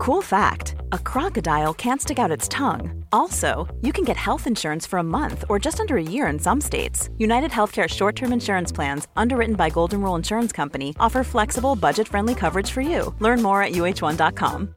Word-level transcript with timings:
Cool 0.00 0.22
fact 0.22 0.76
a 0.92 0.98
crocodile 0.98 1.74
can't 1.74 2.00
stick 2.00 2.18
out 2.18 2.30
its 2.30 2.48
tongue. 2.48 3.04
Also, 3.12 3.68
you 3.82 3.92
can 3.92 4.02
get 4.02 4.16
health 4.16 4.46
insurance 4.46 4.86
for 4.86 4.98
a 4.98 5.02
month 5.02 5.44
or 5.50 5.58
just 5.58 5.78
under 5.78 5.98
a 5.98 6.02
year 6.02 6.26
in 6.32 6.38
some 6.38 6.58
states. 6.58 7.10
United 7.18 7.50
Healthcare 7.50 7.86
short 7.86 8.16
term 8.16 8.32
insurance 8.32 8.72
plans, 8.72 9.08
underwritten 9.14 9.56
by 9.56 9.68
Golden 9.68 10.00
Rule 10.00 10.16
Insurance 10.16 10.52
Company, 10.52 10.94
offer 10.98 11.22
flexible, 11.22 11.76
budget 11.76 12.08
friendly 12.08 12.34
coverage 12.34 12.70
for 12.70 12.80
you. 12.80 13.14
Learn 13.20 13.42
more 13.42 13.62
at 13.62 13.72
uh1.com. 13.72 14.74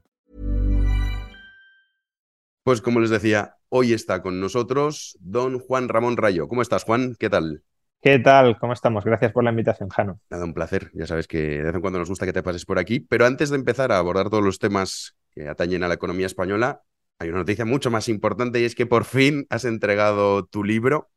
Pues 2.65 2.81
como 2.81 2.99
les 2.99 3.10
decía, 3.10 3.55
hoy 3.69 3.94
está 3.94 4.21
con 4.21 4.42
nosotros 4.42 5.17
don 5.21 5.60
Juan 5.60 5.87
Ramón 5.87 6.17
Rayo. 6.17 6.49
¿Cómo 6.49 6.62
estás, 6.62 6.83
Juan? 6.83 7.15
¿Qué 7.17 7.29
tal? 7.29 7.63
¿Qué 8.04 8.20
tal? 8.20 8.60
¿Cómo 8.60 8.74
estamos? 8.74 9.06
Gracias 9.06 9.31
por 9.31 9.46
la 9.46 9.51
invitación, 9.51 9.88
Jano. 9.88 10.20
Nada, 10.29 10.44
un 10.44 10.53
placer. 10.53 10.92
Ya 10.94 11.08
sabes 11.08 11.26
que 11.26 11.38
de 11.38 11.63
vez 11.63 11.74
en 11.74 11.79
cuando 11.79 11.99
nos 11.99 12.10
gusta 12.10 12.26
que 12.26 12.33
te 12.33 12.44
pases 12.44 12.65
por 12.65 12.78
aquí. 12.78 12.99
Pero 12.99 13.26
antes 13.26 13.49
de 13.49 13.56
empezar 13.56 13.94
a 13.94 13.97
abordar 13.97 14.29
todos 14.29 14.44
los 14.44 14.60
temas 14.60 15.15
que 15.31 15.47
atañen 15.47 15.83
a 15.83 15.88
la 15.88 15.94
economía 15.94 16.26
española, 16.26 16.81
hay 17.17 17.29
una 17.29 17.38
noticia 17.38 17.63
mucho 17.63 17.91
más 17.91 18.09
importante 18.09 18.59
y 18.59 18.66
es 18.66 18.76
que 18.76 18.85
por 18.85 19.05
fin 19.05 19.48
has 19.49 19.63
entregado 19.63 20.43
tu 20.43 20.66
libro, 20.66 21.12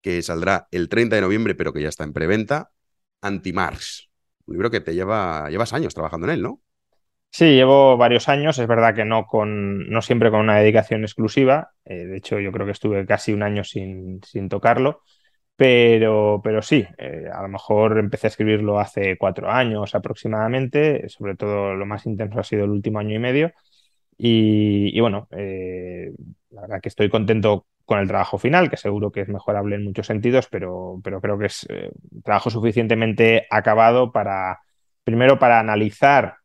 que 0.00 0.20
saldrá 0.20 0.66
el 0.72 0.88
30 0.88 1.14
de 1.14 1.22
noviembre, 1.22 1.54
pero 1.54 1.72
que 1.72 1.80
ya 1.80 1.88
está 1.88 2.02
en 2.02 2.12
preventa, 2.12 2.72
Anti-Marx. 3.20 4.08
Un 4.46 4.54
libro 4.54 4.68
que 4.68 4.80
te 4.80 4.94
lleva, 4.94 5.48
llevas 5.48 5.72
años 5.72 5.94
trabajando 5.94 6.26
en 6.26 6.32
él, 6.32 6.42
¿no? 6.42 6.60
Sí, 7.30 7.54
llevo 7.54 7.96
varios 7.96 8.28
años, 8.28 8.58
es 8.58 8.66
verdad 8.66 8.96
que 8.96 9.04
no, 9.04 9.26
con, 9.26 9.88
no 9.88 10.02
siempre 10.02 10.32
con 10.32 10.40
una 10.40 10.58
dedicación 10.58 11.04
exclusiva, 11.04 11.70
eh, 11.84 12.04
de 12.04 12.16
hecho 12.16 12.40
yo 12.40 12.50
creo 12.50 12.66
que 12.66 12.72
estuve 12.72 13.06
casi 13.06 13.32
un 13.32 13.44
año 13.44 13.62
sin, 13.62 14.20
sin 14.24 14.48
tocarlo, 14.48 15.02
pero, 15.62 16.40
pero 16.42 16.60
sí, 16.60 16.84
eh, 16.98 17.26
a 17.32 17.40
lo 17.42 17.46
mejor 17.46 17.96
empecé 17.96 18.26
a 18.26 18.30
escribirlo 18.30 18.80
hace 18.80 19.16
cuatro 19.16 19.48
años 19.48 19.94
aproximadamente, 19.94 21.08
sobre 21.08 21.36
todo 21.36 21.74
lo 21.76 21.86
más 21.86 22.04
intenso 22.04 22.40
ha 22.40 22.42
sido 22.42 22.64
el 22.64 22.70
último 22.70 22.98
año 22.98 23.14
y 23.14 23.20
medio. 23.20 23.52
Y, 24.18 24.98
bueno, 24.98 25.28
eh, 25.30 26.10
la 26.50 26.62
verdad 26.62 26.80
que 26.80 26.88
estoy 26.88 27.08
contento 27.08 27.66
con 27.84 28.00
el 28.00 28.08
trabajo 28.08 28.38
final, 28.38 28.70
que 28.70 28.76
seguro 28.76 29.12
que 29.12 29.20
es 29.20 29.28
mejorable 29.28 29.76
en 29.76 29.84
muchos 29.84 30.08
sentidos, 30.08 30.48
pero, 30.50 31.00
pero 31.04 31.20
creo 31.20 31.38
que 31.38 31.46
es 31.46 31.64
eh, 31.70 31.92
trabajo 32.24 32.50
suficientemente 32.50 33.46
acabado 33.48 34.10
para, 34.10 34.62
primero, 35.04 35.38
para 35.38 35.60
analizar 35.60 36.38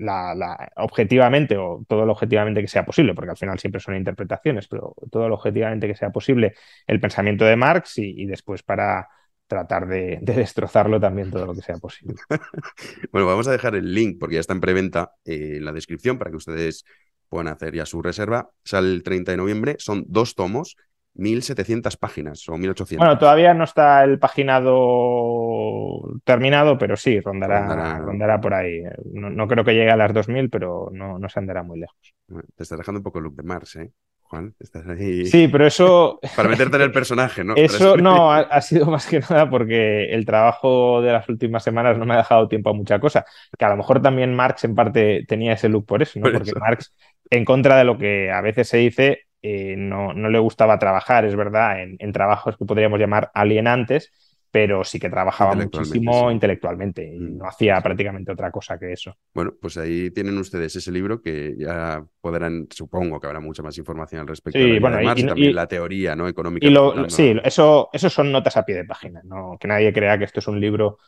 la, 0.00 0.72
objetivamente 0.76 1.56
o 1.56 1.84
todo 1.86 2.06
lo 2.06 2.12
objetivamente 2.12 2.60
que 2.60 2.68
sea 2.68 2.84
posible, 2.84 3.14
porque 3.14 3.30
al 3.30 3.36
final 3.36 3.58
siempre 3.58 3.80
son 3.80 3.96
interpretaciones, 3.96 4.66
pero 4.66 4.94
todo 5.10 5.28
lo 5.28 5.34
objetivamente 5.34 5.86
que 5.86 5.94
sea 5.94 6.10
posible 6.10 6.54
el 6.86 7.00
pensamiento 7.00 7.44
de 7.44 7.56
Marx 7.56 7.98
y, 7.98 8.26
después 8.26 8.62
para 8.62 9.08
tratar 9.46 9.86
de, 9.86 10.18
destrozarlo 10.22 11.00
también 11.00 11.30
todo 11.30 11.46
lo 11.46 11.54
que 11.54 11.62
sea 11.62 11.76
posible. 11.76 12.14
bueno, 13.12 13.26
vamos 13.26 13.48
a 13.48 13.52
dejar 13.52 13.74
el 13.74 13.92
link 13.92 14.18
porque 14.18 14.36
ya 14.36 14.40
está 14.40 14.54
en 14.54 14.60
preventa 14.60 15.12
eh, 15.24 15.56
en 15.56 15.64
la 15.64 15.72
descripción 15.72 16.18
para 16.18 16.30
que 16.30 16.36
ustedes 16.36 16.84
puedan 17.28 17.48
hacer 17.48 17.74
ya 17.74 17.86
su 17.86 18.00
reserva. 18.00 18.50
Sale 18.64 18.88
el 18.88 19.02
30 19.02 19.32
de 19.32 19.36
noviembre, 19.36 19.76
son 19.78 20.04
dos 20.08 20.34
tomos 20.34 20.76
1.700 21.20 21.96
páginas 21.98 22.48
o 22.48 22.54
1.800. 22.54 22.96
Bueno, 22.98 23.18
todavía 23.18 23.52
no 23.54 23.64
está 23.64 24.02
el 24.02 24.18
paginado 24.18 26.00
terminado, 26.24 26.78
pero 26.78 26.96
sí, 26.96 27.20
rondará, 27.20 27.98
rondará. 27.98 28.40
por 28.40 28.54
ahí. 28.54 28.82
No, 29.12 29.46
creo 29.46 29.64
que 29.64 29.74
llegue 29.74 29.90
a 29.90 29.96
las 29.96 30.12
2.000, 30.12 30.48
pero 30.50 30.88
no, 30.92 31.18
no 31.18 31.28
se 31.28 31.38
andará 31.38 31.62
muy 31.62 31.78
lejos. 31.78 32.14
Te 32.56 32.62
estás 32.62 32.78
dejando 32.78 33.00
un 33.00 33.04
poco 33.04 33.18
el 33.18 33.24
look 33.24 33.36
de 33.36 33.42
Mars, 33.42 33.76
¿eh? 33.76 33.92
Juan, 34.30 34.54
estás 34.60 34.86
ahí. 34.86 35.26
Sí, 35.26 35.48
pero 35.48 35.66
eso. 35.66 36.20
Para 36.36 36.48
meterte 36.48 36.76
en 36.76 36.82
el 36.82 36.92
personaje, 36.92 37.42
¿no? 37.42 37.56
Eso 37.56 37.96
no, 37.96 38.32
ha, 38.32 38.60
sido 38.60 38.86
más 38.86 39.06
que 39.06 39.18
nada 39.18 39.50
porque 39.50 40.04
el 40.14 40.24
trabajo 40.24 41.02
de 41.02 41.12
las 41.12 41.28
últimas 41.28 41.64
semanas 41.64 41.98
no 41.98 42.06
me 42.06 42.14
ha 42.14 42.18
dejado 42.18 42.46
tiempo 42.46 42.70
a 42.70 42.72
mucha 42.72 43.00
cosa. 43.00 43.24
Que 43.58 43.64
a 43.64 43.70
lo 43.70 43.76
mejor 43.76 44.00
también 44.00 44.32
Marx 44.34 44.62
en 44.62 44.76
parte 44.76 45.24
tenía 45.26 45.54
ese 45.54 45.68
look 45.68 45.84
por 45.84 46.00
eso, 46.00 46.20
¿no? 46.20 46.30
porque 46.30 46.52
Marx, 46.54 46.94
en 47.28 47.44
contra 47.44 47.76
de 47.76 47.84
lo 47.84 47.98
que 47.98 48.30
a 48.30 48.40
veces 48.40 48.68
se 48.68 48.76
dice, 48.76 49.26
eh, 49.42 49.74
no, 49.76 50.12
no, 50.12 50.28
le 50.28 50.38
gustaba 50.38 50.78
trabajar, 50.78 51.24
es 51.24 51.34
verdad, 51.34 51.82
en, 51.82 52.12
trabajos 52.12 52.56
que 52.56 52.64
podríamos 52.64 52.98
llamar 52.98 53.30
alienantes, 53.34 54.12
pero 54.50 54.84
sí 54.84 54.98
que 54.98 55.08
trabajaba 55.08 55.54
muchísimo 55.54 56.30
intelectualmente 56.30 57.06
y 57.14 57.18
mm. 57.18 57.38
no 57.38 57.46
hacía 57.46 57.80
prácticamente 57.80 58.32
otra 58.32 58.50
cosa 58.50 58.78
que 58.78 58.92
eso. 58.92 59.16
Bueno, 59.32 59.54
pues 59.60 59.76
ahí 59.78 60.10
tienen 60.10 60.36
ustedes 60.38 60.74
ese 60.76 60.90
libro 60.92 61.22
que 61.22 61.54
ya 61.56 62.04
podrán, 62.20 62.66
supongo 62.70 63.20
que 63.20 63.28
habrá 63.28 63.40
mucha 63.40 63.62
más 63.62 63.78
información 63.78 64.22
al 64.22 64.28
respecto 64.28 64.58
de 64.58 64.80
la 64.80 65.14
y, 65.16 65.24
también 65.24 65.54
la 65.54 65.66
teoría 65.66 66.16
¿no? 66.16 66.28
económica. 66.28 66.66
sí, 67.08 67.34
eso, 67.44 67.88
eso 67.92 68.10
son 68.10 68.32
notas 68.32 68.56
a 68.56 68.64
pie 68.64 68.74
de 68.74 68.84
página, 68.84 69.22
¿no? 69.24 69.56
que 69.58 69.68
nadie 69.68 69.92
crea 69.92 70.18
que 70.18 70.24
esto 70.24 70.40
es 70.40 70.48
un 70.48 70.60
libro 70.60 70.98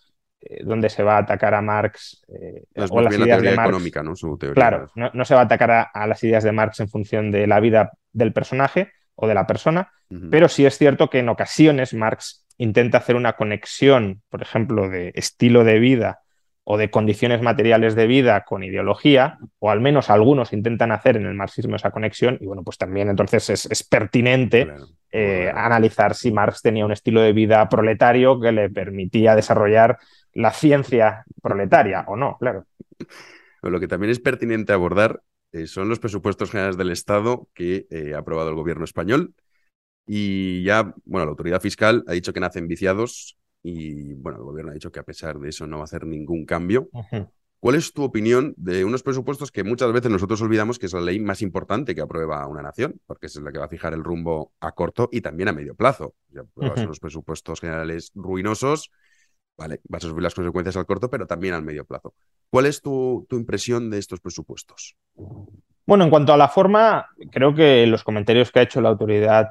donde 0.64 0.88
se 0.88 1.02
va 1.02 1.16
a 1.16 1.20
atacar 1.20 1.54
a 1.54 1.62
Marx 1.62 2.22
eh, 2.28 2.64
o 2.90 3.00
las 3.00 3.16
ideas 3.16 3.42
de 3.42 3.54
Marx. 3.54 3.68
económica, 3.68 4.02
¿no? 4.02 4.14
claro, 4.54 4.90
no, 4.94 5.24
se 5.24 5.34
va 5.34 5.42
a 5.42 5.44
atacar 5.44 5.90
a, 5.92 6.06
las 6.06 6.22
ideas 6.24 6.44
de 6.44 6.52
Marx 6.52 6.80
en 6.80 6.88
función 6.88 7.30
de 7.30 7.46
la 7.46 7.60
vida 7.60 7.92
del 8.12 8.32
personaje 8.32 8.92
o 9.14 9.26
de 9.26 9.34
la 9.34 9.46
persona, 9.46 9.92
pero 10.30 10.48
sí 10.48 10.66
es 10.66 10.76
cierto 10.76 11.08
que 11.08 11.20
en 11.20 11.30
ocasiones 11.30 11.94
Marx 11.94 12.44
intenta 12.58 12.98
hacer 12.98 13.16
una 13.16 13.32
conexión, 13.32 14.22
por 14.28 14.42
ejemplo, 14.42 14.88
de 14.88 15.12
estilo 15.14 15.64
de 15.64 15.78
vida 15.78 16.20
o 16.64 16.76
de 16.76 16.90
condiciones 16.90 17.42
materiales 17.42 17.94
de 17.94 18.06
vida 18.06 18.44
con 18.44 18.62
ideología, 18.62 19.38
o 19.58 19.70
al 19.70 19.80
menos 19.80 20.10
algunos 20.10 20.52
intentan 20.52 20.92
hacer 20.92 21.16
en 21.16 21.26
el 21.26 21.34
marxismo 21.34 21.76
esa 21.76 21.90
conexión, 21.90 22.38
y 22.40 22.46
bueno, 22.46 22.62
pues 22.62 22.78
también 22.78 23.08
entonces 23.08 23.50
es, 23.50 23.82
pertinente 23.84 24.68
eh, 25.10 25.50
analizar 25.54 26.14
si 26.14 26.30
Marx 26.30 26.62
tenía 26.62 26.86
un 26.86 26.92
estilo 26.92 27.20
de 27.20 27.32
vida 27.32 27.68
proletario 27.68 28.40
que 28.40 28.52
le 28.52 28.70
permitía 28.70 29.34
desarrollar 29.34 29.98
la 30.34 30.52
ciencia 30.52 31.24
proletaria 31.42 32.04
o 32.08 32.16
no, 32.16 32.36
claro. 32.38 32.66
lo 33.62 33.80
que 33.80 33.88
también 33.88 34.10
es 34.10 34.20
pertinente 34.20 34.72
abordar 34.72 35.22
eh, 35.52 35.66
son 35.66 35.88
los 35.88 35.98
presupuestos 35.98 36.50
generales 36.50 36.78
del 36.78 36.90
Estado 36.90 37.48
que 37.54 37.86
eh, 37.90 38.14
ha 38.14 38.18
aprobado 38.18 38.48
el 38.48 38.54
gobierno 38.54 38.84
español. 38.84 39.34
Y 40.06 40.64
ya, 40.64 40.94
bueno, 41.04 41.26
la 41.26 41.30
autoridad 41.30 41.60
fiscal 41.60 42.04
ha 42.08 42.12
dicho 42.12 42.32
que 42.32 42.40
nacen 42.40 42.66
viciados 42.66 43.38
y, 43.62 44.14
bueno, 44.14 44.38
el 44.38 44.44
gobierno 44.44 44.70
ha 44.72 44.74
dicho 44.74 44.90
que 44.90 44.98
a 44.98 45.04
pesar 45.04 45.38
de 45.38 45.50
eso 45.50 45.66
no 45.66 45.76
va 45.76 45.82
a 45.82 45.84
hacer 45.84 46.06
ningún 46.06 46.44
cambio. 46.44 46.88
¿Cuál 47.60 47.76
es 47.76 47.92
tu 47.92 48.02
opinión 48.02 48.54
de 48.56 48.84
unos 48.84 49.04
presupuestos 49.04 49.52
que 49.52 49.62
muchas 49.62 49.92
veces 49.92 50.10
nosotros 50.10 50.42
olvidamos 50.42 50.80
que 50.80 50.86
es 50.86 50.92
la 50.94 51.00
ley 51.00 51.20
más 51.20 51.42
importante 51.42 51.94
que 51.94 52.00
aprueba 52.00 52.44
una 52.48 52.62
nación? 52.62 53.00
Porque 53.06 53.26
es 53.26 53.36
la 53.36 53.52
que 53.52 53.58
va 53.58 53.66
a 53.66 53.68
fijar 53.68 53.92
el 53.92 54.02
rumbo 54.02 54.52
a 54.58 54.72
corto 54.72 55.08
y 55.12 55.20
también 55.20 55.48
a 55.48 55.52
medio 55.52 55.76
plazo. 55.76 56.16
Ya 56.30 56.42
son 56.56 56.88
los 56.88 56.98
presupuestos 56.98 57.60
generales 57.60 58.10
ruinosos 58.16 58.90
Vale, 59.62 59.78
vas 59.88 60.04
a 60.04 60.08
sufrir 60.08 60.24
las 60.24 60.34
consecuencias 60.34 60.76
al 60.76 60.86
corto, 60.86 61.08
pero 61.08 61.24
también 61.24 61.54
al 61.54 61.62
medio 61.62 61.84
plazo. 61.84 62.14
¿Cuál 62.50 62.66
es 62.66 62.82
tu, 62.82 63.28
impresión 63.30 63.90
de 63.90 63.98
estos 63.98 64.18
presupuestos? 64.18 64.96
Bueno, 65.86 66.02
en 66.02 66.10
cuanto 66.10 66.32
a 66.32 66.36
la 66.36 66.48
forma, 66.48 67.06
creo 67.30 67.54
que 67.54 67.86
los 67.86 68.02
comentarios 68.02 68.50
que 68.50 68.58
ha 68.58 68.62
hecho 68.62 68.80
la 68.80 68.88
Autoridad 68.88 69.50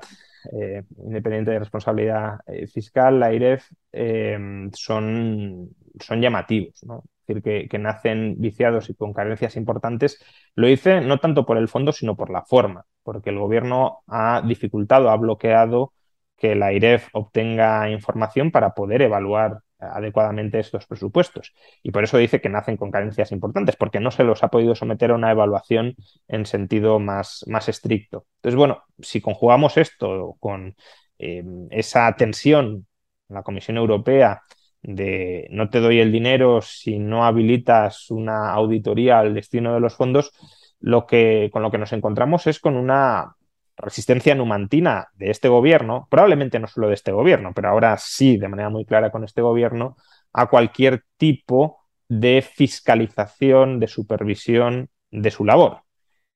eh, 0.51 0.83
Independiente 0.97 1.51
de 1.51 1.59
Responsabilidad 1.59 2.39
eh, 2.45 2.67
Fiscal, 2.67 3.21
la 3.21 3.33
IREF, 3.33 3.71
eh, 3.93 4.37
son, 4.73 5.69
son 5.97 6.21
llamativos. 6.21 6.83
¿no? 6.83 7.03
Es 7.25 7.41
decir, 7.41 7.69
que, 7.69 7.79
nacen 7.79 8.35
viciados 8.37 8.89
y 8.89 8.93
con 8.93 9.13
carencias 9.13 9.55
importantes. 9.55 10.21
Lo 10.55 10.67
hice 10.67 10.99
no 10.99 11.19
tanto 11.19 11.45
por 11.45 11.55
el 11.57 11.69
fondo, 11.69 11.93
sino 11.93 12.17
por 12.17 12.29
la 12.29 12.41
forma, 12.41 12.85
porque 13.03 13.29
el 13.29 13.39
gobierno 13.39 13.99
ha 14.07 14.41
dificultado, 14.45 15.09
ha 15.09 15.15
bloqueado 15.15 15.93
que 16.35 16.55
la 16.55 16.73
IREF 16.73 17.07
obtenga 17.13 17.89
información 17.89 18.51
para 18.51 18.73
poder 18.73 19.03
evaluar 19.03 19.61
adecuadamente 19.81 20.59
estos 20.59 20.85
presupuestos. 20.85 21.53
Y 21.83 21.91
por 21.91 22.03
eso 22.03 22.17
dice 22.17 22.41
que 22.41 22.49
nacen 22.49 22.77
con 22.77 22.91
carencias 22.91 23.31
importantes, 23.31 23.75
porque 23.75 23.99
no 23.99 24.11
se 24.11 24.23
los 24.23 24.43
ha 24.43 24.49
podido 24.49 24.75
someter 24.75 25.11
a 25.11 25.15
una 25.15 25.31
evaluación 25.31 25.95
en 26.27 26.45
sentido 26.45 26.99
más, 26.99 27.43
más 27.47 27.67
estricto. 27.69 28.25
Entonces, 28.37 28.57
bueno, 28.57 28.83
si 28.99 29.21
conjugamos 29.21 29.77
esto 29.77 30.35
con 30.39 30.75
eh, 31.19 31.43
esa 31.71 32.15
tensión 32.15 32.87
en 33.29 33.35
la 33.35 33.43
Comisión 33.43 33.77
Europea 33.77 34.41
de 34.83 35.47
no 35.51 35.69
te 35.69 35.79
doy 35.79 35.99
el 35.99 36.11
dinero 36.11 36.61
si 36.61 36.97
no 36.97 37.25
habilitas 37.25 38.09
una 38.09 38.51
auditoría 38.51 39.19
al 39.19 39.33
destino 39.33 39.73
de 39.73 39.79
los 39.79 39.95
fondos, 39.95 40.31
lo 40.79 41.05
que, 41.05 41.49
con 41.53 41.61
lo 41.61 41.71
que 41.71 41.77
nos 41.77 41.93
encontramos 41.93 42.47
es 42.47 42.59
con 42.59 42.75
una 42.75 43.35
resistencia 43.81 44.35
numantina 44.35 45.09
de 45.13 45.31
este 45.31 45.49
gobierno, 45.49 46.07
probablemente 46.09 46.59
no 46.59 46.67
solo 46.67 46.87
de 46.87 46.93
este 46.93 47.11
gobierno, 47.11 47.51
pero 47.53 47.69
ahora 47.69 47.97
sí, 47.97 48.37
de 48.37 48.47
manera 48.47 48.69
muy 48.69 48.85
clara 48.85 49.11
con 49.11 49.23
este 49.23 49.41
gobierno, 49.41 49.97
a 50.33 50.47
cualquier 50.47 51.03
tipo 51.17 51.81
de 52.07 52.41
fiscalización, 52.41 53.79
de 53.79 53.87
supervisión 53.87 54.89
de 55.11 55.31
su 55.31 55.45
labor. 55.45 55.81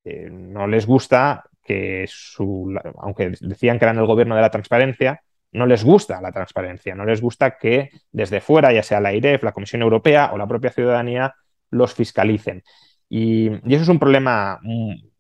Eh, 0.04 0.30
no 0.32 0.68
les 0.68 0.86
gusta 0.86 1.44
que 1.64 2.06
su, 2.08 2.78
aunque 2.98 3.32
decían 3.42 3.80
que 3.80 3.86
eran 3.86 3.98
el 3.98 4.06
gobierno 4.06 4.36
de 4.36 4.42
la 4.42 4.52
transparencia, 4.52 5.22
no 5.52 5.66
les 5.66 5.84
gusta 5.84 6.22
la 6.22 6.32
transparencia, 6.32 6.96
no 6.96 7.06
les 7.06 7.22
gusta 7.22 7.58
que 7.58 7.90
desde 8.12 8.42
fuera, 8.42 8.74
ya 8.74 8.84
sea 8.84 9.00
la 9.00 9.14
IREF, 9.14 9.44
la 9.44 9.54
Comisión 9.54 9.82
Europea 9.82 10.32
o 10.34 10.38
la 10.38 10.48
propia 10.48 10.72
ciudadanía, 10.72 11.34
los 11.72 11.94
fiscalicen. 11.94 12.64
Y, 13.10 13.48
y 13.48 13.74
eso 13.74 13.84
es 13.84 13.90
un 13.90 14.00
problema 14.00 14.60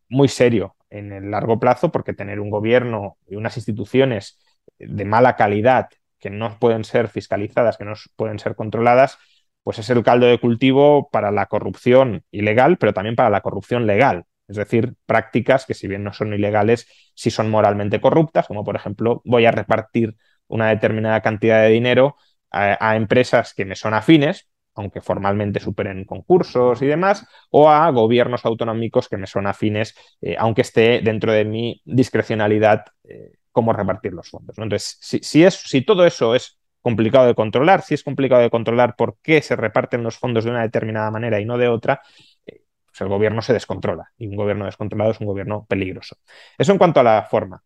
muy 0.09 0.27
serio 0.27 0.75
en 0.97 1.11
el 1.11 1.31
largo 1.31 1.59
plazo, 1.59 1.91
porque 1.91 2.13
tener 2.13 2.39
un 2.39 2.49
gobierno 2.49 3.17
y 3.27 3.35
unas 3.35 3.57
instituciones 3.57 4.39
de 4.77 5.05
mala 5.05 5.35
calidad 5.35 5.89
que 6.19 6.29
no 6.29 6.57
pueden 6.59 6.83
ser 6.83 7.09
fiscalizadas, 7.09 7.77
que 7.77 7.85
no 7.85 7.93
pueden 8.15 8.39
ser 8.39 8.55
controladas, 8.55 9.17
pues 9.63 9.79
es 9.79 9.89
el 9.89 10.03
caldo 10.03 10.27
de 10.27 10.39
cultivo 10.39 11.09
para 11.09 11.31
la 11.31 11.47
corrupción 11.47 12.23
ilegal, 12.31 12.77
pero 12.77 12.93
también 12.93 13.15
para 13.15 13.29
la 13.29 13.41
corrupción 13.41 13.87
legal. 13.87 14.25
Es 14.47 14.57
decir, 14.57 14.93
prácticas 15.05 15.65
que 15.65 15.73
si 15.73 15.87
bien 15.87 16.03
no 16.03 16.13
son 16.13 16.33
ilegales, 16.33 16.87
sí 17.15 17.31
son 17.31 17.49
moralmente 17.49 17.99
corruptas, 17.99 18.47
como 18.47 18.63
por 18.63 18.75
ejemplo 18.75 19.21
voy 19.25 19.45
a 19.45 19.51
repartir 19.51 20.15
una 20.47 20.69
determinada 20.69 21.21
cantidad 21.21 21.63
de 21.63 21.69
dinero 21.69 22.15
a, 22.51 22.95
empresas 22.95 23.53
que 23.53 23.65
me 23.65 23.75
son 23.75 23.93
afines, 23.93 24.47
aunque 24.75 25.01
formalmente 25.01 25.59
superen 25.59 26.05
concursos 26.05 26.81
y 26.81 26.85
demás, 26.85 27.25
o 27.49 27.69
a 27.69 27.89
gobiernos 27.91 28.45
autonómicos 28.45 29.09
que 29.09 29.17
me 29.17 29.27
son 29.27 29.47
afines, 29.47 29.95
eh, 30.21 30.35
aunque 30.37 30.61
esté 30.61 31.01
dentro 31.01 31.31
de 31.31 31.45
mi 31.45 31.81
discrecionalidad 31.85 32.85
eh, 33.05 33.37
cómo 33.51 33.71
repartir 33.71 34.13
los 34.13 34.29
fondos. 34.29 34.57
Entonces, 34.57 34.97
si, 34.99 35.43
es, 35.43 35.53
si 35.55 35.81
todo 35.81 36.05
eso 36.05 36.35
es 36.35 36.59
complicado 36.81 37.25
de 37.25 37.35
controlar, 37.35 37.81
si 37.81 37.93
es 37.93 38.03
complicado 38.03 38.41
de 38.41 38.49
controlar 38.49 38.95
por 38.97 39.17
qué 39.21 39.41
se 39.41 39.55
reparten 39.55 40.03
los 40.03 40.17
fondos 40.17 40.43
de 40.43 40.51
una 40.51 40.61
determinada 40.61 41.09
manera 41.09 41.39
y 41.39 41.45
no 41.45 41.57
de 41.57 41.69
otra, 41.69 42.01
eh, 42.45 42.63
pues 42.85 42.99
el 43.01 43.07
gobierno 43.07 43.41
se 43.41 43.53
descontrola 43.53 44.11
y 44.17 44.27
un 44.27 44.35
gobierno 44.35 44.65
descontrolado 44.65 45.11
es 45.11 45.19
un 45.21 45.27
gobierno 45.27 45.65
peligroso. 45.67 46.17
Eso 46.57 46.73
en 46.73 46.77
cuanto 46.77 46.99
a 46.99 47.03
la 47.03 47.23
forma. 47.23 47.63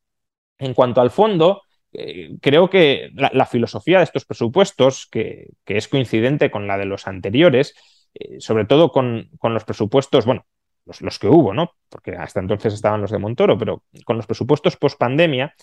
En 0.59 0.73
cuanto 0.73 1.01
al 1.01 1.09
fondo, 1.09 1.63
eh, 1.93 2.37
creo 2.41 2.69
que 2.69 3.11
la, 3.15 3.45
filosofía 3.45 3.97
de 3.97 4.03
estos 4.03 4.25
presupuestos, 4.25 5.07
que, 5.11 5.49
es 5.65 5.87
coincidente 5.87 6.51
con 6.51 6.67
la 6.67 6.77
de 6.77 6.85
los 6.85 7.07
anteriores, 7.07 7.73
eh, 8.13 8.39
sobre 8.39 8.65
todo 8.65 8.91
con, 8.91 9.29
los 9.41 9.63
presupuestos, 9.63 10.25
bueno, 10.25 10.45
los, 10.85 11.19
que 11.19 11.27
hubo, 11.27 11.53
¿no? 11.53 11.73
Porque 11.89 12.11
hasta 12.15 12.39
entonces 12.39 12.73
estaban 12.73 13.01
los 13.01 13.11
de 13.11 13.19
Montoro, 13.19 13.57
pero 13.57 13.83
con 14.05 14.17
los 14.17 14.27
presupuestos 14.27 14.77
post 14.77 14.99
pandemia, 14.99 15.55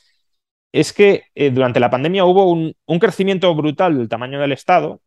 es 0.73 0.93
que 0.93 1.25
eh, 1.35 1.51
durante 1.51 1.81
la 1.81 1.91
pandemia 1.91 2.25
hubo 2.25 2.51
un, 2.51 2.75
crecimiento 2.99 3.55
brutal 3.55 3.97
del 3.97 4.09
tamaño 4.09 4.41
del 4.41 4.53
Estado, 4.53 5.01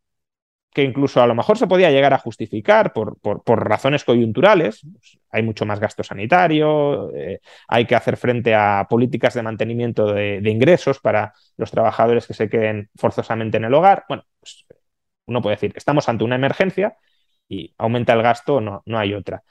que 0.72 0.84
incluso 0.84 1.22
a 1.22 1.28
lo 1.28 1.36
mejor 1.36 1.58
se 1.58 1.68
podía 1.68 1.90
llegar 1.90 2.14
a 2.14 2.20
justificar 2.20 2.94
por, 2.94 3.18
razones 3.46 4.04
coyunturales. 4.04 4.86
Hay 5.32 5.44
mucho 5.44 5.66
más 5.66 5.80
gasto 5.80 6.04
sanitario, 6.04 7.12
eh, 7.16 7.42
hay 7.68 7.86
que 7.86 7.96
hacer 7.96 8.18
frente 8.18 8.54
a 8.54 8.86
políticas 8.90 9.34
de 9.34 9.42
mantenimiento 9.42 10.14
de, 10.14 10.42
ingresos 10.46 11.00
para 11.00 11.34
los 11.58 11.72
trabajadores 11.72 12.28
que 12.28 12.34
se 12.34 12.50
queden 12.50 12.90
forzosamente 12.96 13.58
en 13.58 13.66
el 13.66 13.74
hogar. 13.74 14.06
Bueno, 14.08 14.24
pues, 14.40 14.66
uno 15.26 15.42
puede 15.42 15.56
decir, 15.56 15.74
estamos 15.76 16.08
ante 16.08 16.24
una 16.24 16.36
emergencia 16.36 16.98
y 17.48 17.74
aumenta 17.78 18.14
el 18.14 18.22
gasto, 18.22 18.62
no, 18.62 18.84
no 18.86 19.00
hay 19.00 19.14
otra. 19.14 19.44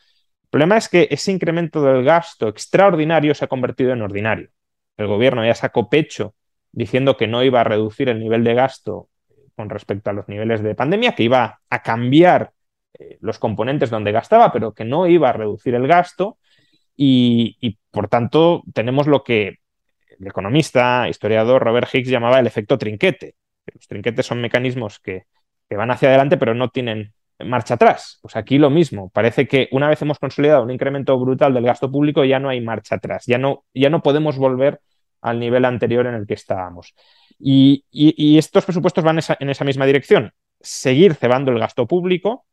El 0.44 0.50
problema 0.50 0.76
es 0.76 0.88
que 0.88 1.08
ese 1.10 1.32
incremento 1.32 1.82
del 1.82 2.04
gasto 2.04 2.48
extraordinario 2.48 3.34
se 3.34 3.44
ha 3.44 3.48
convertido 3.48 3.92
en 3.92 4.02
ordinario. 4.02 4.50
El 4.96 5.08
gobierno 5.08 5.44
ya 5.44 5.54
sacó 5.54 5.88
pecho 5.90 6.34
diciendo 6.72 7.16
que 7.16 7.26
no 7.26 7.42
iba 7.42 7.60
a 7.60 7.64
reducir 7.64 8.08
el 8.08 8.20
nivel 8.20 8.44
de 8.44 8.54
gasto 8.54 9.08
con 9.58 9.68
respecto 9.68 10.08
a 10.08 10.12
los 10.12 10.28
niveles 10.28 10.62
de 10.62 10.76
pandemia, 10.76 11.16
que 11.16 11.24
iba 11.24 11.60
a 11.68 11.82
cambiar 11.82 12.52
eh, 12.96 13.18
los 13.20 13.40
componentes 13.40 13.90
donde 13.90 14.12
gastaba, 14.12 14.52
pero 14.52 14.72
que 14.72 14.84
no 14.84 15.08
iba 15.08 15.30
a 15.30 15.32
reducir 15.32 15.74
el 15.74 15.88
gasto. 15.88 16.38
Y, 16.96 17.76
por 17.90 18.06
tanto, 18.08 18.62
tenemos 18.72 19.08
lo 19.08 19.24
que 19.24 19.58
el 20.16 20.26
economista, 20.28 21.08
historiador 21.08 21.64
Robert 21.64 21.88
Hicks 21.92 22.08
llamaba 22.08 22.38
el 22.38 22.46
efecto 22.46 22.78
trinquete. 22.78 23.34
Los 23.74 23.88
trinquetes 23.88 24.26
son 24.26 24.40
mecanismos 24.40 25.00
que, 25.00 25.24
van 25.70 25.90
hacia 25.90 26.08
adelante, 26.08 26.36
pero 26.36 26.54
no 26.54 26.68
tienen 26.68 27.12
marcha 27.44 27.74
atrás. 27.74 28.20
Pues 28.22 28.36
aquí 28.36 28.58
lo 28.58 28.70
mismo. 28.70 29.10
Parece 29.10 29.48
que 29.48 29.68
una 29.72 29.88
vez 29.88 30.00
hemos 30.02 30.20
consolidado 30.20 30.62
un 30.62 30.70
incremento 30.70 31.18
brutal 31.18 31.52
del 31.52 31.64
gasto 31.64 31.90
público, 31.90 32.24
ya 32.24 32.38
no 32.38 32.48
hay 32.48 32.60
marcha 32.60 32.94
atrás. 32.94 33.24
Ya 33.26 33.38
no, 33.38 33.64
ya 33.74 33.90
no 33.90 34.02
podemos 34.02 34.38
volver 34.38 34.80
al 35.20 35.40
nivel 35.40 35.64
anterior 35.64 36.06
en 36.06 36.14
el 36.14 36.28
que 36.28 36.34
estábamos. 36.34 36.94
Y, 37.38 37.84
estos 38.38 38.64
presupuestos 38.64 39.04
van 39.04 39.20
en 39.38 39.50
esa 39.50 39.64
misma 39.64 39.86
dirección, 39.86 40.32
seguir 40.60 41.14
cebando 41.14 41.52
el 41.52 41.58
gasto 41.58 41.86
público. 41.86 42.46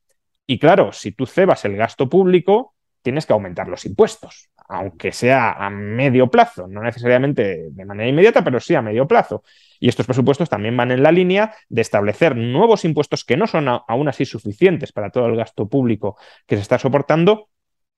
Y 0.45 0.59
claro, 0.59 0.91
si 0.91 1.11
tú 1.11 1.25
cebas 1.25 1.65
el 1.65 1.75
gasto 1.75 2.07
público, 2.07 2.75
tienes 3.01 3.25
que 3.25 3.33
aumentar 3.33 3.67
los 3.67 3.85
impuestos, 3.85 4.49
aunque 4.67 5.11
sea 5.11 5.51
a 5.51 5.69
medio 5.69 6.27
plazo, 6.27 6.67
no 6.67 6.81
necesariamente 6.81 7.69
de 7.69 7.85
manera 7.85 8.09
inmediata, 8.09 8.43
pero 8.43 8.59
sí 8.59 8.73
a 8.73 8.81
medio 8.81 9.07
plazo. 9.07 9.43
Y 9.79 9.89
estos 9.89 10.07
presupuestos 10.07 10.49
también 10.49 10.75
van 10.75 10.91
en 10.91 11.03
la 11.03 11.11
línea 11.11 11.53
de 11.69 11.81
establecer 11.81 12.35
nuevos 12.35 12.83
impuestos 12.83 13.23
que 13.23 13.37
no 13.37 13.45
son 13.45 13.67
aún 13.67 14.07
así 14.07 14.25
suficientes 14.25 14.91
para 14.91 15.11
todo 15.11 15.27
el 15.27 15.35
gasto 15.35 15.67
público 15.67 16.17
que 16.47 16.55
se 16.55 16.63
está 16.63 16.79
soportando 16.79 17.49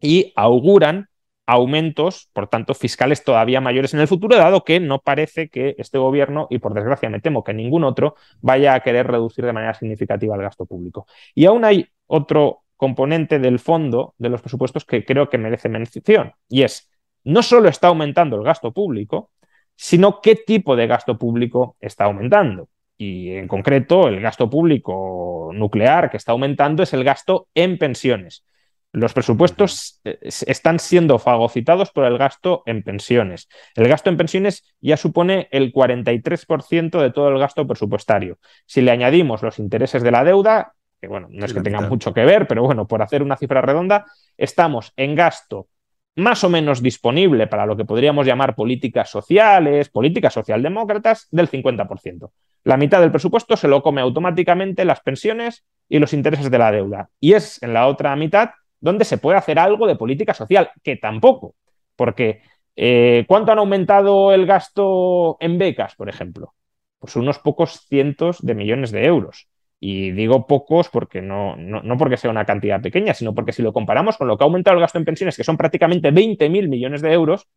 y 0.02 0.34
auguran 0.36 1.10
aumentos, 1.48 2.30
por 2.34 2.48
tanto, 2.48 2.76
fiscales 2.76 3.24
todavía 3.24 3.62
mayores 3.62 3.94
en 3.94 4.02
el 4.02 4.08
futuro, 4.08 4.36
dado 4.36 4.64
que 4.64 4.80
no 4.80 5.00
parece 5.00 5.50
que 5.50 5.76
este 5.80 5.98
gobierno, 5.98 6.48
y 6.50 6.60
por 6.60 6.74
desgracia 6.74 7.10
me 7.10 7.22
temo 7.22 7.44
que 7.44 7.54
ningún 7.54 7.86
otro, 7.86 8.16
vaya 8.42 8.76
a 8.76 8.82
querer 8.82 9.08
reducir 9.08 9.46
de 9.46 9.54
manera 9.54 9.74
significativa 9.74 10.36
el 10.36 10.42
gasto 10.42 10.66
público. 10.66 11.08
Y 11.34 11.46
aún 11.46 11.64
hay 11.64 11.88
otro 12.06 12.64
componente 12.76 13.40
del 13.40 13.60
fondo 13.60 14.14
de 14.18 14.30
los 14.30 14.42
presupuestos 14.42 14.86
que 14.86 15.06
creo 15.06 15.30
que 15.30 15.38
merece 15.38 15.70
mención, 15.70 16.34
y 16.50 16.64
es, 16.64 16.92
no 17.24 17.42
solo 17.42 17.70
está 17.70 17.88
aumentando 17.88 18.36
el 18.36 18.44
gasto 18.44 18.74
público, 18.74 19.32
sino 19.76 20.20
qué 20.22 20.36
tipo 20.36 20.76
de 20.76 20.88
gasto 20.88 21.18
público 21.18 21.78
está 21.80 22.06
aumentando. 22.06 22.68
Y 22.98 23.30
en 23.32 23.48
concreto, 23.48 24.08
el 24.08 24.20
gasto 24.20 24.50
público 24.50 25.52
nuclear 25.54 26.10
que 26.10 26.18
está 26.18 26.34
aumentando 26.34 26.84
es 26.84 26.94
el 26.94 27.04
gasto 27.04 27.48
en 27.54 27.78
pensiones. 27.78 28.44
Los 28.94 29.14
presupuestos 29.14 30.00
eh, 30.06 30.18
están 30.22 30.80
siendo 30.80 31.20
fagocitados 31.20 31.92
por 31.92 32.06
el 32.06 32.18
gasto 32.18 32.64
en 32.66 32.84
pensiones. 32.84 33.48
El 33.76 33.88
gasto 33.88 34.10
en 34.10 34.18
pensiones 34.18 34.76
ya 34.82 34.98
supone 34.98 35.48
el 35.52 35.74
43% 35.74 37.02
de 37.02 37.12
todo 37.12 37.30
el 37.30 37.40
gasto 37.40 37.68
presupuestario. 37.68 38.40
Si 38.66 38.82
le 38.82 38.92
añadimos 38.92 39.44
los 39.44 39.60
intereses 39.60 40.04
de 40.04 40.12
la 40.12 40.24
deuda, 40.24 40.74
que 41.00 41.08
bueno, 41.08 41.28
no 41.30 41.46
es 41.46 41.54
que 41.54 41.62
tengan 41.62 41.90
mucho 41.90 42.14
que 42.14 42.26
ver, 42.26 42.48
pero 42.48 42.64
bueno, 42.64 42.88
por 42.88 43.02
hacer 43.02 43.22
una 43.22 43.38
cifra 43.38 43.62
redonda, 43.62 44.06
estamos 44.38 44.94
en 44.96 45.16
gasto 45.16 45.68
más 46.16 46.44
o 46.44 46.50
menos 46.50 46.82
disponible 46.82 47.46
para 47.46 47.68
lo 47.68 47.78
que 47.78 47.86
podríamos 47.86 48.26
llamar 48.26 48.56
políticas 48.56 49.10
sociales, 49.10 49.90
políticas 49.90 50.34
socialdemócratas, 50.34 51.28
del 51.30 51.48
50%. 51.48 52.32
La 52.64 52.76
mitad 52.76 53.00
del 53.00 53.12
presupuesto 53.12 53.56
se 53.56 53.68
lo 53.68 53.84
come 53.84 54.02
automáticamente 54.02 54.84
las 54.84 55.02
pensiones 55.02 55.64
y 55.88 56.00
los 56.00 56.14
intereses 56.14 56.50
de 56.50 56.58
la 56.58 56.72
deuda. 56.72 57.10
Y 57.20 57.34
es 57.34 57.62
en 57.62 57.74
la 57.74 57.88
otra 57.88 58.16
mitad 58.16 58.50
donde 58.80 59.06
se 59.06 59.18
puede 59.18 59.38
hacer 59.38 59.60
algo 59.60 59.88
de 59.88 59.96
política 59.96 60.34
social, 60.34 60.72
que 60.84 60.96
tampoco, 60.96 61.56
porque 61.96 62.42
eh, 62.76 63.26
¿cuánto 63.28 63.52
han 63.52 63.60
aumentado 63.60 64.32
el 64.32 64.46
gasto 64.46 65.38
en 65.40 65.58
becas, 65.58 65.96
por 65.96 66.10
ejemplo? 66.10 66.54
Pues 67.00 67.16
unos 67.16 67.40
pocos 67.40 67.86
cientos 67.88 68.38
de 68.42 68.56
millones 68.56 68.92
de 68.92 69.06
euros. 69.06 69.48
Y 69.80 70.12
digo 70.12 70.48
pocos 70.48 70.90
porque 70.90 71.22
no, 71.22 71.56
no, 71.56 71.98
porque 71.98 72.18
sea 72.18 72.32
una 72.32 72.46
cantidad 72.46 72.82
pequeña, 72.82 73.14
sino 73.14 73.36
porque 73.36 73.52
si 73.52 73.62
lo 73.62 73.74
comparamos 73.74 74.18
con 74.18 74.28
lo 74.28 74.38
que 74.38 74.44
ha 74.44 74.46
aumentado 74.46 74.76
el 74.76 74.82
gasto 74.82 74.98
en 74.98 75.06
pensiones, 75.06 75.38
que 75.38 75.44
son 75.44 75.58
prácticamente 75.58 76.12
20.000 76.12 76.68
millones 76.68 77.02
de 77.02 77.14
euros, 77.14 77.48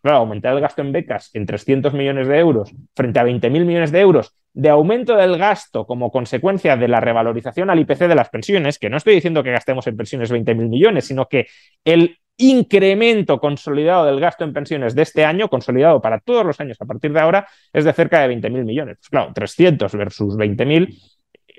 pues 0.00 0.12
claro, 0.12 0.18
aumentar 0.18 0.54
el 0.54 0.60
gasto 0.60 0.82
en 0.82 0.92
becas 0.92 1.30
en 1.34 1.44
300 1.44 1.92
millones 1.92 2.28
de 2.28 2.38
euros 2.38 2.72
frente 2.94 3.18
a 3.18 3.24
20.000 3.24 3.64
millones 3.64 3.90
de 3.90 4.00
euros 4.00 4.34
de 4.52 4.68
aumento 4.68 5.16
del 5.16 5.36
gasto 5.38 5.86
como 5.86 6.10
consecuencia 6.10 6.76
de 6.76 6.88
la 6.88 7.00
revalorización 7.00 7.70
al 7.70 7.80
IPC 7.80 8.08
de 8.08 8.14
las 8.14 8.28
pensiones, 8.28 8.78
que 8.78 8.90
no 8.90 8.96
estoy 8.96 9.14
diciendo 9.14 9.42
que 9.42 9.50
gastemos 9.50 9.86
en 9.86 9.96
pensiones 9.96 10.32
20.000 10.32 10.68
millones, 10.68 11.04
sino 11.06 11.26
que 11.26 11.46
el 11.84 12.16
incremento 12.36 13.40
consolidado 13.40 14.06
del 14.06 14.20
gasto 14.20 14.44
en 14.44 14.52
pensiones 14.52 14.94
de 14.94 15.02
este 15.02 15.24
año, 15.24 15.48
consolidado 15.48 16.00
para 16.00 16.20
todos 16.20 16.46
los 16.46 16.60
años 16.60 16.76
a 16.80 16.86
partir 16.86 17.12
de 17.12 17.20
ahora, 17.20 17.48
es 17.72 17.84
de 17.84 17.92
cerca 17.92 18.20
de 18.20 18.34
20.000 18.34 18.64
millones. 18.64 18.98
Pues 18.98 19.08
claro, 19.08 19.32
300 19.34 19.92
versus 19.94 20.36
20.000 20.36 21.17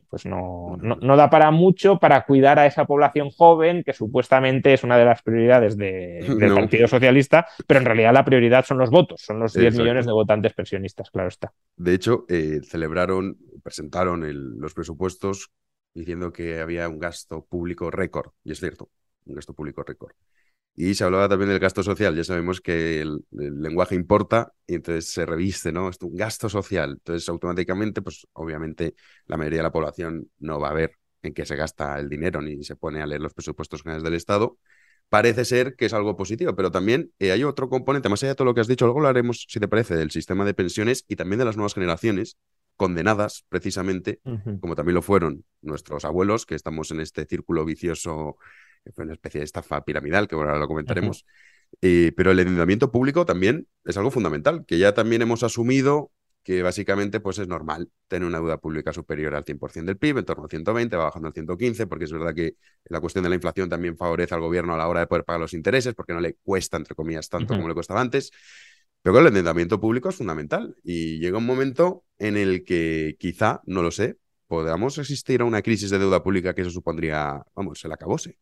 pues 0.10 0.26
no, 0.26 0.78
no, 0.82 1.16
da 1.16 1.30
para 1.30 1.52
mucho 1.52 2.00
para 2.00 2.26
cuidar 2.26 2.58
a 2.58 2.66
esa 2.66 2.86
población 2.86 3.30
joven, 3.30 3.84
que 3.84 3.94
supuestamente 3.94 4.74
es 4.74 4.84
una 4.84 4.98
de 4.98 5.06
las 5.06 5.22
prioridades 5.22 5.78
del 5.78 6.54
Partido 6.54 6.88
Socialista, 6.88 7.48
pero 7.68 7.80
en 7.80 7.86
realidad 7.86 8.14
la 8.14 8.26
prioridad 8.26 8.66
son 8.66 8.80
los 8.80 8.90
votos, 8.90 9.22
son 9.22 9.40
los 9.40 9.54
10 9.54 9.78
millones 9.78 10.06
de 10.06 10.12
votantes 10.12 10.54
pensionistas, 10.54 11.12
claro 11.12 11.30
está. 11.30 11.54
De 11.76 11.94
hecho, 11.94 12.26
eh, 12.28 12.62
celebraron, 12.64 13.38
presentaron 13.64 14.26
los 14.60 14.74
presupuestos 14.74 15.52
diciendo 15.94 16.32
que 16.32 16.60
había 16.60 16.90
un 16.90 17.00
gasto 17.00 17.46
público 17.46 17.92
récord, 17.92 18.32
y 18.44 18.52
es 18.52 18.60
cierto, 18.60 18.90
un 19.26 19.36
gasto 19.36 19.54
público 19.54 19.84
récord. 19.84 20.14
Y 20.76 20.94
se 20.96 21.04
hablaba 21.04 21.28
también 21.28 21.50
del 21.50 21.60
gasto 21.60 21.84
social. 21.84 22.16
Ya 22.16 22.24
sabemos 22.24 22.62
que 22.62 23.02
el, 23.02 23.26
lenguaje 23.32 23.96
importa 23.96 24.54
y 24.66 24.76
entonces 24.76 25.12
se 25.12 25.26
reviste, 25.26 25.72
¿no? 25.72 25.90
Es 25.90 25.98
un 26.02 26.16
gasto 26.16 26.48
social. 26.48 26.92
Entonces, 26.92 27.28
automáticamente, 27.28 28.02
pues 28.02 28.28
obviamente 28.34 28.96
la 29.26 29.36
mayoría 29.36 29.60
de 29.60 29.64
la 29.64 29.72
población 29.72 30.30
no 30.40 30.60
va 30.60 30.70
a 30.70 30.74
ver 30.74 30.94
en 31.22 31.34
qué 31.34 31.46
se 31.46 31.56
gasta 31.56 32.00
el 32.00 32.08
dinero 32.08 32.42
ni 32.42 32.64
se 32.64 32.76
pone 32.76 33.02
a 33.02 33.08
leer 33.08 33.22
los 33.22 33.34
presupuestos 33.34 33.84
generales 33.84 34.04
del 34.04 34.14
Estado. 34.14 34.58
Parece 35.10 35.44
ser 35.44 35.76
que 35.76 35.86
es 35.86 35.94
algo 35.94 36.16
positivo, 36.16 36.56
pero 36.56 36.72
también 36.72 37.12
eh, 37.20 37.32
hay 37.32 37.44
otro 37.44 37.68
componente, 37.68 38.10
más 38.10 38.22
allá 38.22 38.34
de 38.34 38.36
todo 38.36 38.46
lo 38.46 38.54
que 38.54 38.62
has 38.62 38.68
dicho, 38.68 38.86
luego 38.86 39.00
hablaremos, 39.00 39.46
si 39.50 39.60
te 39.60 39.68
parece, 39.68 39.96
del 39.96 40.12
sistema 40.12 40.46
de 40.46 40.54
pensiones 40.54 41.04
y 41.08 41.16
también 41.16 41.40
de 41.40 41.46
las 41.46 41.58
nuevas 41.58 41.74
generaciones 41.74 42.38
condenadas 42.76 43.44
precisamente, 43.50 44.22
como 44.62 44.76
también 44.76 44.96
lo 44.96 45.02
fueron 45.02 45.44
nuestros 45.62 46.06
abuelos, 46.06 46.46
que 46.46 46.56
estamos 46.56 46.92
en 46.92 47.02
este 47.02 47.26
círculo 47.26 47.66
vicioso 47.66 48.38
que 48.84 48.92
fue 48.92 49.04
una 49.04 49.14
especie 49.14 49.40
de 49.40 49.46
estafa 49.46 49.84
piramidal, 49.84 50.28
que 50.28 50.36
ahora 50.36 50.58
lo 50.58 50.68
comentaremos. 50.68 51.26
Eh, 51.82 52.12
pero 52.18 52.32
el 52.32 52.40
endeudamiento 52.40 52.92
público 52.92 53.26
también 53.26 53.68
es 53.86 53.98
algo 53.98 54.12
fundamental, 54.12 54.66
que 54.66 54.80
ya 54.80 54.94
también 54.94 55.22
hemos 55.22 55.44
asumido 55.44 56.12
que 56.44 56.64
básicamente 56.64 57.20
pues 57.20 57.38
es 57.38 57.48
normal 57.48 57.92
tener 58.08 58.28
una 58.28 58.40
deuda 58.40 58.58
pública 58.58 58.94
superior 58.94 59.36
al 59.36 59.44
100% 59.44 59.86
del 59.86 59.98
PIB, 59.98 60.20
en 60.20 60.26
torno 60.26 60.44
al 60.44 60.50
120, 60.50 60.96
va 60.96 61.04
bajando 61.06 61.28
al 61.28 61.34
115, 61.34 61.86
porque 61.88 62.06
es 62.06 62.12
verdad 62.12 62.34
que 62.34 62.56
la 62.86 63.00
cuestión 63.00 63.24
de 63.24 63.30
la 63.30 63.36
inflación 63.36 63.70
también 63.70 63.98
favorece 63.98 64.34
al 64.34 64.42
gobierno 64.42 64.74
a 64.74 64.78
la 64.78 64.88
hora 64.88 65.02
de 65.02 65.08
poder 65.08 65.26
pagar 65.26 65.42
los 65.42 65.54
intereses, 65.54 65.94
porque 65.94 66.14
no 66.14 66.22
le 66.22 66.36
cuesta, 66.36 66.78
entre 66.78 66.96
comillas, 66.96 67.30
tanto 67.30 67.56
como 67.56 67.68
le 67.68 67.76
costaba 67.76 68.02
antes. 68.02 68.32
Pero 69.02 69.20
el 69.20 69.28
endeudamiento 69.28 69.80
público 69.80 70.10
es 70.10 70.16
fundamental 70.16 70.76
y 70.84 71.20
llega 71.20 71.38
un 71.38 71.46
momento 71.46 72.04
en 72.18 72.36
el 72.36 72.66
que 72.66 73.16
quizá, 73.20 73.62
no 73.66 73.82
lo 73.82 73.92
sé, 73.92 74.18
podamos 74.48 74.98
asistir 74.98 75.42
a 75.42 75.46
una 75.46 75.62
crisis 75.62 75.90
de 75.90 76.00
deuda 76.00 76.24
pública 76.24 76.54
que 76.54 76.62
eso 76.62 76.72
supondría, 76.72 77.44
vamos, 77.56 77.80
se 77.80 77.88
la 77.88 77.94
acabose. 77.94 78.40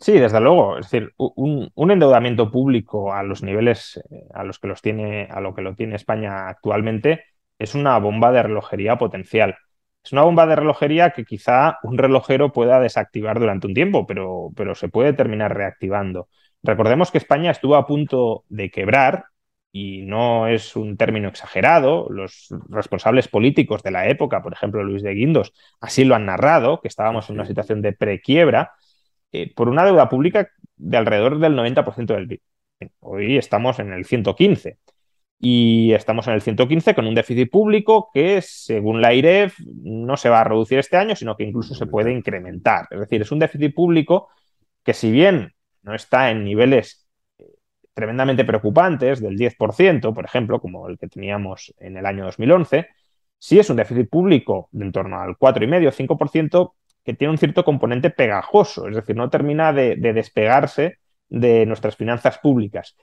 Sí, 0.00 0.12
desde 0.12 0.40
luego. 0.40 0.78
Es 0.78 0.90
decir, 0.90 1.14
un, 1.16 1.90
endeudamiento 1.90 2.50
público 2.50 3.12
a 3.14 3.22
los 3.22 3.42
niveles 3.42 4.00
eh, 4.10 4.26
a 4.34 4.44
los 4.44 4.58
que 4.58 4.68
los 4.68 4.82
tiene, 4.82 5.26
a 5.30 5.40
lo 5.40 5.54
que 5.54 5.62
lo 5.62 5.74
tiene 5.74 5.96
España 5.96 6.48
actualmente, 6.48 7.24
es 7.58 7.74
una 7.74 7.98
bomba 7.98 8.30
de 8.30 8.42
relojería 8.42 8.98
potencial. 8.98 9.56
Es 10.04 10.12
una 10.12 10.22
bomba 10.22 10.46
de 10.46 10.56
relojería 10.56 11.10
que 11.10 11.24
quizá 11.24 11.78
un 11.82 11.98
relojero 11.98 12.52
pueda 12.52 12.80
desactivar 12.80 13.40
durante 13.40 13.66
un 13.66 13.74
tiempo, 13.74 14.06
pero, 14.06 14.50
pero 14.56 14.74
se 14.74 14.88
puede 14.88 15.12
terminar 15.14 15.56
reactivando. 15.56 16.28
Recordemos 16.62 17.10
que 17.10 17.18
España 17.18 17.50
estuvo 17.50 17.76
a 17.76 17.86
punto 17.86 18.44
de 18.48 18.70
quebrar 18.70 19.24
y 19.72 20.02
no 20.02 20.48
es 20.48 20.76
un 20.76 20.96
término 20.96 21.28
exagerado, 21.28 22.08
los 22.10 22.48
responsables 22.68 23.28
políticos 23.28 23.82
de 23.82 23.90
la 23.90 24.08
época, 24.08 24.42
por 24.42 24.52
ejemplo 24.52 24.82
Luis 24.82 25.02
de 25.02 25.14
Guindos, 25.14 25.52
así 25.80 26.04
lo 26.04 26.14
han 26.14 26.26
narrado, 26.26 26.80
que 26.80 26.88
estábamos 26.88 27.28
en 27.28 27.36
una 27.36 27.44
situación 27.44 27.82
de 27.82 27.92
prequiebra, 27.92 28.72
eh, 29.32 29.52
por 29.54 29.68
una 29.68 29.84
deuda 29.84 30.08
pública 30.08 30.50
de 30.76 30.96
alrededor 30.96 31.38
del 31.38 31.54
90% 31.54 32.06
del 32.14 32.28
PIB. 32.28 32.40
Hoy 33.00 33.36
estamos 33.36 33.78
en 33.78 33.92
el 33.92 34.04
115 34.04 34.78
y 35.40 35.92
estamos 35.92 36.26
en 36.28 36.34
el 36.34 36.42
115 36.42 36.94
con 36.94 37.06
un 37.06 37.14
déficit 37.14 37.50
público 37.50 38.10
que, 38.12 38.40
según 38.42 39.00
la 39.00 39.14
IREF, 39.14 39.58
no 39.82 40.16
se 40.16 40.28
va 40.28 40.40
a 40.40 40.44
reducir 40.44 40.78
este 40.78 40.96
año, 40.96 41.14
sino 41.16 41.36
que 41.36 41.44
incluso 41.44 41.74
se 41.74 41.86
puede 41.86 42.12
incrementar. 42.12 42.86
Es 42.90 43.00
decir, 43.00 43.22
es 43.22 43.32
un 43.32 43.38
déficit 43.38 43.74
público 43.74 44.28
que 44.82 44.94
si 44.94 45.10
bien 45.10 45.52
no 45.82 45.94
está 45.94 46.30
en 46.30 46.44
niveles 46.44 47.08
tremendamente 47.98 48.44
preocupantes 48.44 49.20
del 49.20 49.36
10%, 49.36 50.14
por 50.14 50.24
ejemplo, 50.24 50.60
como 50.60 50.88
el 50.88 50.98
que 50.98 51.08
teníamos 51.08 51.74
en 51.78 51.96
el 51.96 52.06
año 52.06 52.24
2011, 52.24 52.86
sí 53.38 53.58
es 53.58 53.70
un 53.70 53.76
déficit 53.76 54.08
público 54.08 54.68
de 54.70 54.84
en 54.84 54.92
torno 54.92 55.20
al 55.20 55.36
4,5-5% 55.36 56.72
que 57.08 57.14
tiene 57.14 57.30
un 57.30 57.38
cierto 57.38 57.64
componente 57.64 58.10
pegajoso, 58.10 58.86
es 58.86 58.94
decir, 58.94 59.16
no 59.16 59.30
termina 59.30 59.72
de, 59.72 59.96
despegarse 59.96 60.98
de 61.30 61.64
nuestras 61.64 61.96
finanzas 61.96 62.36
públicas. 62.36 62.98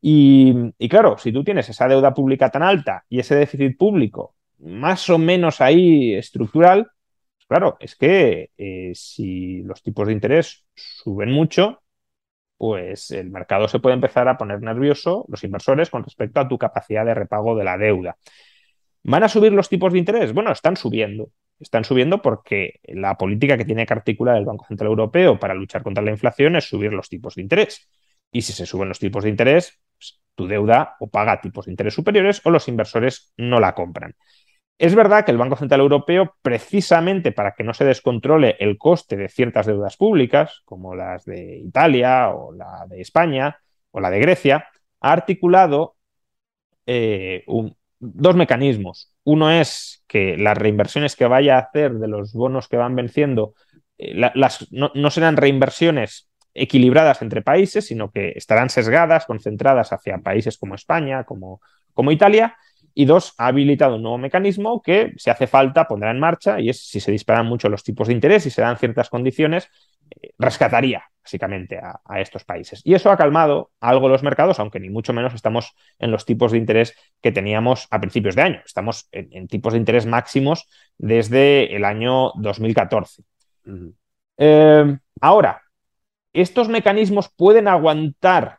Y, 0.00 0.72
claro, 0.88 1.18
si 1.18 1.32
tú 1.32 1.44
tienes 1.44 1.68
esa 1.68 1.86
deuda 1.86 2.14
pública 2.14 2.48
tan 2.48 2.62
alta 2.62 3.04
y 3.10 3.18
ese 3.20 3.34
déficit 3.34 3.76
público 3.76 4.34
más 4.58 5.10
o 5.10 5.18
menos 5.18 5.60
ahí 5.60 6.14
estructural, 6.14 6.90
pues 7.36 7.46
claro, 7.46 7.76
es 7.78 7.94
que 7.94 8.52
eh, 8.56 8.92
si 8.94 9.60
los 9.64 9.82
tipos 9.82 10.06
de 10.06 10.14
interés 10.14 10.64
suben 10.74 11.30
mucho, 11.30 11.82
pues 12.56 13.10
el 13.10 13.28
mercado 13.30 13.68
se 13.68 13.80
puede 13.80 13.96
empezar 13.96 14.28
a 14.28 14.38
poner 14.38 14.62
nervioso, 14.62 15.26
los 15.28 15.44
inversores, 15.44 15.90
con 15.90 16.04
respecto 16.04 16.40
a 16.40 16.48
tu 16.48 16.56
capacidad 16.56 17.04
de 17.04 17.12
repago 17.12 17.54
de 17.54 17.64
la 17.64 17.76
deuda. 17.76 18.16
¿Van 19.02 19.24
a 19.24 19.28
subir 19.28 19.52
los 19.52 19.68
tipos 19.68 19.92
de 19.92 19.98
interés? 19.98 20.32
Bueno, 20.32 20.52
están 20.52 20.78
subiendo. 20.78 21.28
Están 21.62 21.84
subiendo 21.84 22.20
porque 22.20 22.80
la 22.84 23.16
política 23.16 23.56
que 23.56 23.64
tiene 23.64 23.86
que 23.86 23.94
articular 23.94 24.36
el 24.36 24.44
Banco 24.44 24.66
Central 24.66 24.88
Europeo 24.90 25.38
para 25.38 25.54
luchar 25.54 25.82
contra 25.82 26.02
la 26.02 26.10
inflación 26.10 26.56
es 26.56 26.64
subir 26.64 26.92
los 26.92 27.08
tipos 27.08 27.36
de 27.36 27.42
interés. 27.42 27.88
Y 28.32 28.42
si 28.42 28.52
se 28.52 28.66
suben 28.66 28.88
los 28.88 28.98
tipos 28.98 29.22
de 29.22 29.30
interés, 29.30 29.80
pues, 29.96 30.20
tu 30.34 30.48
deuda 30.48 30.96
o 30.98 31.08
paga 31.08 31.40
tipos 31.40 31.66
de 31.66 31.72
interés 31.72 31.94
superiores 31.94 32.40
o 32.44 32.50
los 32.50 32.66
inversores 32.66 33.32
no 33.36 33.60
la 33.60 33.74
compran. 33.74 34.16
Es 34.76 34.96
verdad 34.96 35.24
que 35.24 35.30
el 35.30 35.38
Banco 35.38 35.54
Central 35.54 35.80
Europeo, 35.80 36.34
precisamente 36.42 37.30
para 37.30 37.52
que 37.52 37.62
no 37.62 37.74
se 37.74 37.84
descontrole 37.84 38.56
el 38.58 38.78
coste 38.78 39.16
de 39.16 39.28
ciertas 39.28 39.66
deudas 39.66 39.96
públicas, 39.96 40.62
como 40.64 40.96
las 40.96 41.24
de 41.24 41.58
Italia 41.58 42.30
o 42.30 42.52
la 42.52 42.86
de 42.88 43.00
España 43.00 43.58
o 43.92 44.00
la 44.00 44.10
de 44.10 44.18
Grecia, 44.18 44.66
ha 45.00 45.12
articulado 45.12 45.94
eh, 46.86 47.44
dos 48.02 48.34
mecanismos. 48.34 49.12
Uno 49.22 49.50
es 49.50 50.02
que 50.08 50.36
las 50.36 50.58
reinversiones 50.58 51.14
que 51.14 51.26
vaya 51.26 51.56
a 51.56 51.60
hacer 51.60 51.94
de 51.94 52.08
los 52.08 52.32
bonos 52.32 52.68
que 52.68 52.76
van 52.76 52.96
venciendo 52.96 53.54
eh, 53.96 54.20
no, 54.70 55.10
serán 55.10 55.36
reinversiones 55.36 56.28
equilibradas 56.52 57.22
entre 57.22 57.42
países, 57.42 57.86
sino 57.86 58.10
que 58.10 58.32
estarán 58.34 58.68
sesgadas, 58.68 59.24
concentradas 59.24 59.92
hacia 59.92 60.18
países 60.18 60.58
como 60.58 60.74
España, 60.74 61.24
como, 61.24 61.60
como 61.94 62.10
Italia, 62.10 62.56
y 62.92 63.06
dos, 63.06 63.34
ha 63.38 63.46
habilitado 63.46 63.96
un 63.96 64.02
nuevo 64.02 64.18
mecanismo 64.18 64.82
que, 64.82 65.12
si 65.16 65.30
hace 65.30 65.46
falta, 65.46 65.86
pondrá 65.86 66.10
en 66.10 66.20
marcha 66.20 66.60
y 66.60 66.68
es 66.68 66.84
si 66.86 67.00
se 67.00 67.12
disparan 67.12 67.46
mucho 67.46 67.70
los 67.70 67.84
tipos 67.84 68.08
de 68.08 68.14
interés 68.14 68.44
y 68.44 68.50
se 68.50 68.60
dan 68.60 68.76
ciertas 68.76 69.08
condiciones, 69.08 69.70
eh, 70.10 70.32
rescataría 70.38 71.11
básicamente 71.22 71.78
a, 71.78 72.20
estos 72.20 72.44
países. 72.44 72.80
Y 72.84 72.94
eso 72.94 73.10
ha 73.10 73.16
calmado 73.16 73.70
algo 73.80 74.08
los 74.08 74.22
mercados, 74.22 74.58
aunque 74.58 74.80
ni 74.80 74.90
mucho 74.90 75.12
menos 75.12 75.34
estamos 75.34 75.74
en 75.98 76.10
los 76.10 76.24
tipos 76.24 76.52
de 76.52 76.58
interés 76.58 76.94
que 77.20 77.32
teníamos 77.32 77.86
a 77.90 78.00
principios 78.00 78.34
de 78.34 78.42
año. 78.42 78.60
Estamos 78.64 79.08
en, 79.12 79.46
tipos 79.48 79.72
de 79.72 79.78
interés 79.78 80.06
máximos 80.06 80.68
desde 80.98 81.74
el 81.74 81.84
año 81.84 82.32
2014. 82.36 83.22
Eh, 84.38 84.98
ahora, 85.20 85.62
¿estos 86.32 86.68
mecanismos 86.68 87.28
pueden 87.28 87.68
aguantar 87.68 88.58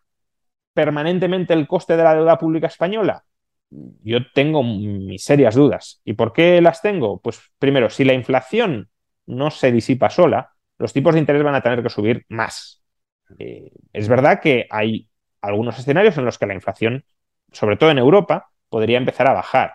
permanentemente 0.73 1.53
el 1.53 1.67
coste 1.67 1.97
de 1.97 2.03
la 2.03 2.15
deuda 2.15 2.37
pública 2.37 2.67
española? 2.67 3.23
yo 4.03 4.19
tengo 4.33 4.63
mis 4.63 5.23
serias 5.23 5.55
dudas. 5.55 6.01
¿Y 6.05 6.13
por 6.13 6.33
qué 6.33 6.61
las 6.61 6.81
tengo? 6.81 7.19
Pues 7.19 7.39
primero, 7.59 7.89
si 7.89 8.03
la 8.03 8.13
inflación 8.13 8.89
no 9.25 9.51
se 9.51 9.71
disipa 9.71 10.09
sola, 10.09 10.52
los 10.77 10.93
tipos 10.93 11.13
de 11.13 11.19
interés 11.19 11.43
van 11.43 11.55
a 11.55 11.61
tener 11.61 11.83
que 11.83 11.89
subir 11.89 12.25
más. 12.29 12.83
Eh, 13.39 13.71
es 13.91 14.07
verdad 14.07 14.41
que 14.41 14.67
hay 14.69 15.09
algunos 15.41 15.77
escenarios 15.79 16.17
en 16.17 16.25
los 16.25 16.37
que 16.37 16.45
la 16.45 16.53
inflación, 16.53 17.05
sobre 17.51 17.77
todo 17.77 17.91
en 17.91 17.97
Europa, 17.97 18.49
podría 18.69 18.97
empezar 18.97 19.27
a 19.27 19.33
bajar. 19.33 19.73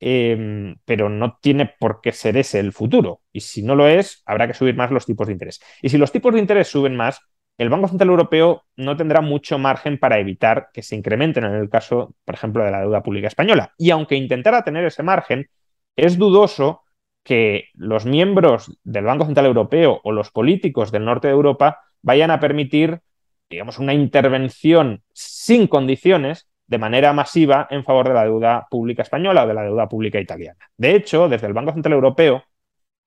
Em, 0.00 0.76
pero 0.84 1.08
no 1.08 1.38
tiene 1.40 1.74
por 1.78 2.00
qué 2.02 2.12
ser 2.12 2.36
ese 2.36 2.60
el 2.60 2.72
futuro. 2.72 3.22
Y 3.32 3.40
si 3.40 3.62
no 3.62 3.74
lo 3.74 3.88
es, 3.88 4.22
habrá 4.26 4.46
que 4.46 4.54
subir 4.54 4.74
más 4.76 4.90
los 4.90 5.06
tipos 5.06 5.26
de 5.26 5.32
interés. 5.32 5.60
Y 5.80 5.88
si 5.88 5.98
los 5.98 6.12
tipos 6.12 6.34
de 6.34 6.40
interés 6.40 6.68
suben 6.68 6.94
más, 6.94 7.20
el 7.56 7.70
Banco 7.70 7.88
Central 7.88 8.10
Europeo 8.10 8.64
no 8.76 8.96
tendrá 8.96 9.20
mucho 9.20 9.58
margen 9.58 9.98
para 9.98 10.18
evitar 10.18 10.70
que 10.74 10.82
se 10.82 10.96
incrementen 10.96 11.44
en 11.44 11.54
el 11.54 11.70
caso, 11.70 12.14
por 12.24 12.34
ejemplo, 12.34 12.64
de 12.64 12.70
la 12.70 12.80
deuda 12.80 13.02
pública 13.02 13.28
española. 13.28 13.72
Y 13.78 13.90
aunque 13.90 14.16
intentara 14.16 14.64
tener 14.64 14.84
ese 14.84 15.02
margen, 15.02 15.48
es 15.96 16.18
dudoso 16.18 16.82
que 17.24 17.70
los 17.72 18.04
miembros 18.04 18.78
del 18.84 19.04
Banco 19.04 19.24
Central 19.24 19.46
Europeo 19.46 20.00
o 20.04 20.12
los 20.12 20.30
políticos 20.30 20.92
del 20.92 21.06
norte 21.06 21.28
de 21.28 21.34
Europa 21.34 21.80
vayan 22.02 22.30
a 22.30 22.38
permitir, 22.38 23.00
digamos, 23.48 23.78
una 23.78 23.94
intervención 23.94 25.02
sin 25.12 25.66
condiciones 25.66 26.46
de 26.66 26.78
manera 26.78 27.12
masiva 27.12 27.66
en 27.70 27.82
favor 27.82 28.08
de 28.08 28.14
la 28.14 28.24
deuda 28.24 28.66
pública 28.70 29.02
española 29.02 29.44
o 29.44 29.46
de 29.48 29.54
la 29.54 29.62
deuda 29.62 29.88
pública 29.88 30.20
italiana. 30.20 30.58
De 30.76 30.94
hecho, 30.94 31.28
desde 31.28 31.46
el 31.46 31.54
Banco 31.54 31.72
Central 31.72 31.94
Europeo, 31.94 32.44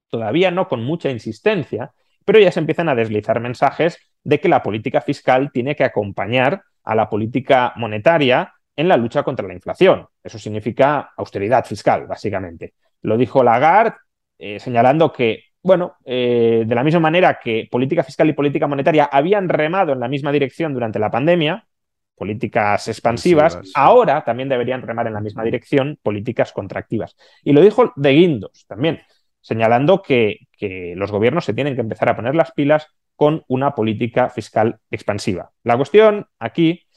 todavía 0.09 0.51
no 0.51 0.67
con 0.67 0.83
mucha 0.83 1.09
insistencia, 1.09 1.91
pero 2.25 2.39
ya 2.39 2.51
se 2.51 2.59
empiezan 2.59 2.89
a 2.89 2.95
deslizar 2.95 3.39
mensajes 3.39 3.99
de 4.23 4.39
que 4.39 4.49
la 4.49 4.63
política 4.63 5.01
fiscal 5.01 5.51
tiene 5.51 5.75
que 5.75 5.83
acompañar 5.83 6.63
a 6.83 6.95
la 6.95 7.09
política 7.09 7.73
monetaria 7.75 8.53
en 8.75 8.87
la 8.87 8.97
lucha 8.97 9.23
contra 9.23 9.47
la 9.47 9.53
inflación. 9.53 10.07
Eso 10.23 10.39
significa 10.39 11.11
austeridad 11.15 11.65
fiscal, 11.65 12.07
básicamente. 12.07 12.73
Lo 13.01 13.17
dijo 13.17 13.43
Lagarde, 13.43 13.95
eh, 14.37 14.59
señalando 14.59 15.11
que, 15.11 15.45
bueno, 15.63 15.95
eh, 16.05 16.63
de 16.65 16.75
la 16.75 16.83
misma 16.83 16.99
manera 16.99 17.39
que 17.41 17.67
política 17.69 18.03
fiscal 18.03 18.29
y 18.29 18.33
política 18.33 18.67
monetaria 18.67 19.09
habían 19.11 19.49
remado 19.49 19.93
en 19.93 19.99
la 19.99 20.07
misma 20.07 20.31
dirección 20.31 20.73
durante 20.73 20.99
la 20.99 21.11
pandemia, 21.11 21.67
políticas 22.15 22.87
expansivas, 22.87 23.59
ahora 23.75 24.23
también 24.23 24.49
deberían 24.49 24.81
remar 24.81 25.05
en 25.05 25.13
la 25.13 25.21
misma 25.21 25.43
dirección 25.43 25.99
políticas 26.01 26.51
contractivas. 26.51 27.15
Y 27.43 27.53
lo 27.53 27.61
dijo 27.61 27.93
de 27.95 28.11
Guindos 28.11 28.65
también, 28.67 29.01
señalando 29.39 30.01
que, 30.01 30.39
los 30.95 31.11
gobiernos 31.11 31.45
se 31.45 31.53
tienen 31.53 31.75
que 31.75 31.81
empezar 31.81 32.09
a 32.09 32.15
poner 32.15 32.35
las 32.35 32.51
pilas 32.51 32.87
con 33.15 33.43
una 33.47 33.75
política 33.75 34.29
fiscal 34.29 34.79
expansiva. 34.89 35.51
La 35.63 35.77
cuestión 35.77 36.25
aquí 36.39 36.87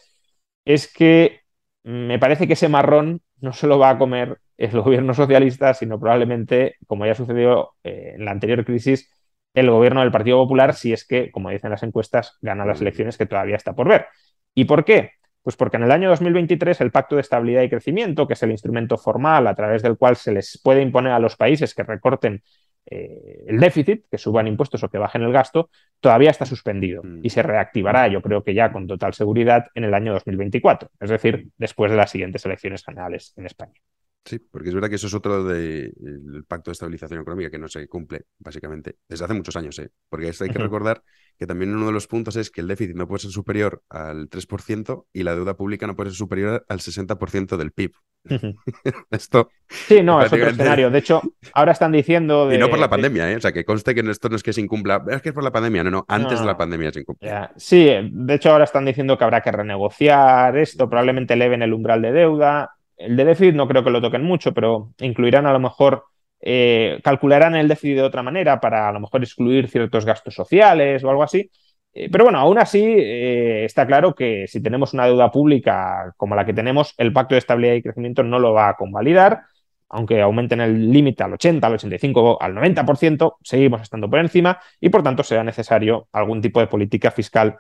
es 0.65 0.91
que 0.93 1.41
me 1.83 2.19
parece 2.19 2.47
que 2.47 2.55
ese 2.55 2.69
marrón 2.71 3.21
no 3.41 3.53
se 3.53 3.67
lo 3.67 3.79
va 3.79 3.91
a 3.91 3.99
comer 3.99 4.39
el 4.61 4.81
gobierno 4.83 5.15
socialista, 5.15 5.75
sino 5.75 5.99
probablemente, 5.99 6.77
como 6.87 7.07
ya 7.07 7.15
sucedió 7.15 7.73
eh, 7.83 8.13
en 8.17 8.25
la 8.25 8.31
anterior 8.31 8.65
crisis, 8.65 9.11
el 9.55 9.71
gobierno 9.71 10.01
del 10.01 10.13
Partido 10.13 10.37
Popular, 10.39 10.75
si 10.75 10.93
es 10.93 11.07
que, 11.07 11.31
como 11.31 11.51
dicen 11.51 11.71
las 11.71 11.83
encuestas, 11.83 12.37
gana 12.41 12.65
las 12.67 12.81
elecciones 12.81 13.17
que 13.17 13.27
todavía 13.27 13.57
está 13.57 13.75
por 13.75 13.89
ver. 13.89 14.07
¿Y 14.55 14.67
por 14.67 14.85
qué? 14.85 15.13
Pues 15.43 15.57
porque 15.57 15.79
en 15.79 15.85
el 15.85 15.91
año 15.91 16.11
2023 16.11 16.81
el 16.83 16.91
Pacto 16.91 17.15
de 17.15 17.23
Estabilidad 17.23 17.63
y 17.63 17.71
Crecimiento, 17.71 18.27
que 18.27 18.35
es 18.35 18.43
el 18.43 18.51
instrumento 18.51 18.99
formal 18.99 19.47
a 19.47 19.55
través 19.55 19.83
del 19.83 19.97
cual 19.97 20.17
se 20.17 20.33
les 20.33 20.61
puede 20.63 20.83
imponer 20.83 21.13
a 21.13 21.19
los 21.19 21.37
países 21.37 21.75
que 21.75 21.83
recorten 21.83 22.43
eh, 22.87 23.45
el 23.47 23.59
déficit, 23.61 24.05
que 24.11 24.19
suban 24.19 24.47
impuestos 24.47 24.83
o 24.83 24.91
que 24.91 24.99
bajen 24.99 25.23
el 25.23 25.33
gasto, 25.33 25.71
todavía 26.01 26.31
está 26.31 26.45
suspendido 26.45 27.03
y 27.23 27.31
se 27.31 27.43
reactivará, 27.43 28.09
yo 28.09 28.21
creo 28.21 28.45
que 28.45 28.53
ya 28.53 28.73
con 28.73 28.87
total 28.87 29.15
seguridad, 29.15 29.67
en 29.75 29.85
el 29.85 29.95
año 29.95 30.13
2024, 30.13 30.91
es 31.01 31.11
decir, 31.11 31.49
después 31.57 31.91
de 31.91 31.97
las 31.97 32.11
siguientes 32.11 32.45
elecciones 32.45 32.85
generales 32.85 33.33
en 33.37 33.47
España. 33.47 33.81
Sí, 34.25 34.39
porque 34.39 34.69
es 34.69 34.75
verdad 34.75 34.91
que 34.91 34.97
eso 34.97 35.07
es 35.07 35.15
otro 35.15 35.45
del 35.45 36.45
pacto 36.47 36.71
de 36.71 36.73
estabilización 36.73 37.21
económica 37.21 37.51
que 37.51 37.59
no 37.59 37.69
se 37.69 37.89
cumple, 37.89 38.27
básicamente, 38.39 38.97
desde 39.09 39.25
hace 39.25 39.35
muchos 39.35 39.57
años, 39.57 39.79
¿eh? 39.79 39.91
Porque 40.09 40.29
esto 40.29 40.45
hay 40.45 40.51
que 40.51 40.59
recordar 40.59 41.03
que 41.39 41.47
también 41.47 41.75
uno 41.75 41.87
de 41.87 41.93
los 41.93 42.07
puntos 42.07 42.37
es 42.37 42.51
que 42.51 42.61
el 42.61 42.69
déficit 42.69 42.95
no 42.95 43.09
puede 43.09 43.21
ser 43.21 43.31
superior 43.31 43.83
al 43.89 44.29
3% 44.29 45.07
y 45.15 45.23
la 45.23 45.35
deuda 45.35 45.57
pública 45.57 45.87
no 45.87 45.97
puede 45.97 46.11
ser 46.11 46.19
superior 46.19 46.67
al 46.69 46.81
60% 46.81 47.57
del 47.57 47.73
PIB. 47.73 47.93
esto. 49.11 49.51
Sí, 49.67 50.03
no, 50.03 50.21
es 50.21 50.31
otro 50.31 50.49
escenario. 50.49 50.91
De 50.91 50.99
hecho, 50.99 51.23
ahora 51.55 51.73
están 51.73 51.93
diciendo. 51.93 52.53
Y 52.53 52.59
no 52.59 52.69
por 52.69 52.79
la 52.79 52.91
pandemia, 52.91 53.33
¿eh? 53.33 53.37
O 53.37 53.41
sea, 53.41 53.53
que 53.53 53.65
conste 53.65 53.95
que 53.95 54.01
esto 54.11 54.29
no 54.29 54.37
es 54.37 54.43
que 54.43 54.53
se 54.53 54.61
incumpla. 54.61 55.03
Es 55.09 55.23
que 55.23 55.31
es 55.31 55.35
por 55.35 55.45
la 55.45 55.51
pandemia. 55.51 55.83
No, 55.85 55.91
no, 55.91 56.05
antes 56.09 56.41
de 56.41 56.47
la 56.47 56.59
pandemia 56.59 56.93
se 56.93 57.01
incumple. 57.01 57.31
Sí, 57.57 57.89
de 58.13 58.35
hecho, 58.35 58.51
ahora 58.51 58.65
están 58.65 58.85
diciendo 58.85 59.17
que 59.17 59.25
habrá 59.25 59.41
que 59.41 59.51
renegociar 59.51 60.57
esto, 60.59 60.91
probablemente 60.91 61.35
eleven 61.35 61.63
el 61.63 61.73
umbral 61.73 62.03
de 62.03 62.13
deuda. 62.13 62.77
El 63.01 63.17
de 63.17 63.25
déficit 63.25 63.55
no 63.55 63.67
creo 63.67 63.83
que 63.83 63.91
lo 63.91 64.03
toquen 64.03 64.23
mucho, 64.23 64.53
pero 64.53 64.93
incluirán 65.01 65.47
a 65.47 65.53
lo 65.53 65.59
mejor, 65.59 66.05
eh, 66.41 67.01
calcularán 67.03 67.57
el 67.57 67.67
déficit 67.67 67.97
de 67.97 68.03
otra 68.03 68.23
manera 68.23 68.61
para 68.61 68.89
a 68.89 68.93
lo 68.93 69.01
mejor 69.01 69.23
excluir 69.23 69.69
ciertos 69.69 70.05
gastos 70.05 70.35
sociales 70.35 71.03
o 71.03 71.11
algo 71.11 71.23
así. 71.23 71.51
Eh, 71.95 72.09
pero 72.13 72.25
bueno, 72.25 72.39
aún 72.39 72.59
así 72.59 72.83
eh, 72.85 73.65
está 73.65 73.87
claro 73.87 74.15
que 74.15 74.47
si 74.47 74.63
tenemos 74.63 74.93
una 74.93 75.07
deuda 75.07 75.31
pública 75.31 76.13
como 76.19 76.35
la 76.35 76.45
que 76.45 76.53
tenemos, 76.53 76.95
el 76.99 77.13
Pacto 77.13 77.35
de 77.35 77.39
Estabilidad 77.41 77.75
y 77.75 77.83
Crecimiento 77.83 78.23
no 78.23 78.39
lo 78.39 78.53
va 78.53 78.69
a 78.69 78.77
convalidar. 78.77 79.43
Aunque 79.89 80.21
aumenten 80.21 80.61
el 80.61 80.93
límite 80.93 81.25
al 81.25 81.33
80, 81.33 81.67
al 81.67 81.75
85, 81.75 82.41
al 82.41 82.55
90%, 82.55 83.39
seguimos 83.43 83.83
estando 83.83 84.09
por 84.11 84.21
encima 84.21 84.61
y 84.79 84.89
por 84.91 85.03
tanto 85.03 85.25
será 85.25 85.43
necesario 85.43 86.09
algún 86.13 86.41
tipo 86.43 86.61
de 86.61 86.69
política 86.69 87.11
fiscal 87.11 87.57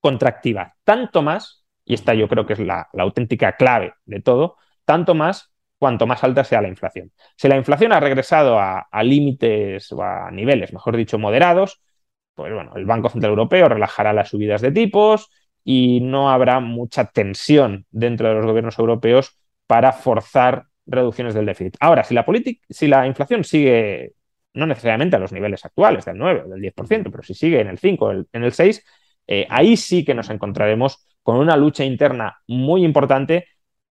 contractiva. 0.00 0.74
Tanto 0.84 1.22
más, 1.22 1.64
y 1.84 1.94
esta 1.94 2.14
yo 2.14 2.28
creo 2.28 2.46
que 2.46 2.52
es 2.52 2.60
la 2.60 2.88
auténtica 2.98 3.56
clave 3.56 3.94
de 4.04 4.20
todo, 4.20 4.56
tanto 4.86 5.14
más 5.14 5.52
cuanto 5.78 6.06
más 6.06 6.24
alta 6.24 6.44
sea 6.44 6.62
la 6.62 6.68
inflación. 6.68 7.12
Si 7.36 7.48
la 7.48 7.56
inflación 7.56 7.92
ha 7.92 8.00
regresado 8.00 8.58
a, 8.58 8.86
límites 9.02 9.92
o 9.92 10.02
a 10.02 10.30
niveles, 10.30 10.72
mejor 10.72 10.96
dicho, 10.96 11.18
moderados, 11.18 11.82
pues 12.34 12.52
bueno, 12.52 12.72
el 12.76 12.86
Banco 12.86 13.08
Central 13.08 13.30
Europeo 13.30 13.68
relajará 13.68 14.12
las 14.12 14.30
subidas 14.30 14.60
de 14.62 14.72
tipos 14.72 15.30
y 15.64 16.00
no 16.00 16.30
habrá 16.30 16.60
mucha 16.60 17.06
tensión 17.06 17.86
dentro 17.90 18.28
de 18.28 18.34
los 18.34 18.46
gobiernos 18.46 18.78
europeos 18.78 19.38
para 19.66 19.92
forzar 19.92 20.66
reducciones 20.86 21.34
del 21.34 21.46
déficit. 21.46 21.76
Ahora, 21.80 22.04
si 22.04 22.14
la, 22.14 22.24
si 22.70 22.86
la 22.86 23.06
inflación 23.06 23.44
sigue, 23.44 24.14
no 24.54 24.66
necesariamente 24.66 25.16
a 25.16 25.18
los 25.18 25.32
niveles 25.32 25.64
actuales, 25.64 26.04
del 26.04 26.18
9 26.18 26.44
o 26.46 26.48
del 26.48 26.60
10%, 26.60 27.10
pero 27.10 27.22
si 27.22 27.34
sigue 27.34 27.60
en 27.60 27.68
el 27.68 27.78
5 27.78 28.12
en 28.32 28.44
el 28.44 28.52
6, 28.52 28.84
eh, 29.26 29.46
ahí 29.50 29.76
sí 29.76 30.04
que 30.04 30.14
nos 30.14 30.30
encontraremos 30.30 31.04
con 31.22 31.36
una 31.38 31.56
lucha 31.56 31.84
interna 31.84 32.38
muy 32.46 32.84
importante 32.84 33.46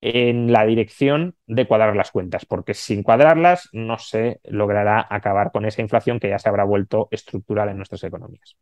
en 0.07 0.53
la 0.53 0.67
dirección 0.67 1.35
de 1.47 1.67
cuadrar 1.67 1.97
las 1.97 2.11
cuentas, 2.11 2.45
porque 2.45 2.75
sin 2.75 3.03
cuadrarlas 3.03 3.71
no 3.73 3.99
se 3.99 4.39
logrará 4.45 5.07
acabar 5.09 5.51
con 5.51 5.65
esa 5.65 5.81
inflación 5.81 6.21
que 6.21 6.29
ya 6.29 6.39
se 6.39 6.51
habrá 6.51 6.65
vuelto 6.65 7.09
estructural 7.11 7.71
en 7.71 7.79
nuestras 7.79 8.05
economías. 8.05 8.59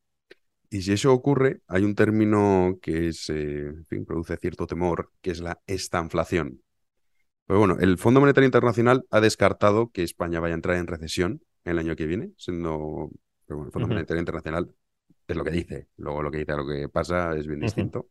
Y 0.70 0.82
si 0.82 0.92
eso 0.92 1.12
ocurre, 1.12 1.58
hay 1.66 1.82
un 1.82 1.96
término 1.96 2.78
que 2.80 3.08
es, 3.08 3.28
eh, 3.28 3.72
produce 4.06 4.36
cierto 4.36 4.68
temor, 4.68 5.10
que 5.20 5.32
es 5.32 5.40
la 5.40 5.60
estanflación. 5.66 6.62
Pero 7.46 7.58
bueno, 7.58 7.76
el 7.80 7.98
Fondo 7.98 8.20
Monetario 8.20 8.46
Internacional 8.46 9.04
ha 9.10 9.20
descartado 9.20 9.90
que 9.90 10.04
España 10.04 10.38
vaya 10.38 10.54
a 10.54 10.56
entrar 10.56 10.76
en 10.76 10.86
recesión 10.86 11.42
el 11.64 11.80
año 11.80 11.96
que 11.96 12.06
viene, 12.06 12.30
siendo 12.36 13.10
pero 13.46 13.56
bueno, 13.56 13.66
el 13.66 13.72
Fondo 13.72 13.88
Monetario 13.88 14.20
Internacional 14.20 14.72
es 15.26 15.36
lo 15.36 15.42
que 15.42 15.50
dice, 15.50 15.88
luego 15.96 16.22
lo 16.22 16.30
que 16.30 16.38
dice 16.38 16.52
a 16.52 16.56
lo 16.56 16.66
que 16.66 16.88
pasa 16.88 17.36
es 17.36 17.48
bien 17.48 17.58
distinto. 17.58 18.06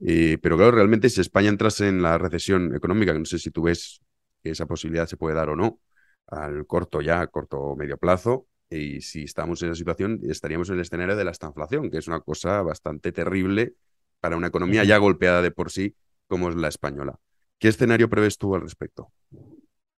Eh, 0.00 0.38
pero 0.40 0.56
claro, 0.56 0.72
realmente 0.72 1.10
si 1.10 1.20
España 1.20 1.48
entrase 1.48 1.88
en 1.88 2.02
la 2.02 2.18
recesión 2.18 2.74
económica, 2.74 3.12
que 3.12 3.18
no 3.18 3.24
sé 3.24 3.38
si 3.38 3.50
tú 3.50 3.62
ves 3.62 4.00
que 4.42 4.50
esa 4.50 4.66
posibilidad 4.66 5.06
se 5.06 5.16
puede 5.16 5.34
dar 5.34 5.50
o 5.50 5.56
no, 5.56 5.80
al 6.26 6.66
corto 6.66 7.00
ya, 7.02 7.26
corto 7.26 7.58
o 7.58 7.76
medio 7.76 7.98
plazo, 7.98 8.46
y 8.70 9.00
si 9.00 9.24
estamos 9.24 9.62
en 9.62 9.70
esa 9.70 9.76
situación, 9.76 10.20
estaríamos 10.22 10.68
en 10.68 10.76
el 10.76 10.82
escenario 10.82 11.16
de 11.16 11.24
la 11.24 11.32
estanflación, 11.32 11.90
que 11.90 11.98
es 11.98 12.06
una 12.06 12.20
cosa 12.20 12.62
bastante 12.62 13.12
terrible 13.12 13.74
para 14.20 14.36
una 14.36 14.46
economía 14.46 14.84
ya 14.84 14.98
golpeada 14.98 15.42
de 15.42 15.50
por 15.50 15.70
sí 15.70 15.96
como 16.28 16.48
es 16.48 16.54
la 16.54 16.68
española. 16.68 17.18
¿Qué 17.58 17.68
escenario 17.68 18.08
prevés 18.08 18.38
tú 18.38 18.54
al 18.54 18.62
respecto? 18.62 19.12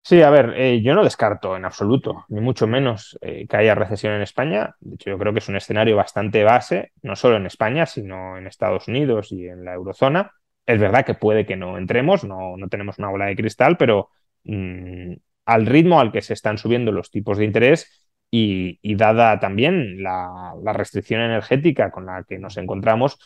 Sí, 0.03 0.21
a 0.23 0.31
ver, 0.31 0.53
eh, 0.57 0.81
yo 0.81 0.95
no 0.95 1.03
descarto 1.03 1.55
en 1.55 1.63
absoluto, 1.63 2.25
ni 2.29 2.41
mucho 2.41 2.65
menos 2.65 3.17
eh, 3.21 3.45
que 3.47 3.57
haya 3.57 3.75
recesión 3.75 4.13
en 4.13 4.23
España. 4.23 4.75
De 4.79 4.95
hecho, 4.95 5.11
yo 5.11 5.17
creo 5.19 5.31
que 5.31 5.39
es 5.39 5.47
un 5.47 5.55
escenario 5.55 5.95
bastante 5.95 6.43
base, 6.43 6.91
no 7.03 7.15
solo 7.15 7.37
en 7.37 7.45
España, 7.45 7.85
sino 7.85 8.37
en 8.37 8.47
Estados 8.47 8.87
Unidos 8.87 9.31
y 9.31 9.47
en 9.47 9.63
la 9.63 9.73
eurozona. 9.75 10.31
Es 10.65 10.79
verdad 10.79 11.05
que 11.05 11.13
puede 11.13 11.45
que 11.45 11.55
no 11.55 11.77
entremos, 11.77 12.23
no, 12.23 12.57
no 12.57 12.67
tenemos 12.67 12.97
una 12.97 13.09
bola 13.09 13.25
de 13.27 13.35
cristal, 13.35 13.77
pero 13.77 14.09
mm, 14.43 15.13
al 15.45 15.65
ritmo 15.67 15.99
al 15.99 16.11
que 16.11 16.21
se 16.21 16.33
están 16.33 16.57
subiendo 16.57 16.91
los 16.91 17.11
tipos 17.11 17.37
de 17.37 17.45
interés 17.45 18.09
y, 18.31 18.79
dada 18.95 19.39
también 19.39 20.01
la, 20.01 20.53
restricción 20.73 21.21
energética 21.21 21.91
con 21.91 22.05
la 22.07 22.23
que 22.27 22.39
nos 22.39 22.57
encontramos, 22.57 23.19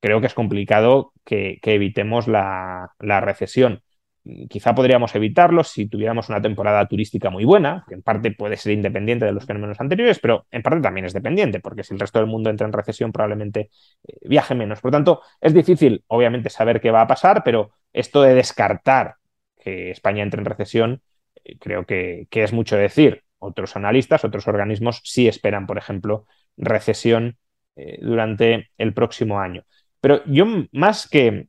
creo 0.00 0.20
que 0.20 0.26
es 0.28 0.34
complicado 0.34 1.12
que, 1.24 1.58
evitemos 1.64 2.28
la 2.28 2.90
recesión. 3.20 3.82
Quizá 4.22 4.74
podríamos 4.74 5.14
evitarlo 5.14 5.64
si 5.64 5.86
tuviéramos 5.88 6.28
una 6.28 6.42
temporada 6.42 6.86
turística 6.86 7.30
muy 7.30 7.44
buena, 7.46 7.84
que 7.88 7.94
en 7.94 8.02
parte 8.02 8.30
puede 8.32 8.58
ser 8.58 8.72
independiente 8.72 9.24
de 9.24 9.32
los 9.32 9.46
fenómenos 9.46 9.80
anteriores, 9.80 10.18
pero 10.18 10.46
en 10.50 10.62
parte 10.62 10.82
también 10.82 11.06
es 11.06 11.14
dependiente, 11.14 11.60
porque 11.60 11.84
si 11.84 11.94
el 11.94 12.00
resto 12.00 12.18
del 12.18 12.28
mundo 12.28 12.50
entra 12.50 12.66
en 12.66 12.72
recesión 12.72 13.12
probablemente 13.12 13.70
eh, 14.06 14.28
viaje 14.28 14.54
menos. 14.54 14.80
Por 14.80 14.90
tanto, 14.90 15.22
es 15.40 15.54
difícil, 15.54 16.04
obviamente, 16.08 16.50
saber 16.50 16.82
qué 16.82 16.90
va 16.90 17.00
a 17.00 17.06
pasar, 17.06 17.42
pero 17.42 17.70
esto 17.94 18.20
de 18.20 18.34
descartar 18.34 19.16
que 19.60 19.90
España 19.90 20.22
entre 20.22 20.40
en 20.40 20.46
recesión, 20.46 21.02
eh, 21.44 21.56
creo 21.58 21.86
que, 21.86 22.26
es 22.30 22.52
mucho 22.52 22.76
decir. 22.76 23.24
Otros 23.38 23.74
analistas, 23.74 24.22
otros 24.24 24.46
organismos 24.48 25.00
sí 25.02 25.26
esperan, 25.26 25.66
por 25.66 25.78
ejemplo, 25.78 26.26
recesión 26.58 27.38
eh, 27.76 27.98
durante 28.02 28.68
el 28.76 28.92
próximo 28.92 29.40
año. 29.40 29.64
Pero 30.02 30.22
yo, 30.26 30.44
más 30.72 31.08
que, 31.08 31.48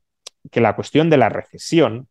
que 0.51 0.61
la 0.61 0.75
cuestión 0.75 1.09
de 1.09 1.17
la 1.17 1.27
recesión, 1.27 2.07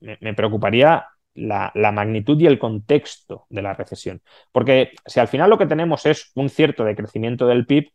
me, 0.00 0.34
preocuparía 0.34 1.06
la, 1.34 1.72
magnitud 1.92 2.40
y 2.40 2.46
el 2.46 2.58
contexto 2.58 3.46
de 3.50 3.62
la 3.62 3.74
recesión. 3.74 4.22
Porque 4.52 4.92
si 5.06 5.20
al 5.20 5.28
final 5.28 5.50
lo 5.50 5.58
que 5.58 5.66
tenemos 5.66 6.06
es 6.06 6.32
un 6.34 6.48
cierto 6.48 6.84
decrecimiento 6.84 7.46
del 7.46 7.66
PIB, 7.66 7.90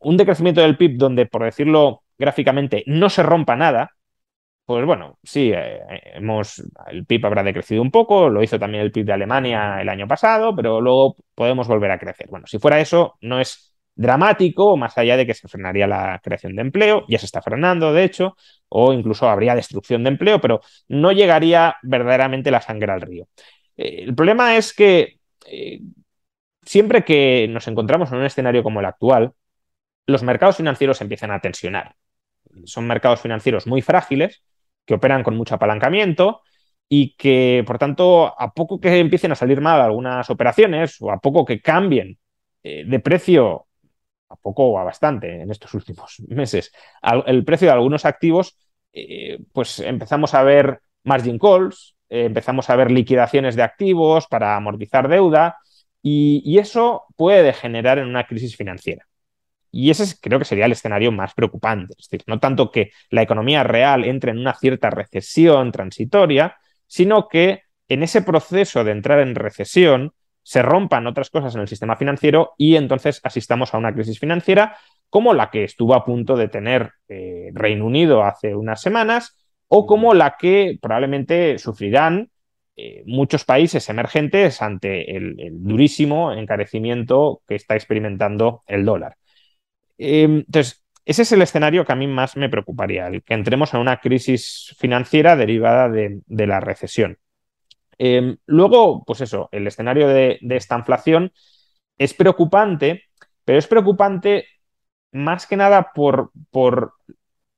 un 0.00 0.16
decrecimiento 0.16 0.60
del 0.60 0.76
PIB 0.76 0.96
donde, 0.96 1.26
por 1.26 1.44
decirlo 1.44 2.02
gráficamente, 2.18 2.84
no 2.86 3.10
se 3.10 3.22
rompa 3.22 3.56
nada, 3.56 3.90
pues 4.66 4.86
bueno, 4.86 5.18
sí, 5.22 5.52
eh, 5.54 5.80
hemos, 6.14 6.62
el 6.88 7.04
PIB 7.06 7.26
habrá 7.26 7.42
decrecido 7.42 7.82
un 7.82 7.90
poco, 7.90 8.30
lo 8.30 8.42
hizo 8.42 8.58
también 8.58 8.82
el 8.82 8.92
PIB 8.92 9.06
de 9.06 9.12
Alemania 9.12 9.80
el 9.80 9.88
año 9.90 10.08
pasado, 10.08 10.56
pero 10.56 10.80
luego 10.80 11.16
podemos 11.34 11.68
volver 11.68 11.90
a 11.90 11.98
crecer. 11.98 12.28
Bueno, 12.30 12.46
si 12.46 12.58
fuera 12.58 12.80
eso, 12.80 13.16
no 13.20 13.40
es 13.40 13.73
dramático, 13.94 14.76
más 14.76 14.96
allá 14.98 15.16
de 15.16 15.26
que 15.26 15.34
se 15.34 15.48
frenaría 15.48 15.86
la 15.86 16.20
creación 16.22 16.56
de 16.56 16.62
empleo, 16.62 17.04
ya 17.08 17.18
se 17.18 17.26
está 17.26 17.42
frenando, 17.42 17.92
de 17.92 18.04
hecho, 18.04 18.36
o 18.68 18.92
incluso 18.92 19.28
habría 19.28 19.54
destrucción 19.54 20.02
de 20.04 20.10
empleo, 20.10 20.40
pero 20.40 20.60
no 20.88 21.12
llegaría 21.12 21.76
verdaderamente 21.82 22.50
la 22.50 22.60
sangre 22.60 22.92
al 22.92 23.00
río. 23.00 23.28
Eh, 23.76 24.04
el 24.04 24.14
problema 24.14 24.56
es 24.56 24.72
que 24.72 25.18
eh, 25.46 25.80
siempre 26.62 27.04
que 27.04 27.46
nos 27.48 27.68
encontramos 27.68 28.10
en 28.10 28.18
un 28.18 28.24
escenario 28.24 28.62
como 28.62 28.80
el 28.80 28.86
actual, 28.86 29.32
los 30.06 30.22
mercados 30.22 30.56
financieros 30.56 31.00
empiezan 31.00 31.30
a 31.30 31.40
tensionar. 31.40 31.94
Son 32.64 32.86
mercados 32.86 33.20
financieros 33.20 33.66
muy 33.66 33.82
frágiles, 33.82 34.42
que 34.84 34.94
operan 34.94 35.22
con 35.22 35.36
mucho 35.36 35.54
apalancamiento 35.54 36.42
y 36.88 37.14
que, 37.16 37.64
por 37.66 37.78
tanto, 37.78 38.34
a 38.38 38.52
poco 38.52 38.80
que 38.80 38.98
empiecen 38.98 39.32
a 39.32 39.34
salir 39.34 39.60
mal 39.60 39.80
algunas 39.80 40.28
operaciones 40.30 41.00
o 41.00 41.10
a 41.10 41.18
poco 41.18 41.44
que 41.44 41.60
cambien 41.60 42.18
eh, 42.62 42.84
de 42.86 43.00
precio 43.00 43.66
a 44.28 44.36
poco 44.36 44.64
o 44.64 44.78
a 44.78 44.84
bastante 44.84 45.42
en 45.42 45.50
estos 45.50 45.74
últimos 45.74 46.20
meses, 46.28 46.72
el 47.26 47.44
precio 47.44 47.68
de 47.68 47.72
algunos 47.72 48.04
activos, 48.04 48.56
eh, 48.92 49.38
pues 49.52 49.80
empezamos 49.80 50.34
a 50.34 50.42
ver 50.42 50.80
margin 51.02 51.38
calls, 51.38 51.96
eh, 52.08 52.24
empezamos 52.26 52.70
a 52.70 52.76
ver 52.76 52.90
liquidaciones 52.90 53.56
de 53.56 53.62
activos 53.62 54.26
para 54.26 54.56
amortizar 54.56 55.08
deuda 55.08 55.56
y, 56.02 56.58
eso 56.58 57.04
puede 57.16 57.42
degenerar 57.42 57.98
en 57.98 58.06
una 58.08 58.26
crisis 58.26 58.56
financiera. 58.56 59.06
Y 59.70 59.90
ese 59.90 60.16
creo 60.20 60.38
que 60.38 60.44
sería 60.44 60.66
el 60.66 60.72
escenario 60.72 61.10
más 61.12 61.34
preocupante. 61.34 61.94
Es 61.98 62.08
decir, 62.08 62.22
no 62.26 62.38
tanto 62.38 62.70
que 62.70 62.92
la 63.10 63.22
economía 63.22 63.64
real 63.64 64.04
entre 64.04 64.30
en 64.30 64.38
una 64.38 64.54
cierta 64.54 64.90
recesión 64.90 65.72
transitoria, 65.72 66.56
sino 66.86 67.28
que 67.28 67.62
en 67.88 68.02
ese 68.02 68.22
proceso 68.22 68.84
de 68.84 68.92
entrar 68.92 69.20
en 69.20 69.34
recesión, 69.34 70.12
se 70.44 70.62
rompan 70.62 71.08
otras 71.08 71.30
cosas 71.30 71.54
en 71.56 71.62
el 71.62 71.68
sistema 71.68 71.96
financiero 71.96 72.52
y 72.56 72.76
entonces 72.76 73.20
asistamos 73.24 73.74
a 73.74 73.78
una 73.78 73.92
crisis 73.92 74.20
financiera 74.20 74.76
como 75.10 75.34
la 75.34 75.50
que 75.50 75.64
estuvo 75.64 75.94
a 75.94 76.04
punto 76.04 76.36
de 76.36 76.48
tener 76.48 76.92
eh, 77.08 77.50
Reino 77.52 77.86
Unido 77.86 78.22
hace 78.22 78.54
unas 78.54 78.80
semanas 78.80 79.36
o 79.68 79.86
como 79.86 80.14
la 80.14 80.36
que 80.38 80.78
probablemente 80.80 81.58
sufrirán 81.58 82.30
eh, 82.76 83.02
muchos 83.06 83.44
países 83.44 83.88
emergentes 83.88 84.60
ante 84.60 85.16
el, 85.16 85.36
durísimo 85.52 86.32
encarecimiento 86.32 87.42
que 87.46 87.54
está 87.54 87.74
experimentando 87.74 88.62
el 88.66 88.84
dólar. 88.84 89.16
Em, 89.96 90.38
entonces, 90.38 90.84
ese 91.04 91.22
es 91.22 91.32
el 91.32 91.42
escenario 91.42 91.84
que 91.84 91.92
a 91.92 91.96
mí 91.96 92.06
más 92.06 92.36
me 92.36 92.48
preocuparía, 92.48 93.06
el 93.08 93.22
que 93.22 93.34
entremos 93.34 93.74
en 93.74 93.80
una 93.80 94.00
crisis 94.00 94.74
financiera 94.78 95.36
derivada 95.36 95.88
de, 95.88 96.22
la 96.26 96.60
recesión. 96.60 97.18
Em, 97.98 98.36
luego, 98.46 99.04
pues 99.04 99.20
eso, 99.20 99.48
el 99.52 99.66
escenario 99.66 100.08
de, 100.08 100.38
esta 100.50 100.76
inflación 100.76 101.32
es 101.98 102.14
preocupante, 102.14 103.04
pero 103.44 103.58
es 103.58 103.66
preocupante 103.66 104.46
más 105.12 105.46
que 105.46 105.56
nada 105.56 105.92
por, 105.94 106.32
por 106.50 106.94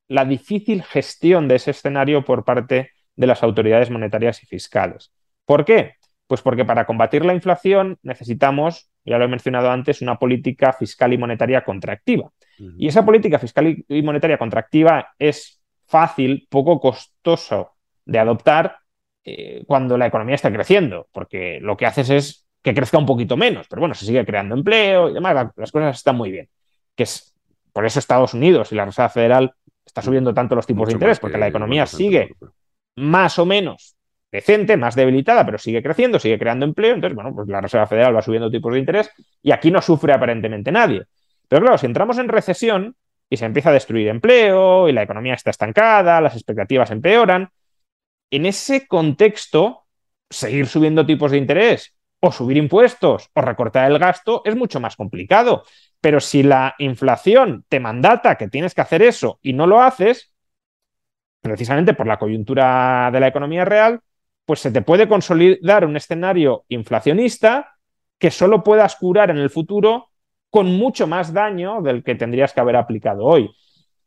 la 0.07 0.25
difícil 0.25 0.83
gestión 0.83 1.47
de 1.47 1.55
ese 1.55 1.71
escenario 1.71 2.23
por 2.23 2.43
parte 2.45 2.91
de 3.15 3.27
las 3.27 3.43
autoridades 3.43 3.89
monetarias 3.89 4.43
y 4.43 4.45
fiscales. 4.45 5.11
¿Por 5.45 5.65
qué? 5.65 5.95
Pues 6.27 6.41
porque 6.41 6.65
para 6.65 6.85
combatir 6.85 7.25
la 7.25 7.33
inflación 7.33 7.97
necesitamos, 8.03 8.89
ya 9.05 9.17
lo 9.17 9.25
he 9.25 9.29
mencionado 9.29 9.71
antes, 9.71 10.01
una 10.01 10.19
política 10.19 10.73
fiscal 10.73 11.13
y 11.13 11.17
monetaria 11.17 11.63
contractiva. 11.63 12.31
Y 12.77 12.87
esa 12.87 13.05
política 13.05 13.39
fiscal 13.39 13.85
y 13.87 14.01
monetaria 14.01 14.37
contractiva 14.37 15.13
es 15.19 15.61
fácil, 15.85 16.47
poco 16.49 16.79
costoso 16.79 17.75
de 18.05 18.19
adoptar 18.19 18.77
eh, 19.29 19.65
cuando 19.67 19.97
la 19.97 20.05
economía 20.05 20.35
está 20.35 20.49
creciendo, 20.53 21.09
porque 21.11 21.59
lo 21.61 21.75
que 21.75 21.85
haces 21.85 22.09
es 22.09 22.47
que 22.61 22.73
crezca 22.73 22.97
un 22.97 23.05
poquito 23.05 23.35
menos, 23.35 23.67
pero 23.67 23.81
bueno, 23.81 23.93
se 23.93 24.05
sigue 24.05 24.25
creando 24.25 24.55
empleo 24.55 25.09
y 25.09 25.13
demás, 25.13 25.49
las 25.57 25.69
cosas 25.69 25.97
están 25.97 26.15
muy 26.15 26.31
bien. 26.31 26.47
Que 26.95 27.03
es 27.03 27.35
por 27.73 27.85
eso 27.85 27.99
Estados 27.99 28.33
Unidos 28.33 28.71
y 28.71 28.75
la 28.75 28.85
Reserva 28.85 29.09
Federal 29.09 29.53
está 29.85 30.01
subiendo 30.01 30.33
tanto 30.33 30.55
los 30.55 30.65
tipos 30.65 30.87
de 30.87 30.93
interés, 30.93 31.19
porque 31.19 31.37
la 31.37 31.49
economía 31.49 31.85
sigue 31.85 32.35
más 32.95 33.37
o 33.37 33.45
menos 33.45 33.97
decente, 34.31 34.77
más 34.77 34.95
debilitada, 34.95 35.45
pero 35.45 35.57
sigue 35.57 35.83
creciendo, 35.83 36.19
sigue 36.19 36.39
creando 36.39 36.65
empleo. 36.65 36.95
Entonces, 36.95 37.13
bueno, 37.13 37.35
pues 37.35 37.49
la 37.49 37.59
Reserva 37.59 37.85
Federal 37.85 38.15
va 38.15 38.21
subiendo 38.21 38.49
tipos 38.49 38.71
de 38.71 38.79
interés 38.79 39.11
y 39.43 39.51
aquí 39.51 39.71
no 39.71 39.81
sufre 39.81 40.13
aparentemente 40.13 40.71
nadie. 40.71 41.03
Pero 41.49 41.63
claro, 41.63 41.77
si 41.77 41.85
entramos 41.85 42.17
en 42.17 42.29
recesión 42.29 42.95
y 43.29 43.35
se 43.35 43.43
empieza 43.43 43.71
a 43.71 43.73
destruir 43.73 44.07
empleo 44.07 44.87
y 44.87 44.93
la 44.93 45.03
economía 45.03 45.33
está 45.33 45.49
estancada, 45.49 46.21
las 46.21 46.33
expectativas 46.33 46.91
empeoran, 46.91 47.49
en 48.31 48.45
ese 48.45 48.87
contexto, 48.87 49.85
seguir 50.29 50.67
subiendo 50.67 51.05
tipos 51.05 51.31
de 51.31 51.37
interés 51.37 51.95
o 52.19 52.31
subir 52.31 52.57
impuestos 52.57 53.29
o 53.33 53.41
recortar 53.41 53.89
el 53.91 53.99
gasto 53.99 54.41
es 54.43 54.55
mucho 54.55 54.79
más 54.79 54.95
complicado. 54.95 55.63
Pero 56.01 56.19
si 56.19 56.43
la 56.43 56.75
inflación 56.79 57.65
te 57.69 57.79
mandata 57.79 58.37
que 58.37 58.49
tienes 58.49 58.73
que 58.73 58.81
hacer 58.81 59.01
eso 59.01 59.39
y 59.41 59.53
no 59.53 59.67
lo 59.67 59.81
haces, 59.81 60.33
precisamente 61.41 61.93
por 61.93 62.07
la 62.07 62.19
coyuntura 62.19 63.09
de 63.11 63.19
la 63.19 63.27
economía 63.27 63.65
real, 63.65 64.01
pues 64.45 64.59
se 64.59 64.71
te 64.71 64.81
puede 64.81 65.07
consolidar 65.07 65.85
un 65.85 65.97
escenario 65.97 66.65
inflacionista 66.69 67.77
que 68.17 68.31
solo 68.31 68.63
puedas 68.63 68.95
curar 68.95 69.29
en 69.29 69.37
el 69.37 69.49
futuro 69.49 70.09
con 70.49 70.67
mucho 70.67 71.07
más 71.07 71.33
daño 71.33 71.81
del 71.81 72.03
que 72.03 72.15
tendrías 72.15 72.53
que 72.53 72.61
haber 72.61 72.77
aplicado 72.77 73.25
hoy, 73.25 73.49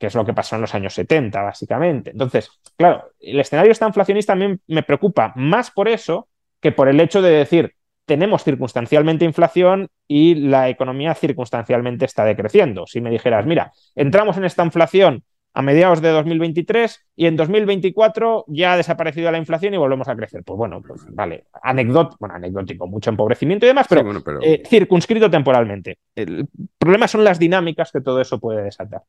que 0.00 0.06
es 0.06 0.14
lo 0.14 0.24
que 0.24 0.32
pasó 0.32 0.56
en 0.56 0.62
los 0.62 0.74
años 0.74 0.94
70, 0.94 1.42
básicamente. 1.42 2.10
Entonces, 2.10 2.50
claro, 2.76 3.10
el 3.20 3.38
escenario 3.38 3.70
está 3.70 3.86
inflacionista 3.86 4.32
a 4.32 4.36
mí 4.36 4.56
me 4.66 4.82
preocupa 4.82 5.34
más 5.36 5.70
por 5.70 5.88
eso 5.88 6.26
que 6.58 6.72
por 6.72 6.88
el 6.88 7.00
hecho 7.00 7.20
de 7.20 7.30
decir, 7.30 7.74
tenemos 8.06 8.42
circunstancialmente 8.42 9.26
inflación 9.26 9.88
y 10.08 10.34
la 10.34 10.70
economía 10.70 11.14
circunstancialmente 11.14 12.06
está 12.06 12.24
decreciendo. 12.24 12.86
Si 12.86 13.02
me 13.02 13.10
dijeras, 13.10 13.44
mira, 13.44 13.72
entramos 13.94 14.38
en 14.38 14.44
esta 14.44 14.64
inflación 14.64 15.22
a 15.52 15.62
mediados 15.62 16.00
de 16.00 16.08
2023 16.08 17.06
y 17.16 17.26
en 17.26 17.36
2024 17.36 18.46
ya 18.48 18.72
ha 18.72 18.76
desaparecido 18.78 19.30
la 19.30 19.38
inflación 19.38 19.74
y 19.74 19.76
volvemos 19.76 20.08
a 20.08 20.16
crecer. 20.16 20.42
Pues 20.44 20.56
bueno, 20.56 20.80
pues 20.80 21.02
vale, 21.10 21.44
anecdótico, 21.62 22.16
bueno, 22.20 22.36
anecdótico, 22.36 22.86
mucho 22.86 23.10
empobrecimiento 23.10 23.66
y 23.66 23.68
demás, 23.68 23.86
pero, 23.88 24.10
eh, 24.40 24.62
circunscrito 24.66 25.30
temporalmente. 25.30 25.98
El 26.14 26.48
problema 26.78 27.06
son 27.06 27.22
las 27.22 27.38
dinámicas 27.38 27.92
que 27.92 28.00
todo 28.00 28.20
eso 28.20 28.40
puede 28.40 28.62
desatar. 28.62 29.02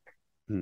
Mm. 0.47 0.61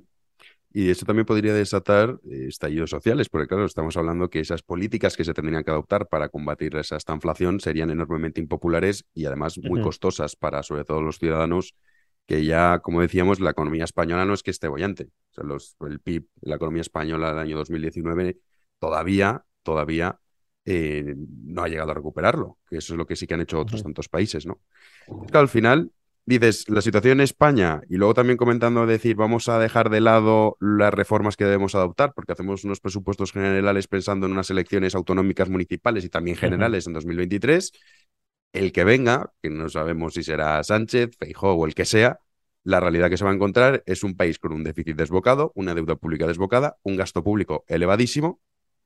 Y 0.71 0.89
eso 0.89 1.05
también 1.05 1.25
podría 1.25 1.53
desatar 1.53 2.19
eh, 2.29 2.45
estallidos 2.47 2.91
sociales, 2.91 3.27
porque 3.29 3.47
claro, 3.47 3.65
estamos 3.65 3.97
hablando 3.97 4.29
que 4.29 4.39
esas 4.39 4.62
políticas 4.62 5.17
que 5.17 5.23
se 5.23 5.34
tendrían 5.34 5.63
que 5.63 5.71
adoptar 5.71 6.08
para 6.08 6.29
combatir 6.29 6.75
esa 6.75 6.95
esta 6.95 7.13
inflación 7.13 7.60
serían 7.60 7.89
enormemente 7.89 8.39
impopulares 8.39 9.05
y 9.13 9.25
además 9.25 9.58
muy 9.58 9.82
costosas 9.82 10.36
para 10.36 10.62
sobre 10.62 10.84
todo 10.84 11.01
los 11.01 11.17
ciudadanos 11.17 11.75
que 12.27 12.45
ya, 12.45 12.79
como 12.79 13.01
decíamos, 13.01 13.39
la 13.39 13.49
economía 13.49 13.86
española 13.86 14.23
no 14.23 14.36
es 14.36 14.43
que 14.43 14.51
esté 14.51 14.67
bollante. 14.67 15.05
O 15.32 15.34
sea, 15.34 15.43
los, 15.43 15.75
el 15.82 15.99
PIB, 15.99 16.27
la 16.41 16.58
economía 16.58 16.82
española 16.82 17.29
del 17.29 17.39
año 17.39 17.58
2019 17.58 18.38
todavía, 18.77 19.45
todavía 19.63 20.19
eh, 20.63 21.15
no 21.17 21.63
ha 21.63 21.67
llegado 21.67 21.89
a 21.89 21.95
recuperarlo, 21.95 22.60
que 22.69 22.77
eso 22.77 22.93
es 22.93 22.97
lo 22.99 23.08
que 23.08 23.15
sí 23.15 23.25
que 23.25 23.34
han 23.34 23.41
hecho 23.41 23.60
otros 23.60 23.82
tantos 23.82 24.10
países, 24.10 24.45
¿no? 24.45 24.62
Es 25.25 25.32
que 25.32 25.38
al 25.39 25.47
final 25.47 25.91
dices, 26.30 26.65
la 26.70 26.82
situación 26.82 27.20
en 27.20 27.24
España, 27.24 27.82
y 27.89 27.98
luego 27.98 28.13
también 28.13 28.38
comentando 28.38 28.86
decir, 28.86 29.15
vamos 29.15 29.50
a 29.50 29.60
dejar 29.60 29.89
de 29.89 30.00
lado 30.00 30.56
las 30.60 30.94
reformas 30.94 31.36
que 31.36 31.44
debemos 31.44 31.76
adoptar, 31.76 32.13
porque 32.13 32.34
hacemos 32.34 32.63
unos 32.63 32.80
presupuestos 32.80 33.32
generales 33.32 33.88
pensando 33.88 34.28
en 34.28 34.34
unas 34.34 34.50
elecciones 34.50 34.96
autonómicas 34.96 35.50
municipales 35.50 36.06
y 36.06 36.10
también 36.10 36.38
generales 36.38 36.88
en 36.88 36.94
2023, 36.94 37.72
el 38.54 38.72
que 38.72 38.84
venga, 38.84 39.34
que 39.42 39.50
no 39.50 39.70
sabemos 39.70 40.13
si 40.13 40.24
será 40.24 40.63
Sánchez, 40.63 41.12
Feijóo 41.18 41.54
o 41.54 41.65
el 41.65 41.76
que 41.76 41.86
sea, 41.86 42.20
la 42.63 42.80
realidad 42.80 43.10
que 43.10 43.18
se 43.18 43.24
va 43.24 43.32
a 43.32 43.34
encontrar 43.34 43.84
es 43.86 44.04
un 44.04 44.15
país 44.15 44.38
con 44.38 44.54
un 44.54 44.63
déficit 44.63 44.96
desbocado, 44.96 45.52
una 45.56 45.74
deuda 45.74 45.96
pública 45.96 46.28
desbocada, 46.28 46.78
un 46.84 46.98
gasto 46.98 47.24
público 47.24 47.65
elevadísimo. 47.68 48.39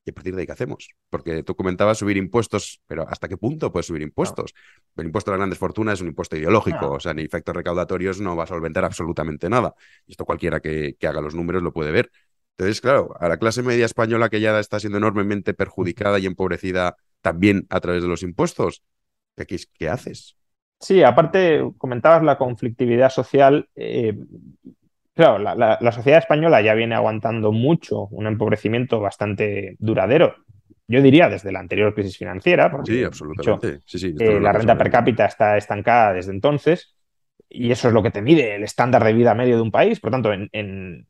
¿Y 0.06 0.12
a 0.12 0.14
partir 0.14 0.36
de 0.36 0.42
ahí 0.42 0.46
qué 0.46 0.52
hacemos? 0.52 0.90
Porque 1.10 1.44
tú 1.44 1.56
comentabas 1.56 1.98
subir 1.98 2.18
impuestos, 2.18 2.82
pero 2.88 3.08
¿hasta 3.08 3.28
qué 3.30 3.38
punto 3.38 3.72
puedes 3.72 3.86
subir 3.86 4.02
impuestos? 4.02 4.54
El 4.98 5.06
impuesto 5.06 5.32
a 5.32 5.34
las 5.34 5.40
grandes 5.40 5.60
fortunas 5.60 5.96
es 5.96 6.02
un 6.02 6.08
impuesto 6.08 6.36
ideológico, 6.36 6.92
o 6.92 7.00
sea, 7.00 7.14
ni 7.14 7.24
efectos 7.24 7.56
recaudatorios 7.56 8.20
no 8.20 8.36
va 8.36 8.44
a 8.44 8.48
solventar 8.48 8.84
absolutamente 8.84 9.50
nada. 9.50 9.74
Y 10.06 10.12
esto 10.12 10.26
cualquiera 10.26 10.60
que, 10.60 10.96
que 11.00 11.08
haga 11.08 11.22
los 11.22 11.36
números 11.36 11.64
lo 11.64 11.72
puede 11.72 11.92
ver. 11.92 12.12
Entonces, 12.58 12.82
claro, 12.82 13.16
a 13.20 13.28
la 13.30 13.38
clase 13.38 13.64
media 13.64 13.86
española 13.86 14.30
que 14.30 14.42
ya 14.42 14.60
está 14.60 14.80
siendo 14.80 14.98
enormemente 14.98 15.54
perjudicada 15.54 16.20
y 16.20 16.26
empobrecida 16.26 16.98
también 17.22 17.66
a 17.70 17.80
través 17.80 18.04
de 18.04 18.10
los 18.10 18.22
impuestos, 18.24 18.84
¿Qué, 19.36 19.90
haces? 19.90 20.36
Sí, 20.80 21.02
aparte 21.02 21.64
comentabas 21.78 22.24
la 22.24 22.38
conflictividad 22.38 23.10
social. 23.10 23.68
Eh, 23.76 24.16
claro, 25.14 25.40
la, 25.40 25.92
sociedad 25.92 26.20
española 26.20 26.62
ya 26.62 26.74
viene 26.74 26.96
aguantando 26.96 27.52
mucho 27.52 28.08
un 28.12 28.28
empobrecimiento 28.28 29.00
bastante 29.00 29.76
duradero. 29.80 30.36
Yo 30.88 31.02
diría 31.02 31.30
desde 31.30 31.52
la 31.52 31.60
anterior 31.60 31.94
crisis 31.94 32.18
financiera. 32.18 32.72
sí, 32.84 33.04
absolutamente. 33.04 33.80
Eh, 34.20 34.40
la 34.40 34.52
renta 34.52 34.78
per 34.78 34.92
cápita 34.92 35.26
está 35.26 35.58
estancada 35.58 36.14
desde 36.14 36.32
entonces 36.32 36.96
y 37.50 37.72
eso 37.72 37.88
es 37.88 37.94
lo 37.94 38.04
que 38.04 38.12
te 38.12 38.22
mide 38.22 38.56
el 38.56 38.64
estándar 38.64 39.04
de 39.04 39.14
vida 39.14 39.34
medio 39.34 39.56
de 39.56 39.62
un 39.62 39.72
país. 39.72 40.00
Por 40.00 40.12
tanto, 40.12 40.34
en, 40.34 40.50
en 40.52 41.08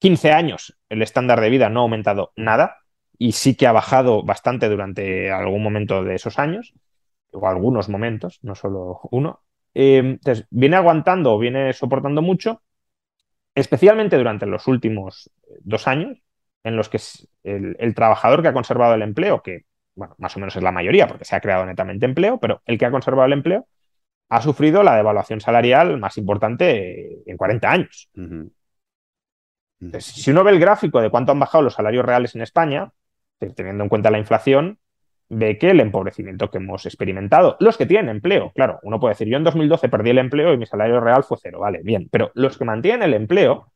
15 0.00 0.32
años 0.32 0.76
el 0.88 1.02
estándar 1.02 1.40
de 1.40 1.50
vida 1.50 1.70
no 1.70 1.80
ha 1.80 1.82
aumentado 1.84 2.32
nada 2.36 2.78
y 3.18 3.32
sí 3.32 3.54
que 3.54 3.66
ha 3.66 3.72
bajado 3.72 4.22
bastante 4.24 4.68
durante 4.68 5.30
algún 5.30 5.62
momento 5.62 6.02
de 6.02 6.16
esos 6.16 6.38
años 6.38 6.74
o 7.32 7.48
algunos 7.48 7.88
momentos, 7.88 8.38
no 8.42 8.54
solo 8.54 9.00
uno. 9.10 9.40
Eh, 9.74 9.98
entonces, 9.98 10.46
viene 10.50 10.76
aguantando 10.76 11.34
o 11.34 11.38
viene 11.38 11.72
soportando 11.72 12.22
mucho, 12.22 12.62
especialmente 13.54 14.16
durante 14.16 14.46
los 14.46 14.66
últimos 14.66 15.30
dos 15.60 15.86
años, 15.86 16.18
en 16.64 16.76
los 16.76 16.88
que 16.88 16.98
el, 17.44 17.94
trabajador 17.94 18.42
que 18.42 18.48
ha 18.48 18.52
conservado 18.52 18.94
el 18.94 19.02
empleo, 19.02 19.42
que 19.42 19.66
bueno, 19.94 20.14
más 20.18 20.36
o 20.36 20.40
menos 20.40 20.56
es 20.56 20.62
la 20.62 20.72
mayoría, 20.72 21.06
porque 21.06 21.24
se 21.24 21.36
ha 21.36 21.40
creado 21.40 21.64
netamente 21.66 22.06
empleo, 22.06 22.40
pero 22.40 22.62
el 22.66 22.78
que 22.78 22.86
ha 22.86 22.90
conservado 22.90 23.26
el 23.26 23.34
empleo 23.34 23.68
ha 24.30 24.40
sufrido 24.40 24.82
la 24.82 24.96
devaluación 24.96 25.40
salarial 25.40 25.98
más 25.98 26.16
importante 26.18 27.22
en 27.30 27.36
40 27.36 27.70
años. 27.70 28.10
si 29.98 30.30
uno 30.30 30.42
ve 30.42 30.50
el 30.50 30.58
gráfico 30.58 31.00
de 31.00 31.10
cuánto 31.10 31.32
han 31.32 31.38
bajado 31.38 31.62
los 31.62 31.74
salarios 31.74 32.04
reales 32.04 32.34
en 32.34 32.42
España, 32.42 32.90
teniendo 33.38 33.84
en 33.84 33.90
cuenta 33.90 34.10
la 34.10 34.18
inflación, 34.18 34.78
ve 35.28 35.58
que 35.58 35.70
el 35.70 35.80
empobrecimiento 35.80 36.50
que 36.50 36.58
hemos 36.58 36.86
experimentado, 36.86 37.56
los 37.60 37.76
que 37.76 37.86
tienen 37.86 38.08
empleo, 38.08 38.52
claro, 38.54 38.78
uno 38.82 39.00
puede 39.00 39.14
decir, 39.14 39.28
yo 39.28 39.36
en 39.36 39.44
2012 39.44 39.88
perdí 39.88 40.10
el 40.10 40.18
empleo 40.18 40.52
y 40.52 40.58
mi 40.58 40.66
salario 40.66 41.00
real 41.00 41.24
fue 41.24 41.38
cero, 41.40 41.60
vale, 41.60 41.80
bien, 41.82 42.08
pero 42.10 42.30
los 42.34 42.58
que 42.58 42.64
mantienen 42.64 43.02
el 43.02 43.14
empleo 43.14 43.72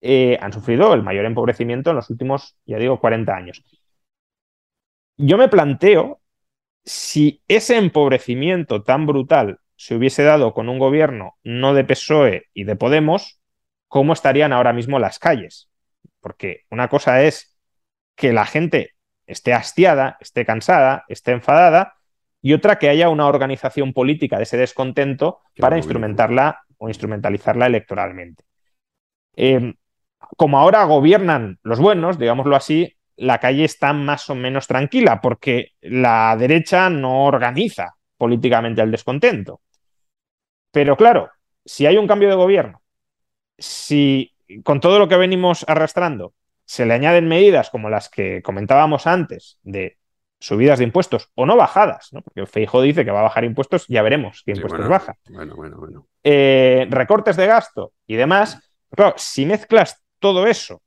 eh, 0.00 0.38
han 0.40 0.52
sufrido 0.52 0.94
el 0.94 1.02
mayor 1.02 1.24
empobrecimiento 1.24 1.90
en 1.90 1.96
los 1.96 2.10
últimos, 2.10 2.56
ya 2.66 2.78
digo, 2.78 3.00
40 3.00 3.34
años. 3.34 3.64
Yo 5.16 5.36
me 5.36 5.48
planteo 5.48 6.20
si 6.84 7.42
ese 7.48 7.76
empobrecimiento 7.76 8.82
tan 8.82 9.06
brutal 9.06 9.60
se 9.76 9.94
hubiese 9.96 10.22
dado 10.24 10.54
con 10.54 10.68
un 10.68 10.78
gobierno 10.78 11.36
no 11.44 11.74
de 11.74 11.84
PSOE 11.84 12.46
y 12.54 12.64
de 12.64 12.76
Podemos, 12.76 13.40
¿cómo 13.88 14.12
estarían 14.12 14.52
ahora 14.52 14.72
mismo 14.72 14.98
las 14.98 15.18
calles? 15.18 15.70
Porque 16.20 16.64
una 16.70 16.88
cosa 16.88 17.22
es 17.22 17.56
que 18.16 18.32
la 18.32 18.46
gente 18.46 18.94
esté 19.28 19.52
hastiada, 19.52 20.16
esté 20.20 20.44
cansada, 20.44 21.04
esté 21.08 21.32
enfadada, 21.32 21.94
y 22.40 22.54
otra 22.54 22.78
que 22.78 22.88
haya 22.88 23.10
una 23.10 23.26
organización 23.26 23.92
política 23.92 24.38
de 24.38 24.44
ese 24.44 24.56
descontento 24.56 25.40
para 25.58 25.76
instrumentarla 25.76 26.64
o 26.78 26.88
instrumentalizarla 26.88 27.66
electoralmente. 27.66 28.44
Em, 29.36 29.74
como 30.36 30.58
ahora 30.58 30.84
gobiernan 30.84 31.58
los 31.62 31.78
buenos, 31.78 32.18
digámoslo 32.18 32.56
así, 32.56 32.96
la 33.16 33.38
calle 33.38 33.64
está 33.64 33.92
más 33.92 34.30
o 34.30 34.34
menos 34.34 34.66
tranquila 34.66 35.20
porque 35.20 35.72
la 35.80 36.36
derecha 36.38 36.88
no 36.88 37.24
organiza 37.24 37.96
políticamente 38.16 38.80
el 38.80 38.90
descontento. 38.90 39.60
Pero 40.72 40.96
claro, 40.96 41.30
si 41.64 41.86
hay 41.86 41.98
un 41.98 42.06
cambio 42.06 42.28
de 42.28 42.34
gobierno, 42.36 42.82
si 43.58 44.32
con 44.62 44.80
todo 44.80 44.98
lo 44.98 45.08
que 45.08 45.16
venimos 45.16 45.64
arrastrando, 45.68 46.32
se 46.68 46.84
le 46.84 46.92
añaden 46.92 47.26
medidas 47.26 47.70
como 47.70 47.88
las 47.88 48.10
que 48.10 48.42
comentábamos 48.42 49.06
antes, 49.06 49.58
de 49.62 49.96
subidas 50.38 50.78
de 50.78 50.84
impuestos 50.84 51.30
o 51.34 51.46
no 51.46 51.56
bajadas, 51.56 52.12
¿no? 52.12 52.20
porque 52.20 52.44
Feijóo 52.44 52.82
dice 52.82 53.06
que 53.06 53.10
va 53.10 53.20
a 53.20 53.22
bajar 53.22 53.44
impuestos, 53.44 53.86
ya 53.88 54.02
veremos 54.02 54.42
qué 54.44 54.52
impuestos 54.52 54.86
baja. 54.86 55.16
Bueno, 55.30 55.56
bueno, 55.56 55.78
bueno. 55.78 56.06
Eh, 56.22 56.86
recortes 56.90 57.38
de 57.38 57.46
gasto 57.46 57.94
y 58.06 58.16
demás. 58.16 58.70
Claro, 58.90 59.14
si 59.16 59.46
mezclas 59.46 60.04
todo 60.18 60.46
eso 60.46 60.82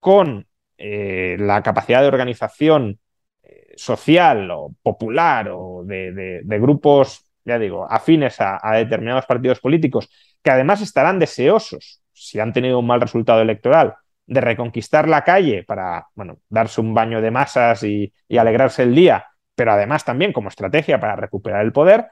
con 0.00 0.44
eh, 0.76 1.36
la 1.38 1.62
capacidad 1.62 2.00
de 2.00 2.08
organización 2.08 2.98
eh, 3.44 3.74
social 3.76 4.50
o 4.50 4.74
popular 4.82 5.50
o 5.52 5.84
de, 5.84 6.42
grupos, 6.60 7.30
ya 7.44 7.60
digo, 7.60 7.86
afines 7.88 8.40
a, 8.40 8.58
determinados 8.74 9.24
partidos 9.24 9.60
políticos, 9.60 10.10
que 10.42 10.50
además 10.50 10.80
estarán 10.80 11.20
deseosos, 11.20 12.02
si 12.12 12.40
han 12.40 12.52
tenido 12.52 12.80
un 12.80 12.88
mal 12.88 13.00
resultado 13.00 13.40
electoral, 13.40 13.94
de 14.26 14.40
reconquistar 14.40 15.08
la 15.08 15.24
calle 15.24 15.64
para, 15.64 16.08
bueno, 16.14 16.38
darse 16.48 16.80
un 16.80 16.94
baño 16.94 17.20
de 17.20 17.30
masas 17.30 17.82
y, 17.82 18.12
alegrarse 18.36 18.82
el 18.82 18.94
día, 18.94 19.26
pero 19.54 19.72
además 19.72 20.04
también 20.04 20.32
como 20.32 20.48
estrategia 20.48 21.00
para 21.00 21.16
recuperar 21.16 21.64
el 21.64 21.72
poder, 21.72 22.08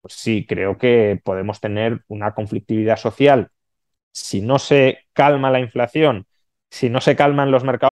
pues 0.00 0.14
sí, 0.14 0.46
creo 0.46 0.78
que 0.78 1.20
podemos 1.24 1.60
tener 1.60 2.02
una 2.08 2.34
conflictividad 2.34 2.96
social. 2.96 3.50
Si 4.12 4.40
no 4.42 4.58
se 4.58 5.06
calma 5.12 5.50
la 5.50 5.60
inflación, 5.60 6.26
si 6.70 6.90
no 6.90 7.00
se 7.00 7.16
calman 7.16 7.50
los 7.50 7.64
mercados. 7.64 7.91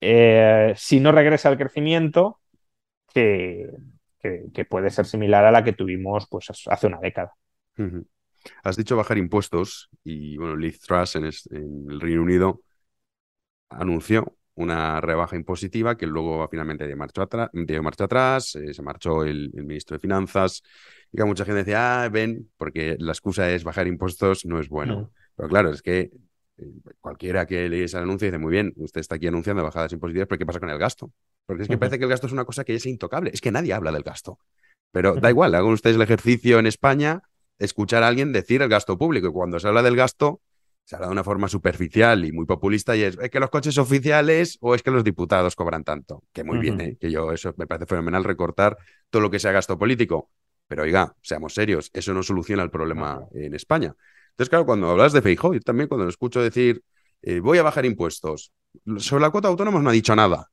Eh, 0.00 0.72
si 0.76 1.00
no 1.00 1.12
regresa 1.12 1.48
al 1.48 1.58
crecimiento, 1.58 2.40
que, 3.12 3.70
puede 4.68 4.90
ser 4.90 5.06
similar 5.06 5.44
a 5.44 5.50
la 5.50 5.64
que 5.64 5.72
tuvimos 5.72 6.26
pues, 6.28 6.50
hace 6.66 6.86
una 6.86 6.98
década. 7.00 7.32
Has 8.62 8.76
dicho 8.76 8.96
bajar 8.96 9.18
impuestos 9.18 9.88
y 10.04 10.36
bueno, 10.36 10.56
Liz 10.56 10.80
Truss 10.80 11.16
en, 11.16 11.24
el 11.24 12.00
Reino 12.00 12.22
Unido 12.22 12.60
anunció 13.68 14.36
una 14.54 15.00
rebaja 15.00 15.36
impositiva 15.36 15.96
que 15.96 16.06
luego 16.06 16.46
finalmente 16.48 16.86
dio 16.86 16.96
marcha, 16.96 18.04
atrás, 18.04 18.54
eh, 18.54 18.72
se 18.72 18.82
marchó 18.82 19.24
el, 19.24 19.50
ministro 19.52 19.96
de 19.96 20.00
Finanzas 20.00 20.62
y 21.12 21.18
que 21.18 21.24
mucha 21.24 21.44
gente 21.44 21.58
decía, 21.58 22.04
ah, 22.04 22.08
ven, 22.08 22.50
porque 22.56 22.96
la 22.98 23.12
excusa 23.12 23.50
es 23.50 23.64
bajar 23.64 23.86
impuestos 23.86 24.46
no 24.46 24.58
es 24.58 24.68
bueno. 24.68 25.10
Pero 25.36 25.48
claro, 25.48 25.70
es 25.70 25.82
que 25.82 26.10
cualquiera 27.00 27.46
que 27.46 27.68
lees 27.68 27.94
el 27.94 28.02
anuncio 28.02 28.26
dice, 28.26 28.38
muy 28.38 28.50
bien, 28.50 28.72
usted 28.76 29.00
está 29.00 29.16
aquí 29.16 29.26
anunciando 29.26 29.62
bajadas 29.62 29.92
impositivas, 29.92 30.28
pero 30.28 30.38
¿qué 30.38 30.46
pasa 30.46 30.60
con 30.60 30.70
el 30.70 30.78
gasto? 30.78 31.12
Porque 31.44 31.62
es 31.62 31.68
que 31.68 31.78
parece 31.78 31.98
que 31.98 32.04
el 32.04 32.10
gasto 32.10 32.26
es 32.26 32.32
una 32.32 32.44
cosa 32.44 32.64
que 32.64 32.74
es 32.74 32.86
intocable, 32.86 33.30
es 33.32 33.40
que 33.40 33.52
nadie 33.52 33.72
habla 33.72 33.92
del 33.92 34.02
gasto. 34.02 34.38
Pero 34.92 35.14
da 35.16 35.30
igual, 35.30 35.54
hagan 35.54 35.72
ustedes 35.72 35.96
el 35.96 36.02
ejercicio 36.02 36.58
en 36.58 36.66
España, 36.66 37.22
escuchar 37.58 38.02
a 38.02 38.08
alguien 38.08 38.32
decir 38.32 38.62
el 38.62 38.68
gasto 38.68 38.96
público, 38.98 39.28
y 39.28 39.32
cuando 39.32 39.60
se 39.60 39.68
habla 39.68 39.82
del 39.82 39.96
gasto, 39.96 40.40
se 40.84 40.94
habla 40.94 41.08
de 41.08 41.12
una 41.12 41.24
forma 41.24 41.48
superficial 41.48 42.24
y 42.24 42.32
muy 42.32 42.46
populista, 42.46 42.96
y 42.96 43.02
es, 43.02 43.16
que 43.16 43.40
los 43.40 43.50
coches 43.50 43.76
oficiales 43.76 44.56
o 44.60 44.74
es 44.74 44.82
que 44.82 44.90
los 44.90 45.04
diputados 45.04 45.56
cobran 45.56 45.84
tanto. 45.84 46.22
Que 46.32 46.44
muy 46.44 46.58
bien, 46.58 46.80
¿eh? 46.80 46.96
que 47.00 47.10
yo 47.10 47.32
eso 47.32 47.52
me 47.56 47.66
parece 47.66 47.86
fenomenal 47.86 48.24
recortar 48.24 48.78
todo 49.10 49.20
lo 49.22 49.30
que 49.30 49.38
sea 49.38 49.52
gasto 49.52 49.76
político. 49.78 50.30
Pero 50.68 50.82
oiga, 50.82 51.14
seamos 51.22 51.54
serios, 51.54 51.90
eso 51.92 52.14
no 52.14 52.22
soluciona 52.22 52.62
el 52.62 52.70
problema 52.70 53.26
en 53.32 53.54
España. 53.54 53.94
Entonces, 54.36 54.50
claro, 54.50 54.66
cuando 54.66 54.90
hablas 54.90 55.14
de 55.14 55.22
Feijóo, 55.22 55.54
y 55.54 55.60
también 55.60 55.88
cuando 55.88 56.04
lo 56.04 56.10
escucho 56.10 56.42
decir, 56.42 56.82
eh, 57.22 57.40
voy 57.40 57.56
a 57.56 57.62
bajar 57.62 57.86
impuestos, 57.86 58.52
sobre 58.98 59.22
la 59.22 59.30
cuota 59.30 59.48
autónoma 59.48 59.80
no 59.80 59.88
ha 59.88 59.94
dicho 59.94 60.14
nada. 60.14 60.50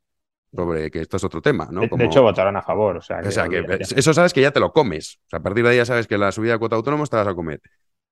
Sobre 0.55 0.89
que 0.89 1.01
esto 1.01 1.17
es 1.17 1.23
otro 1.25 1.41
tema, 1.41 1.67
¿no? 1.69 1.81
De, 1.81 2.05
hecho, 2.05 2.21
votaron 2.21 2.55
a 2.55 2.61
favor. 2.61 2.95
O 2.95 3.01
sea, 3.01 3.19
eso 3.19 4.13
sabes 4.13 4.31
que 4.31 4.39
ya 4.39 4.51
te 4.51 4.61
lo 4.61 4.71
comes. 4.71 5.19
O 5.25 5.29
sea, 5.31 5.39
a 5.39 5.43
partir 5.43 5.65
de 5.65 5.71
ahí 5.71 5.77
ya 5.77 5.85
sabes 5.85 6.07
que 6.07 6.17
la 6.17 6.31
subida 6.31 6.53
de 6.53 6.59
cuota 6.59 6.77
autónoma 6.77 7.05
te 7.07 7.17
vas 7.17 7.27
a 7.27 7.35
comer. 7.35 7.59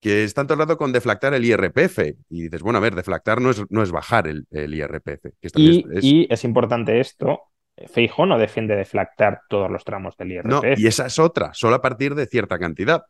Que 0.01 0.25
están 0.25 0.47
todo 0.47 0.55
el 0.55 0.60
rato 0.60 0.77
con 0.77 0.91
deflactar 0.91 1.34
el 1.36 1.45
IRPF. 1.45 1.99
Y 2.29 2.41
dices, 2.41 2.63
bueno, 2.63 2.79
a 2.79 2.81
ver, 2.81 2.95
deflactar 2.95 3.39
no 3.39 3.51
es, 3.51 3.63
no 3.69 3.81
es 3.81 3.91
bajar 3.91 4.27
el, 4.27 4.45
IRPF. 4.51 5.27
y, 5.55 6.27
es... 6.29 6.43
importante 6.43 6.99
esto, 6.99 7.43
Feijóo 7.88 8.25
no 8.25 8.38
defiende 8.38 8.75
deflactar 8.75 9.41
todos 9.47 9.71
los 9.71 9.86
tramos 9.86 10.17
del 10.17 10.31
IRPF. 10.34 10.47
No, 10.47 10.62
y 10.75 10.88
esa 10.88 11.05
es 11.05 11.19
otra, 11.19 11.53
solo 11.53 11.75
a 11.75 11.81
partir 11.81 12.15
de 12.15 12.25
cierta 12.25 12.60
cantidad. 12.60 13.03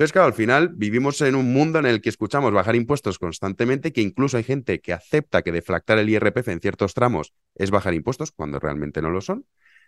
Entonces, 0.00 0.14
claro, 0.14 0.28
al 0.28 0.32
final 0.32 0.70
vivimos 0.72 1.20
en 1.20 1.34
un 1.34 1.52
mundo 1.52 1.78
en 1.78 1.84
el 1.84 2.00
que 2.00 2.08
escuchamos 2.08 2.54
bajar 2.54 2.74
impuestos 2.74 3.18
constantemente, 3.18 3.92
que 3.92 4.00
incluso 4.00 4.38
hay 4.38 4.44
gente 4.44 4.80
que 4.80 4.94
acepta 4.94 5.42
que 5.42 5.52
deflactar 5.52 5.98
el 5.98 6.08
IRPF 6.08 6.48
en 6.48 6.60
ciertos 6.60 6.94
tramos 6.94 7.34
es 7.54 7.70
bajar 7.70 7.92
impuestos 7.92 8.32
cuando 8.32 8.58
realmente 8.58 9.02
no 9.02 9.10
lo 9.10 9.20
son. 9.20 9.44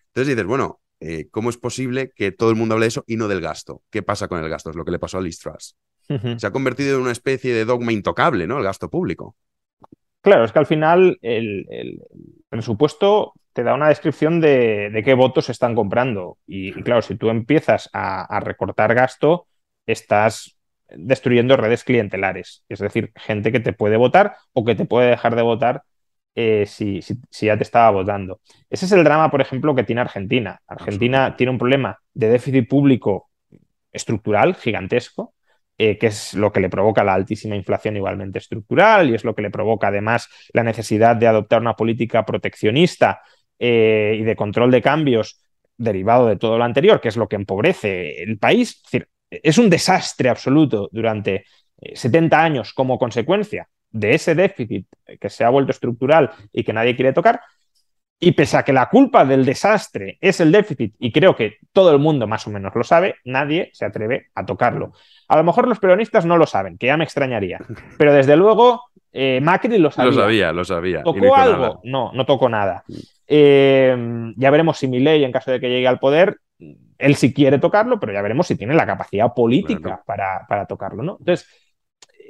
Entonces 0.08 0.36
dices, 0.36 0.44
bueno, 0.44 0.80
eh, 1.00 1.28
¿cómo 1.30 1.48
es 1.48 1.56
posible 1.56 2.12
que 2.14 2.30
todo 2.30 2.50
el 2.50 2.56
mundo 2.56 2.74
hable 2.74 2.84
de 2.84 2.88
eso 2.88 3.04
y 3.06 3.16
no 3.16 3.26
del 3.26 3.40
gasto? 3.40 3.80
¿Qué 3.88 4.02
pasa 4.02 4.28
con 4.28 4.44
el 4.44 4.50
gasto? 4.50 4.68
Es 4.68 4.76
lo 4.76 4.84
que 4.84 4.90
le 4.90 4.98
pasó 4.98 5.16
a 5.16 5.22
Liz 5.22 5.38
Se 5.38 6.46
ha 6.46 6.50
convertido 6.50 6.96
en 6.96 7.00
una 7.04 7.12
especie 7.12 7.54
de 7.54 7.64
dogma 7.64 7.92
intocable, 7.92 8.46
¿no? 8.46 8.58
El 8.58 8.64
gasto 8.64 8.90
público. 8.90 9.34
Claro, 10.20 10.44
es 10.44 10.52
que 10.52 10.58
al 10.58 10.66
final 10.66 11.18
el, 11.22 12.02
presupuesto 12.50 13.32
te 13.54 13.62
da 13.62 13.72
una 13.72 13.88
descripción 13.88 14.42
de, 14.42 15.02
qué 15.06 15.14
votos 15.14 15.46
se 15.46 15.52
están 15.52 15.74
comprando. 15.74 16.36
Y, 16.46 16.72
claro, 16.82 17.00
si 17.00 17.16
tú 17.16 17.30
empiezas 17.30 17.88
a 17.94 18.40
recortar 18.40 18.94
gasto, 18.94 19.46
estás 19.86 20.58
destruyendo 20.88 21.56
redes 21.56 21.84
clientelares, 21.84 22.64
es 22.68 22.78
decir, 22.78 23.12
gente 23.16 23.52
que 23.52 23.60
te 23.60 23.72
puede 23.72 23.96
votar 23.96 24.36
o 24.52 24.64
que 24.64 24.74
te 24.74 24.84
puede 24.84 25.10
dejar 25.10 25.36
de 25.36 25.42
votar 25.42 25.82
eh, 26.34 26.64
si, 26.66 27.00
ya 27.30 27.56
te 27.56 27.62
estaba 27.62 27.90
votando. 27.90 28.40
Ese 28.70 28.86
es 28.86 28.92
el 28.92 29.04
drama, 29.04 29.30
por 29.30 29.40
ejemplo, 29.40 29.74
que 29.74 29.84
tiene 29.84 30.00
Argentina. 30.00 30.60
Argentina 30.66 31.36
tiene 31.36 31.50
un 31.52 31.58
problema 31.58 31.98
de 32.14 32.28
déficit 32.30 32.68
público 32.68 33.30
estructural 33.92 34.54
gigantesco, 34.54 35.34
eh, 35.76 35.98
que 35.98 36.06
es 36.06 36.34
lo 36.34 36.52
que 36.52 36.60
le 36.60 36.70
provoca 36.70 37.04
la 37.04 37.14
altísima 37.14 37.56
inflación 37.56 37.96
igualmente 37.96 38.38
estructural 38.38 39.10
y 39.10 39.14
es 39.14 39.24
lo 39.24 39.34
que 39.34 39.42
le 39.42 39.50
provoca 39.50 39.88
además 39.88 40.28
la 40.52 40.62
necesidad 40.62 41.16
de 41.16 41.26
adoptar 41.26 41.60
una 41.60 41.76
política 41.76 42.24
proteccionista 42.24 43.22
eh, 43.58 44.16
y 44.18 44.22
de 44.22 44.36
control 44.36 44.70
de 44.70 44.82
cambios 44.82 45.42
derivado 45.76 46.26
de 46.26 46.36
todo 46.36 46.58
lo 46.58 46.64
anterior, 46.64 47.00
que 47.00 47.08
es 47.08 47.16
lo 47.16 47.28
que 47.28 47.36
empobrece 47.36 48.22
el 48.22 48.38
país. 48.38 48.76
Es 48.76 48.82
decir, 48.82 49.08
es 49.42 49.58
un 49.58 49.70
desastre 49.70 50.28
absoluto 50.28 50.88
durante 50.92 51.44
70 51.94 52.36
eh, 52.36 52.40
años 52.40 52.72
como 52.74 52.98
consecuencia 52.98 53.68
de 53.90 54.14
ese 54.14 54.34
déficit 54.34 54.86
que 55.20 55.30
se 55.30 55.44
ha 55.44 55.50
vuelto 55.50 55.70
estructural 55.70 56.30
y 56.52 56.64
que 56.64 56.72
nadie 56.72 56.96
quiere 56.96 57.12
tocar. 57.12 57.40
Y 58.18 58.32
pese 58.32 58.56
a 58.56 58.62
que 58.62 58.72
la 58.72 58.88
culpa 58.88 59.24
del 59.24 59.44
desastre 59.44 60.16
es 60.20 60.38
el 60.38 60.52
déficit, 60.52 60.94
y 61.00 61.10
creo 61.10 61.34
que 61.34 61.56
todo 61.72 61.90
el 61.90 61.98
mundo 61.98 62.28
más 62.28 62.46
o 62.46 62.50
menos 62.50 62.72
lo 62.72 62.84
sabe, 62.84 63.16
nadie 63.24 63.70
se 63.72 63.84
atreve 63.84 64.28
a 64.36 64.46
tocarlo. 64.46 64.92
A 65.26 65.36
lo 65.36 65.42
mejor 65.42 65.66
los 65.66 65.80
peronistas 65.80 66.24
no 66.24 66.38
lo 66.38 66.46
saben, 66.46 66.78
que 66.78 66.86
ya 66.86 66.96
me 66.96 67.02
extrañaría, 67.02 67.58
pero 67.98 68.12
desde 68.12 68.36
luego 68.36 68.84
eh, 69.12 69.40
Macri 69.42 69.76
lo 69.78 69.90
sabía. 69.90 70.12
Lo 70.12 70.20
sabía, 70.20 70.52
lo 70.52 70.64
sabía. 70.64 71.02
¿Tocó 71.02 71.34
algo? 71.34 71.80
No, 71.82 72.12
no 72.14 72.24
tocó 72.24 72.48
nada. 72.48 72.84
Eh, 73.26 74.32
ya 74.36 74.50
veremos 74.50 74.78
si 74.78 74.86
Milei, 74.86 75.24
en 75.24 75.32
caso 75.32 75.50
de 75.50 75.58
que 75.58 75.68
llegue 75.68 75.88
al 75.88 75.98
poder, 75.98 76.38
él 76.98 77.16
sí 77.16 77.32
quiere 77.32 77.58
tocarlo, 77.58 77.98
pero 77.98 78.12
ya 78.12 78.22
veremos 78.22 78.46
si 78.46 78.56
tiene 78.56 78.74
la 78.74 78.86
capacidad 78.86 79.32
política 79.34 80.02
para, 80.06 80.46
para 80.48 80.66
tocarlo, 80.66 81.02
¿no? 81.02 81.16
Entonces, 81.18 81.48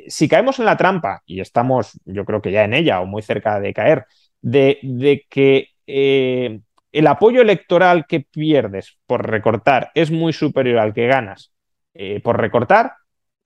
si 0.09 0.29
caemos 0.29 0.59
en 0.59 0.65
la 0.65 0.77
trampa, 0.77 1.23
y 1.27 1.41
estamos, 1.41 1.99
yo 2.05 2.25
creo 2.25 2.41
que 2.41 2.53
ya 2.53 2.65
en 2.65 2.75
ella 2.75 3.01
o 3.01 3.07
muy 3.07 3.23
cerca 3.23 3.61
de 3.61 3.73
caer, 3.73 4.07
de, 4.41 4.79
de 4.83 5.27
que 5.29 5.69
eh, 5.87 6.61
el 6.93 7.07
apoyo 7.07 7.41
electoral 7.43 8.07
que 8.07 8.21
pierdes 8.21 8.99
por 9.07 9.29
recortar 9.29 9.91
es 9.95 10.11
muy 10.11 10.33
superior 10.33 10.79
al 10.79 10.93
que 10.93 11.07
ganas 11.07 11.53
eh, 11.95 12.21
por 12.21 12.41
recortar, 12.41 12.95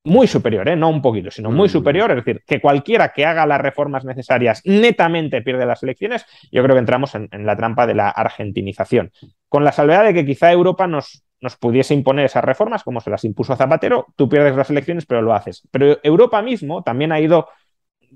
muy 0.06 0.28
superior, 0.28 0.68
¿eh? 0.68 0.76
no 0.76 0.88
un 0.88 1.02
poquito, 1.02 1.32
sino 1.32 1.50
muy 1.50 1.68
superior, 1.68 2.10
es 2.12 2.24
decir, 2.24 2.42
que 2.46 2.60
cualquiera 2.60 3.12
que 3.12 3.26
haga 3.26 3.44
las 3.44 3.60
reformas 3.60 4.04
necesarias 4.04 4.62
netamente 4.64 5.42
pierde 5.42 5.66
las 5.66 5.82
elecciones, 5.82 6.24
yo 6.52 6.62
creo 6.62 6.76
que 6.76 6.80
entramos 6.80 7.14
en, 7.16 7.28
la 7.44 7.56
trampa 7.56 7.88
de 7.88 7.94
la 7.94 8.08
argentinización, 8.10 9.10
con 9.48 9.64
la 9.64 9.72
salvedad 9.72 10.04
de 10.04 10.14
que 10.14 10.24
quizá 10.24 10.52
Europa 10.52 10.86
nos, 10.86 11.24
nos 11.40 11.56
pudiese 11.56 11.92
imponer 11.92 12.24
esas 12.24 12.44
reformas, 12.44 12.84
como 12.84 13.00
se 13.00 13.10
las 13.10 13.24
impuso 13.24 13.56
Zapatero, 13.56 14.06
tú 14.14 14.28
pierdes 14.28 14.56
las 14.56 14.70
elecciones, 14.70 15.06
pero 15.06 15.22
lo 15.22 15.34
haces. 15.34 15.66
Pero 15.72 15.98
Europa 16.04 16.40
mismo 16.40 16.84
también 16.84 17.10
ha 17.10 17.20
ido 17.20 17.48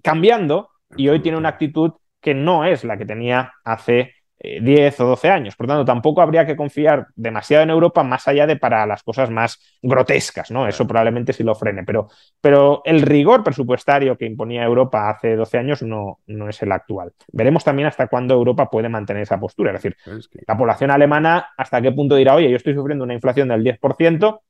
cambiando 0.01 0.71
y 0.97 1.09
hoy 1.09 1.21
tiene 1.21 1.39
una 1.39 1.49
actitud 1.49 1.95
que 2.21 2.35
no 2.35 2.65
es 2.65 2.85
la 2.85 2.97
que 2.97 3.05
tenía 3.05 3.53
hace 3.65 4.15
10 4.43 5.01
eh, 5.01 5.03
o 5.03 5.07
12 5.07 5.29
años. 5.29 5.57
Por 5.57 5.67
tanto, 5.67 5.85
tampoco 5.85 6.23
habría 6.23 6.47
que 6.47 6.57
confiar 6.57 7.09
demasiado 7.15 7.63
en 7.63 7.71
Europa 7.71 8.03
más 8.03 8.27
allá 8.27 8.47
de 8.47 8.57
para 8.57 8.87
las 8.87 9.03
cosas 9.03 9.31
más 9.31 9.61
grotescas, 9.83 10.51
¿no? 10.51 10.67
Eso 10.67 10.87
probablemente 10.87 11.33
sí 11.33 11.43
lo 11.43 11.55
frene, 11.55 11.85
pero, 11.85 12.09
pero 12.41 12.83
el 12.85 13.03
rigor 13.03 13.45
presupuestario 13.45 14.17
que 14.17 14.27
imponía 14.27 14.65
Europa 14.65 15.11
hace 15.11 15.37
12 15.37 15.59
años 15.59 15.83
no, 15.83 16.21
no 16.27 16.49
es 16.49 16.63
el 16.63 16.73
actual. 16.73 17.13
Veremos 17.33 17.65
también 17.65 17.89
hasta 17.89 18.07
cuándo 18.07 18.35
Europa 18.35 18.71
puede 18.71 18.89
mantener 18.89 19.23
esa 19.23 19.39
postura. 19.39 19.73
Es 19.73 19.83
decir, 19.83 19.97
la 20.47 20.57
población 20.57 20.91
alemana 20.91 21.51
hasta 21.57 21.83
qué 21.83 21.93
punto 21.93 22.17
dirá, 22.17 22.35
oye, 22.35 22.51
yo 22.51 22.57
estoy 22.57 22.75
sufriendo 22.75 23.05
una 23.05 23.15
inflación 23.15 23.49
del 23.49 23.63
10%, 23.63 24.41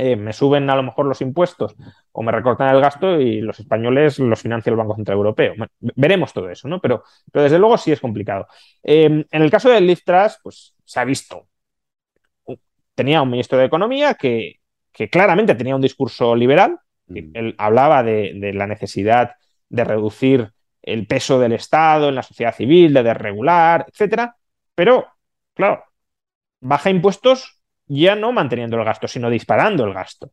eh, 0.00 0.14
me 0.14 0.32
suben 0.32 0.70
a 0.70 0.76
lo 0.76 0.84
mejor 0.84 1.06
los 1.06 1.20
impuestos 1.20 1.74
o 2.12 2.22
me 2.22 2.30
recortan 2.30 2.72
el 2.72 2.80
gasto 2.80 3.20
y 3.20 3.40
los 3.40 3.58
españoles 3.58 4.20
los 4.20 4.40
financia 4.40 4.70
el 4.70 4.76
Banco 4.76 4.94
Central 4.94 5.16
Europeo. 5.16 5.54
veremos 5.80 6.32
todo 6.32 6.48
eso, 6.48 6.68
¿no? 6.68 6.80
Pero, 6.80 7.02
pero, 7.32 7.42
desde 7.42 7.58
luego 7.58 7.76
sí 7.76 7.90
es 7.90 8.00
complicado. 8.00 8.46
Em, 8.80 9.24
en 9.28 9.42
el 9.42 9.50
caso 9.50 9.68
del 9.68 9.88
Lift 9.88 10.04
Trust, 10.04 10.38
pues 10.40 10.76
se 10.84 11.00
ha 11.00 11.04
visto. 11.04 11.48
Tenía 12.94 13.22
un 13.22 13.30
ministro 13.30 13.58
de 13.58 13.64
Economía 13.64 14.14
que, 14.14 14.60
que 14.92 15.10
claramente 15.10 15.56
tenía 15.56 15.74
un 15.74 15.82
discurso 15.82 16.36
liberal. 16.36 16.78
Mm. 17.08 17.30
Él 17.34 17.54
hablaba 17.58 18.04
de, 18.04 18.34
de, 18.36 18.52
la 18.52 18.68
necesidad 18.68 19.32
de 19.68 19.82
reducir 19.82 20.52
el 20.80 21.08
peso 21.08 21.40
del 21.40 21.54
Estado 21.54 22.08
en 22.08 22.14
la 22.14 22.22
sociedad 22.22 22.54
civil, 22.54 22.94
de 22.94 23.02
desregular, 23.02 23.86
etcétera. 23.88 24.36
Pero, 24.76 25.08
claro, 25.54 25.82
baja 26.60 26.88
impuestos 26.88 27.57
ya 27.88 28.14
no 28.14 28.32
manteniendo 28.32 28.76
el 28.76 28.84
gasto, 28.84 29.08
sino 29.08 29.30
disparando 29.30 29.84
el 29.84 29.94
gasto. 29.94 30.30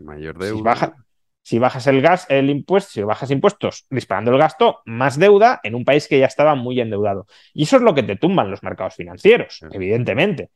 Mayor 0.00 0.38
deuda. 0.38 0.56
Si, 0.56 0.62
baja, 0.62 0.94
si 1.42 1.58
bajas 1.58 1.86
el 1.86 2.00
gas, 2.00 2.26
el 2.28 2.50
impuesto, 2.50 2.90
si 2.92 3.02
bajas 3.02 3.30
impuestos 3.30 3.86
disparando 3.90 4.30
el 4.30 4.38
gasto, 4.38 4.80
más 4.86 5.18
deuda 5.18 5.60
en 5.62 5.74
un 5.74 5.84
país 5.84 6.08
que 6.08 6.18
ya 6.18 6.26
estaba 6.26 6.54
muy 6.54 6.80
endeudado. 6.80 7.26
Y 7.52 7.64
eso 7.64 7.76
es 7.76 7.82
lo 7.82 7.94
que 7.94 8.02
te 8.02 8.16
tumban 8.16 8.50
los 8.50 8.62
mercados 8.62 8.94
financieros, 8.94 9.60
evidentemente 9.70 10.50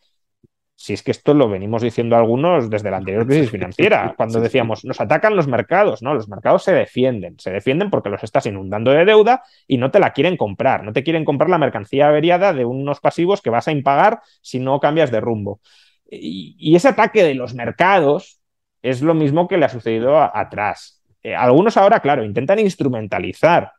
si 0.81 0.93
es 0.93 1.03
que 1.03 1.11
esto 1.11 1.35
lo 1.35 1.49
venimos 1.49 1.83
diciendo 1.83 2.15
algunos 2.15 2.71
desde 2.71 2.89
la 2.93 2.99
anterior 2.99 3.27
crisis 3.27 3.51
financiera, 3.51 4.15
cuando 4.17 4.41
decíamos, 4.41 4.85
nos 4.85 5.01
atacan 5.01 5.35
los 5.35 5.49
mercados, 5.49 6.03
¿no? 6.03 6.15
Los 6.15 6.29
mercados 6.29 6.63
se 6.63 6.73
defienden, 6.73 7.35
se 7.41 7.51
defienden 7.51 7.91
porque 7.91 8.11
los 8.11 8.23
estás 8.23 8.47
inundando 8.47 8.93
de 8.93 9.05
deuda 9.05 9.43
y 9.67 9.77
no 9.77 9.91
te 9.91 9.99
la 9.99 10.13
quieren 10.13 10.37
comprar, 10.37 10.85
no 10.85 10.93
te 10.93 11.03
quieren 11.03 11.25
comprar 11.25 11.51
la 11.51 11.59
mercancía 11.59 12.07
averiada 12.07 12.53
de 12.53 12.65
unos 12.65 13.01
pasivos 13.01 13.43
que 13.43 13.51
vas 13.51 13.67
a 13.67 13.73
impagar 13.73 14.21
si 14.41 14.61
no 14.61 14.79
cambias 14.79 15.11
de 15.11 15.21
rumbo. 15.21 15.61
Y, 16.11 16.75
ese 16.75 16.89
ataque 16.89 17.23
de 17.23 17.35
los 17.35 17.55
mercados 17.55 18.41
es 18.83 19.03
lo 19.03 19.15
mismo 19.15 19.49
que 19.49 19.59
le 19.59 19.67
ha 19.67 19.69
sucedido 19.69 20.19
atrás. 20.19 21.03
Eh, 21.23 21.35
algunos 21.35 21.77
ahora, 21.77 22.01
claro, 22.01 22.25
intentan 22.25 22.59
instrumentalizar 22.59 23.73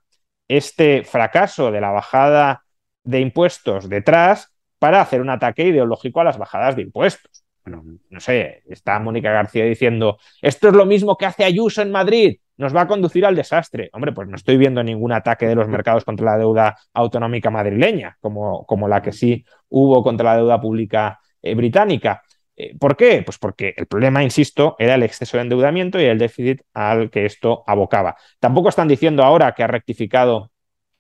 este 0.48 1.04
fracaso 1.04 1.72
de 1.72 1.82
la 1.82 1.92
bajada 1.92 2.64
de 3.04 3.22
impuestos 3.22 3.90
detrás 3.90 4.54
para 4.78 5.02
hacer 5.02 5.22
un 5.22 5.30
ataque 5.30 5.64
ideológico 5.64 6.22
a 6.22 6.24
las 6.24 6.38
bajadas 6.38 6.76
de 6.76 6.84
impuestos. 6.84 7.44
Bueno, 7.66 7.84
no 8.10 8.20
sé, 8.20 8.64
está 8.68 9.00
Mónica 9.00 9.32
García 9.32 9.66
diciendo, 9.66 10.18
esto 10.42 10.70
es 10.70 10.74
lo 10.74 10.86
mismo 10.86 11.18
que 11.18 11.26
hace 11.26 11.44
Ayuso 11.44 11.82
en 11.82 11.92
Madrid, 11.92 12.40
nos 12.58 12.76
va 12.76 12.82
a 12.82 12.88
conducir 12.88 13.26
al 13.26 13.36
desastre. 13.36 13.90
Hombre, 13.94 14.12
pues 14.12 14.28
no 14.28 14.36
estoy 14.36 14.58
viendo 14.58 14.84
ningún 14.84 15.14
ataque 15.14 15.48
de 15.48 15.56
los 15.56 15.68
mercados 15.68 16.04
contra 16.04 16.26
la 16.26 16.38
deuda 16.38 16.78
autonómica 16.94 17.50
madrileña, 17.50 18.18
como, 18.20 18.66
como 18.66 18.88
la 18.88 19.02
que 19.02 19.14
sí 19.14 19.46
hubo 19.70 20.04
contra 20.04 20.32
la 20.32 20.38
deuda 20.38 20.60
pública 20.60 21.20
eh, 21.42 21.56
británica. 21.56 22.24
Eh, 22.56 22.76
¿Por 22.78 22.98
qué? 22.98 23.22
Pues 23.24 23.38
porque 23.38 23.74
el 23.78 23.88
problema, 23.88 24.24
insisto, 24.24 24.76
era 24.80 24.96
el 24.96 25.04
exceso 25.04 25.38
de 25.38 25.44
endeudamiento 25.44 26.00
y 26.00 26.06
el 26.06 26.18
déficit 26.18 26.62
al 26.74 27.10
que 27.10 27.26
esto 27.26 27.64
abocaba. 27.68 28.18
Tampoco 28.40 28.70
están 28.70 28.88
diciendo 28.88 29.24
ahora 29.24 29.54
que 29.54 29.64
ha 29.64 29.68
rectificado 29.68 30.52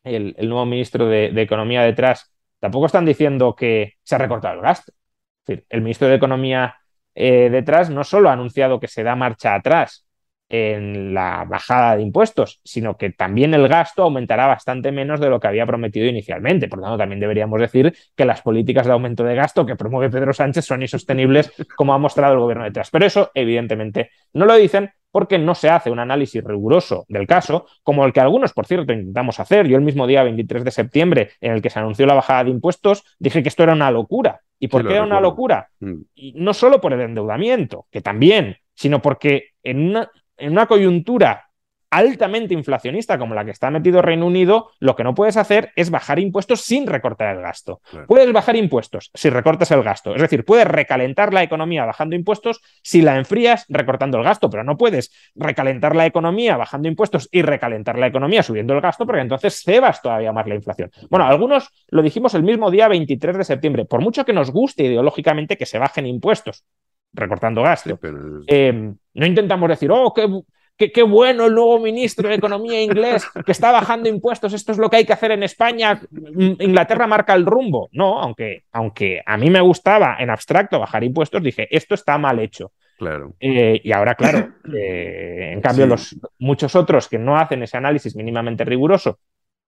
el, 0.04 0.36
nuevo 0.48 0.66
ministro 0.66 1.08
de, 1.08 1.28
Economía 1.42 1.84
detrás, 1.84 2.32
tampoco 2.60 2.86
están 2.86 3.06
diciendo 3.06 3.56
que 3.56 3.96
se 4.04 4.16
ha 4.16 4.18
recortado 4.18 4.56
el 4.56 4.62
gasto. 4.62 4.92
Es 4.92 5.48
decir, 5.48 5.66
el 5.70 5.82
ministro 5.82 6.08
de 6.08 6.16
Economía 6.16 6.76
eh, 7.16 7.50
detrás 7.50 7.90
no 7.90 8.04
solo 8.04 8.30
ha 8.30 8.34
anunciado 8.34 8.80
que 8.80 8.88
se 8.88 9.04
da 9.04 9.16
marcha 9.16 9.56
atrás 9.56 10.09
en 10.50 11.14
la 11.14 11.46
bajada 11.48 11.96
de 11.96 12.02
impuestos, 12.02 12.60
sino 12.64 12.98
que 12.98 13.12
también 13.12 13.54
el 13.54 13.68
gasto 13.68 14.04
aumentará 14.04 14.48
bastante 14.48 14.92
menos 14.92 15.20
de 15.20 15.30
lo 15.30 15.40
que 15.40 15.48
había 15.48 15.66
prometido 15.66 16.08
inicialmente. 16.08 16.68
Por 16.68 16.80
lo 16.80 16.86
tanto, 16.86 16.98
también 16.98 17.20
deberíamos 17.20 17.62
decir 17.62 17.94
que 18.16 18.26
las 18.26 18.42
políticas 18.42 18.88
de 18.88 18.94
aumento 18.94 19.24
de 19.24 19.36
gasto 19.36 19.66
que 19.66 19.76
promueve 19.76 20.10
Pedro 20.12 20.34
Sánchez 20.34 20.66
son 20.66 20.82
insostenibles, 20.82 21.52
como 21.78 21.94
ha 21.94 22.00
mostrado 22.00 22.34
el 22.34 22.40
gobierno 22.40 22.64
detrás. 22.64 22.90
Pero 22.90 23.06
eso, 23.06 23.32
evidentemente, 23.36 24.10
no 24.34 24.46
lo 24.46 24.56
dicen 24.56 24.92
porque 25.12 25.38
no 25.38 25.56
se 25.56 25.70
hace 25.70 25.90
un 25.90 26.00
análisis 26.00 26.44
riguroso 26.44 27.06
del 27.08 27.26
caso, 27.26 27.66
como 27.84 28.06
el 28.06 28.14
que 28.14 28.20
algunos, 28.20 28.54
por 28.54 28.66
cierto, 28.66 28.94
intentamos 28.94 29.40
hacer. 29.40 29.68
Yo 29.68 29.78
el 29.78 29.84
mismo 29.84 30.06
día 30.08 30.24
23 30.24 30.64
de 30.64 30.72
septiembre, 30.72 31.30
en 31.42 31.54
el 31.54 31.62
que 31.62 31.70
se 31.70 31.80
anunció 31.80 32.06
la 32.06 32.14
bajada 32.14 32.44
de 32.44 32.52
impuestos, 32.52 33.04
dije 33.18 33.42
que 33.42 33.50
esto 33.50 33.64
era 33.64 33.74
una 33.74 33.92
locura. 33.92 34.42
¿Y 34.60 34.68
por 34.68 34.86
qué 34.86 34.96
era 34.96 35.04
una 35.04 35.22
locura? 35.22 35.70
Mm. 35.80 36.02
Y 36.16 36.34
no 36.34 36.54
solo 36.54 36.82
por 36.82 36.94
el 36.94 37.02
endeudamiento, 37.02 37.88
que 37.90 38.02
también, 38.02 38.58
sino 38.76 39.02
porque 39.02 39.50
en 39.64 39.90
una, 39.90 40.12
en 40.40 40.52
una 40.52 40.66
coyuntura 40.66 41.50
altamente 41.90 42.54
inflacionista 42.54 43.18
como 43.18 43.34
la 43.34 43.44
que 43.46 43.52
está 43.52 43.70
metido 43.72 44.02
Reino 44.02 44.28
Unido, 44.28 44.72
lo 44.80 44.96
que 44.96 45.04
no 45.04 45.16
puedes 45.16 45.38
hacer 45.38 45.72
es 45.76 45.90
bajar 45.90 46.20
impuestos 46.20 46.62
sin 46.62 46.88
recortar 46.88 47.36
el 47.36 47.42
gasto. 47.42 47.82
Puedes 48.08 48.32
bajar 48.32 48.56
impuestos 48.56 49.10
si 49.14 49.30
recortas 49.30 49.72
el 49.72 49.84
gasto. 49.84 50.14
Es 50.14 50.22
decir, 50.22 50.46
puedes 50.46 50.68
recalentar 50.68 51.34
la 51.34 51.44
economía 51.44 51.86
bajando 51.86 52.16
impuestos 52.16 52.62
si 52.84 53.02
la 53.02 53.18
enfrías 53.18 53.66
recortando 53.70 54.18
el 54.18 54.24
gasto, 54.24 54.50
pero 54.50 54.64
no 54.64 54.78
puedes 54.78 55.12
recalentar 55.36 55.96
la 55.96 56.06
economía 56.06 56.58
bajando 56.58 56.88
impuestos 56.88 57.28
y 57.32 57.42
recalentar 57.42 57.98
la 57.98 58.08
economía 58.08 58.44
subiendo 58.44 58.74
el 58.74 58.82
gasto 58.82 59.06
porque 59.06 59.22
entonces 59.22 59.62
cebas 59.64 60.02
todavía 60.02 60.32
más 60.32 60.48
la 60.48 60.56
inflación. 60.56 60.92
Bueno, 61.10 61.26
algunos 61.26 61.70
lo 61.90 62.02
dijimos 62.02 62.34
el 62.36 62.44
mismo 62.44 62.70
día 62.70 62.88
23 62.88 63.38
de 63.38 63.44
septiembre, 63.44 63.86
por 63.86 64.02
mucho 64.02 64.26
que 64.26 64.34
nos 64.34 64.52
guste 64.52 64.84
ideológicamente 64.84 65.58
que 65.58 65.66
se 65.66 65.80
bajen 65.80 66.06
impuestos, 66.06 66.66
recortando 67.14 67.64
gasto. 67.64 68.00
Eh, 68.48 68.94
no 69.14 69.26
intentamos 69.26 69.70
decir, 69.70 69.92
oh, 69.92 70.14
qué, 70.14 70.92
qué, 70.92 71.04
bueno 71.04 71.48
el 71.48 71.56
nuevo 71.56 71.80
ministro 71.80 72.30
de 72.30 72.36
Economía 72.36 72.82
inglés 72.82 73.28
que 73.46 73.52
está 73.52 73.72
bajando 73.72 74.08
impuestos, 74.10 74.54
esto 74.54 74.72
es 74.72 74.78
lo 74.78 74.90
que 74.90 74.98
hay 74.98 75.06
que 75.06 75.14
hacer 75.14 75.32
en 75.32 75.44
España, 75.44 76.02
mm, 76.10 76.62
Inglaterra 76.62 77.08
marca 77.08 77.34
el 77.34 77.46
rumbo. 77.46 77.90
No, 77.92 78.20
aunque, 78.20 78.64
aunque 78.72 79.22
a 79.26 79.38
mí 79.38 79.50
me 79.50 79.62
gustaba 79.62 80.18
en 80.20 80.30
abstracto 80.30 80.80
bajar 80.80 81.04
impuestos, 81.04 81.44
dije, 81.44 81.68
esto 81.76 81.96
está 81.96 82.18
mal 82.18 82.40
hecho. 82.40 82.72
Claro. 82.98 83.34
Eh, 83.40 83.80
y 83.84 83.92
ahora, 83.92 84.16
claro, 84.16 84.50
eh, 84.78 85.52
en 85.54 85.62
cambio, 85.62 85.88
los, 85.88 86.18
muchos 86.38 86.76
otros 86.76 87.08
que 87.08 87.18
no 87.18 87.38
hacen 87.38 87.64
ese 87.64 87.78
análisis 87.78 88.16
mínimamente 88.16 88.66
riguroso 88.66 89.20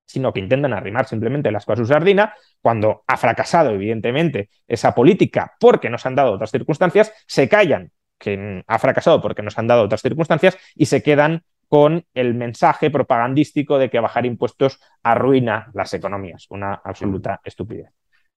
sino 0.06 0.34
que 0.34 0.40
intentan 0.40 0.74
arrimar 0.74 1.08
simplemente 1.08 1.52
las 1.52 1.66
cosas 1.66 1.82
a 1.82 1.84
su 1.86 1.94
sardina, 1.94 2.34
cuando 2.62 3.04
ha 3.08 3.18
fracasado, 3.18 3.72
evidentemente, 3.72 4.50
esa 4.68 4.94
política 4.94 5.54
porque 5.60 5.90
nos 5.90 6.06
han 6.06 6.16
dado 6.16 6.34
otras 6.34 6.52
circunstancias, 6.52 7.14
se 7.28 7.48
callan 7.48 7.92
que 8.18 8.64
ha 8.68 8.80
fracasado 8.80 9.22
porque 9.22 9.42
nos 9.42 9.58
han 9.58 9.68
dado 9.68 9.84
otras 9.84 10.02
circunstancias 10.02 10.58
y 10.76 10.86
se 10.86 11.02
quedan 11.02 11.44
con 11.68 12.06
el 12.14 12.34
mensaje 12.34 12.92
propagandístico 12.92 13.78
de 13.78 13.90
que 13.90 14.00
bajar 14.00 14.26
impuestos 14.26 14.80
arruina 15.04 15.72
las 15.74 15.94
economías. 15.94 16.46
Una 16.50 16.74
absoluta 16.74 17.40
estupidez. 17.44 17.88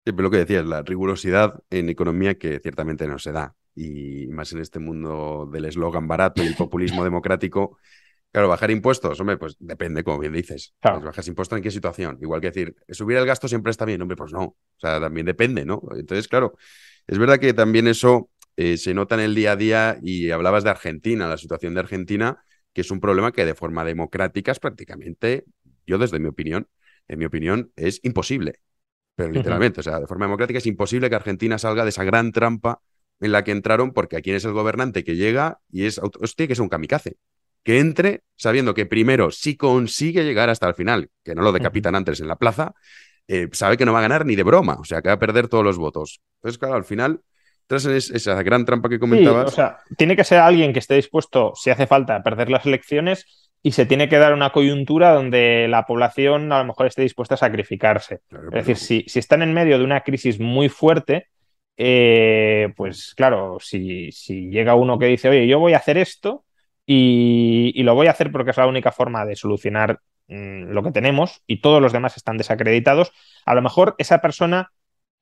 Sí, 0.04 0.12
pero 0.12 0.22
lo 0.22 0.30
que 0.30 0.38
decías, 0.38 0.64
la 0.64 0.82
rigurosidad 0.82 1.54
en 1.70 1.88
economía 1.88 2.34
que 2.34 2.60
ciertamente 2.60 3.08
no 3.08 3.18
se 3.18 3.32
da. 3.32 3.54
Y 3.74 4.28
más 4.28 4.52
en 4.52 4.60
este 4.60 4.78
mundo 4.78 5.48
del 5.52 5.64
eslogan 5.64 6.06
barato 6.06 6.44
y 6.44 6.46
el 6.46 6.54
populismo 6.54 7.02
democrático, 7.02 7.78
Claro, 8.34 8.48
bajar 8.48 8.72
impuestos, 8.72 9.20
hombre, 9.20 9.36
pues 9.36 9.54
depende, 9.60 10.02
como 10.02 10.18
bien 10.18 10.32
dices. 10.32 10.74
Pues 10.80 11.04
bajas 11.04 11.28
impuestos 11.28 11.56
en 11.56 11.62
qué 11.62 11.70
situación. 11.70 12.18
Igual 12.20 12.40
que 12.40 12.48
decir, 12.48 12.74
subir 12.88 13.16
el 13.16 13.26
gasto 13.26 13.46
siempre 13.46 13.70
está 13.70 13.84
bien, 13.84 14.02
hombre, 14.02 14.16
pues 14.16 14.32
no. 14.32 14.42
O 14.42 14.56
sea, 14.76 14.98
también 14.98 15.24
depende, 15.24 15.64
¿no? 15.64 15.80
Entonces, 15.96 16.26
claro, 16.26 16.56
es 17.06 17.16
verdad 17.16 17.38
que 17.38 17.54
también 17.54 17.86
eso 17.86 18.30
eh, 18.56 18.76
se 18.76 18.92
nota 18.92 19.14
en 19.14 19.20
el 19.20 19.36
día 19.36 19.52
a 19.52 19.56
día 19.56 19.98
y 20.02 20.32
hablabas 20.32 20.64
de 20.64 20.70
Argentina, 20.70 21.28
la 21.28 21.38
situación 21.38 21.74
de 21.74 21.80
Argentina, 21.80 22.42
que 22.72 22.80
es 22.80 22.90
un 22.90 22.98
problema 22.98 23.30
que 23.30 23.44
de 23.44 23.54
forma 23.54 23.84
democrática 23.84 24.50
es 24.50 24.58
prácticamente, 24.58 25.44
yo 25.86 25.96
desde 25.98 26.18
mi 26.18 26.26
opinión, 26.26 26.66
en 27.06 27.20
mi 27.20 27.26
opinión, 27.26 27.70
es 27.76 28.00
imposible. 28.02 28.58
Pero 29.14 29.30
literalmente, 29.30 29.78
o 29.78 29.84
sea, 29.84 30.00
de 30.00 30.08
forma 30.08 30.24
democrática 30.24 30.58
es 30.58 30.66
imposible 30.66 31.08
que 31.08 31.14
Argentina 31.14 31.56
salga 31.56 31.84
de 31.84 31.90
esa 31.90 32.02
gran 32.02 32.32
trampa 32.32 32.80
en 33.20 33.30
la 33.30 33.44
que 33.44 33.52
entraron 33.52 33.92
porque 33.92 34.16
aquí 34.16 34.32
es 34.32 34.44
el 34.44 34.54
gobernante 34.54 35.04
que 35.04 35.14
llega 35.14 35.60
y 35.70 35.84
es, 35.84 36.00
tiene 36.34 36.48
que 36.48 36.56
ser 36.56 36.62
un 36.62 36.68
kamikaze. 36.68 37.16
Que 37.64 37.80
entre 37.80 38.22
sabiendo 38.36 38.74
que 38.74 38.86
primero, 38.86 39.30
si 39.30 39.56
consigue 39.56 40.24
llegar 40.24 40.50
hasta 40.50 40.68
el 40.68 40.74
final, 40.74 41.08
que 41.24 41.34
no 41.34 41.42
lo 41.42 41.52
decapitan 41.52 41.94
antes 41.94 42.20
en 42.20 42.28
la 42.28 42.36
plaza, 42.36 42.74
eh, 43.26 43.48
sabe 43.52 43.76
que 43.76 43.84
no 43.84 43.92
va 43.92 44.00
a 44.00 44.02
ganar 44.02 44.26
ni 44.26 44.36
de 44.36 44.42
broma, 44.42 44.76
o 44.78 44.84
sea, 44.84 45.00
que 45.00 45.08
va 45.08 45.14
a 45.14 45.18
perder 45.18 45.48
todos 45.48 45.64
los 45.64 45.78
votos. 45.78 46.20
Entonces, 46.36 46.58
claro, 46.58 46.74
al 46.74 46.84
final, 46.84 47.20
tras 47.66 47.86
esa 47.86 48.42
gran 48.42 48.64
trampa 48.64 48.88
que 48.88 48.98
comentabas. 48.98 49.52
o 49.52 49.54
sea, 49.54 49.78
tiene 49.96 50.16
que 50.16 50.24
ser 50.24 50.38
alguien 50.38 50.72
que 50.72 50.80
esté 50.80 50.94
dispuesto, 50.94 51.52
si 51.54 51.70
hace 51.70 51.86
falta, 51.86 52.16
a 52.16 52.22
perder 52.22 52.50
las 52.50 52.66
elecciones 52.66 53.50
y 53.62 53.72
se 53.72 53.86
tiene 53.86 54.10
que 54.10 54.18
dar 54.18 54.34
una 54.34 54.50
coyuntura 54.50 55.14
donde 55.14 55.66
la 55.68 55.86
población 55.86 56.52
a 56.52 56.58
lo 56.58 56.66
mejor 56.66 56.86
esté 56.86 57.00
dispuesta 57.00 57.36
a 57.36 57.38
sacrificarse. 57.38 58.20
es 58.30 58.50
decir, 58.50 58.76
si, 58.76 59.04
si, 59.08 59.18
están 59.18 59.40
en 59.40 59.54
medio 59.54 59.78
de 59.78 59.84
una 59.84 60.02
crisis 60.02 60.38
muy 60.38 60.68
fuerte, 60.68 61.28
eh, 61.78 62.74
pues 62.76 63.14
claro, 63.16 63.56
si, 63.60 64.12
si, 64.12 64.50
llega 64.50 64.74
uno 64.74 64.98
que 64.98 65.06
dice, 65.06 65.30
oye, 65.30 65.46
yo 65.46 65.58
voy 65.60 65.72
a 65.72 65.78
hacer 65.78 65.96
esto 65.96 66.44
y, 66.86 67.82
lo 67.82 67.94
voy 67.94 68.06
a 68.06 68.10
hacer 68.10 68.30
porque 68.30 68.50
es 68.50 68.56
la 68.56 68.66
única 68.66 68.92
forma 68.92 69.24
de 69.24 69.36
solucionar 69.36 70.00
mm, 70.28 70.70
lo 70.70 70.82
que 70.82 70.92
tenemos 70.92 71.42
y 71.46 71.60
todos 71.60 71.80
los 71.80 71.92
demás 71.92 72.16
están 72.16 72.36
desacreditados, 72.36 73.12
a 73.46 73.54
lo 73.54 73.62
mejor 73.62 73.94
esa 73.98 74.20
persona, 74.20 74.70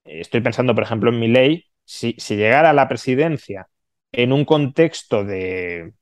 eh, 0.04 0.20
estoy 0.20 0.40
pensando 0.40 0.74
por 0.74 0.84
ejemplo 0.84 1.10
en 1.10 1.20
mi 1.20 1.28
ley, 1.28 1.66
si, 1.84 2.14
si 2.18 2.36
llegara 2.36 2.70
a 2.70 2.74
la 2.74 2.88
presidencia 2.88 3.68
en 4.12 4.32
un 4.32 4.44
contexto 4.44 5.24
de 5.24 5.92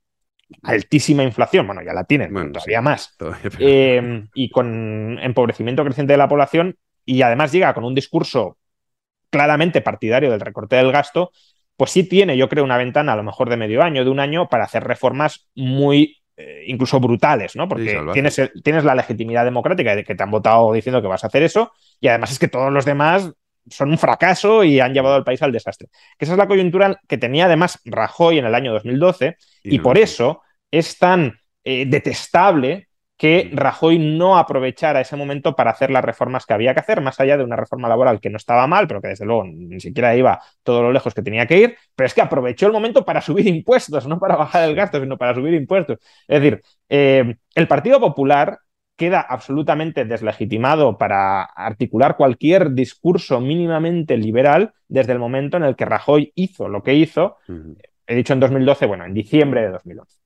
altísima 0.63 1.23
inflación, 1.23 1.67
bueno, 1.67 1.83
ya 1.83 1.93
la 1.93 2.05
tienen, 2.05 2.53
todavía 2.53 2.81
más, 2.81 3.17
em, 3.59 4.29
y 4.35 4.51
con 4.51 5.19
empobrecimiento 5.21 5.85
creciente 5.85 6.13
de 6.13 6.19
la 6.19 6.29
población, 6.29 6.77
y 7.05 7.23
además 7.23 7.53
llega 7.53 7.73
con 7.75 7.85
un 7.85 7.95
discurso 7.95 8.59
claramente 9.31 9.81
partidario 9.81 10.31
del 10.31 10.41
recorte 10.41 10.77
del 10.77 10.93
gasto, 10.93 11.31
pues 11.81 11.93
sí 11.93 12.05
tiene, 12.05 12.37
yo 12.37 12.47
creo, 12.51 12.63
una 12.63 12.77
ventana 12.77 13.15
a 13.15 13.17
lo 13.17 13.23
mejor 13.23 13.49
de 13.49 13.57
medio 13.57 13.83
año, 13.83 14.05
de 14.05 14.11
un 14.11 14.21
año, 14.21 14.51
para 14.51 14.65
hacer 14.65 14.85
reformas 14.85 15.49
muy 15.55 16.19
eh, 16.37 16.65
incluso 16.67 17.01
brutales, 17.01 17.57
¿no? 17.57 17.69
Porque 17.69 17.99
tienes, 18.13 18.39
tienes 18.63 18.85
la 18.85 18.95
legitimidad 18.95 19.47
democrática 19.47 19.97
de 19.97 20.05
que 20.05 20.15
te 20.15 20.23
han 20.23 20.31
votado 20.31 20.75
diciendo 20.75 21.01
que 21.01 21.09
vas 21.09 21.25
a 21.25 21.29
hacer 21.29 21.43
eso, 21.43 21.73
y 21.99 22.09
además 22.09 22.33
es 22.33 22.39
que 22.39 22.49
todos 22.49 22.71
los 22.71 22.85
demás 22.85 23.33
son 23.71 23.93
un 23.93 23.97
fracaso 23.97 24.63
y 24.63 24.79
han 24.79 24.93
llevado 24.93 25.15
al 25.15 25.25
país 25.25 25.41
al 25.41 25.53
desastre. 25.53 25.89
Que 26.19 26.27
esa 26.27 26.35
es 26.35 26.39
la 26.39 26.49
coyuntura 26.49 27.01
que 27.09 27.17
tenía 27.17 27.47
además 27.47 27.81
Rajoy 27.87 28.37
en 28.37 28.45
el 28.45 28.55
año 28.55 28.75
2012 28.75 29.39
y, 29.63 29.79
por 29.79 29.97
eso 29.97 30.43
es 30.71 30.99
tan 30.99 31.41
eh, 31.65 31.87
detestable 31.87 32.90
que 33.21 33.51
Rajoy 33.53 33.99
no 33.99 34.39
aprovechara 34.39 35.03
ese 35.03 35.15
momento 35.15 35.55
para 35.55 35.73
hacer 35.73 35.91
las 35.91 36.03
reformas 36.03 36.47
que 36.47 36.55
había 36.55 36.73
que 36.73 36.81
hacer, 36.81 37.03
más 37.03 37.21
allá 37.21 37.37
de 37.37 37.45
una 37.45 37.55
reforma 37.55 37.87
laboral 37.87 38.19
que 38.19 38.31
no 38.31 38.39
estaba 38.39 38.67
mal, 38.67 38.89
pero 38.89 39.03
que 39.03 39.09
desde 39.09 39.27
luego 39.27 39.45
ni 39.45 39.79
siquiera 39.79 40.17
iba 40.17 40.41
todo 40.63 40.81
lo 40.81 40.91
lejos 40.91 41.13
que 41.13 41.21
tenía 41.21 41.45
que 41.45 41.59
ir, 41.59 41.77
pero 41.95 42.07
es 42.07 42.15
que 42.15 42.23
aprovechó 42.23 42.67
el 42.67 42.73
momento 42.73 43.05
para 43.05 43.21
subir 43.21 43.47
impuestos, 43.47 44.07
no 44.07 44.19
para 44.19 44.37
bajar 44.37 44.67
el 44.67 44.75
gasto, 44.75 44.99
sino 44.99 45.19
para 45.19 45.35
subir 45.35 45.53
impuestos. 45.53 45.99
Es 46.27 46.41
decir, 46.41 46.63
eh, 46.89 47.37
el 47.55 47.69
Partido 47.69 48.01
Popular 48.01 48.61
queda 48.97 49.21
absolutamente 49.21 50.07
deslegitimado 50.07 50.97
para 50.97 51.43
articular 51.43 52.17
cualquier 52.17 52.73
discurso 52.73 53.39
mínimamente 53.39 54.17
liberal 54.17 54.73
desde 54.89 55.13
el 55.13 55.19
momento 55.19 55.59
en 55.59 55.65
el 55.65 55.77
que 55.77 55.85
Rajoy 55.85 56.33
hizo 56.37 56.71
lo 56.71 56.83
que 56.83 56.95
hizo, 56.95 57.37
he 58.07 58.15
dicho 58.15 58.33
en 58.33 58.41
2012, 58.41 58.87
bueno, 58.87 59.05
en 59.05 59.13
diciembre 59.13 59.61
de 59.61 59.73
2011. 59.73 60.20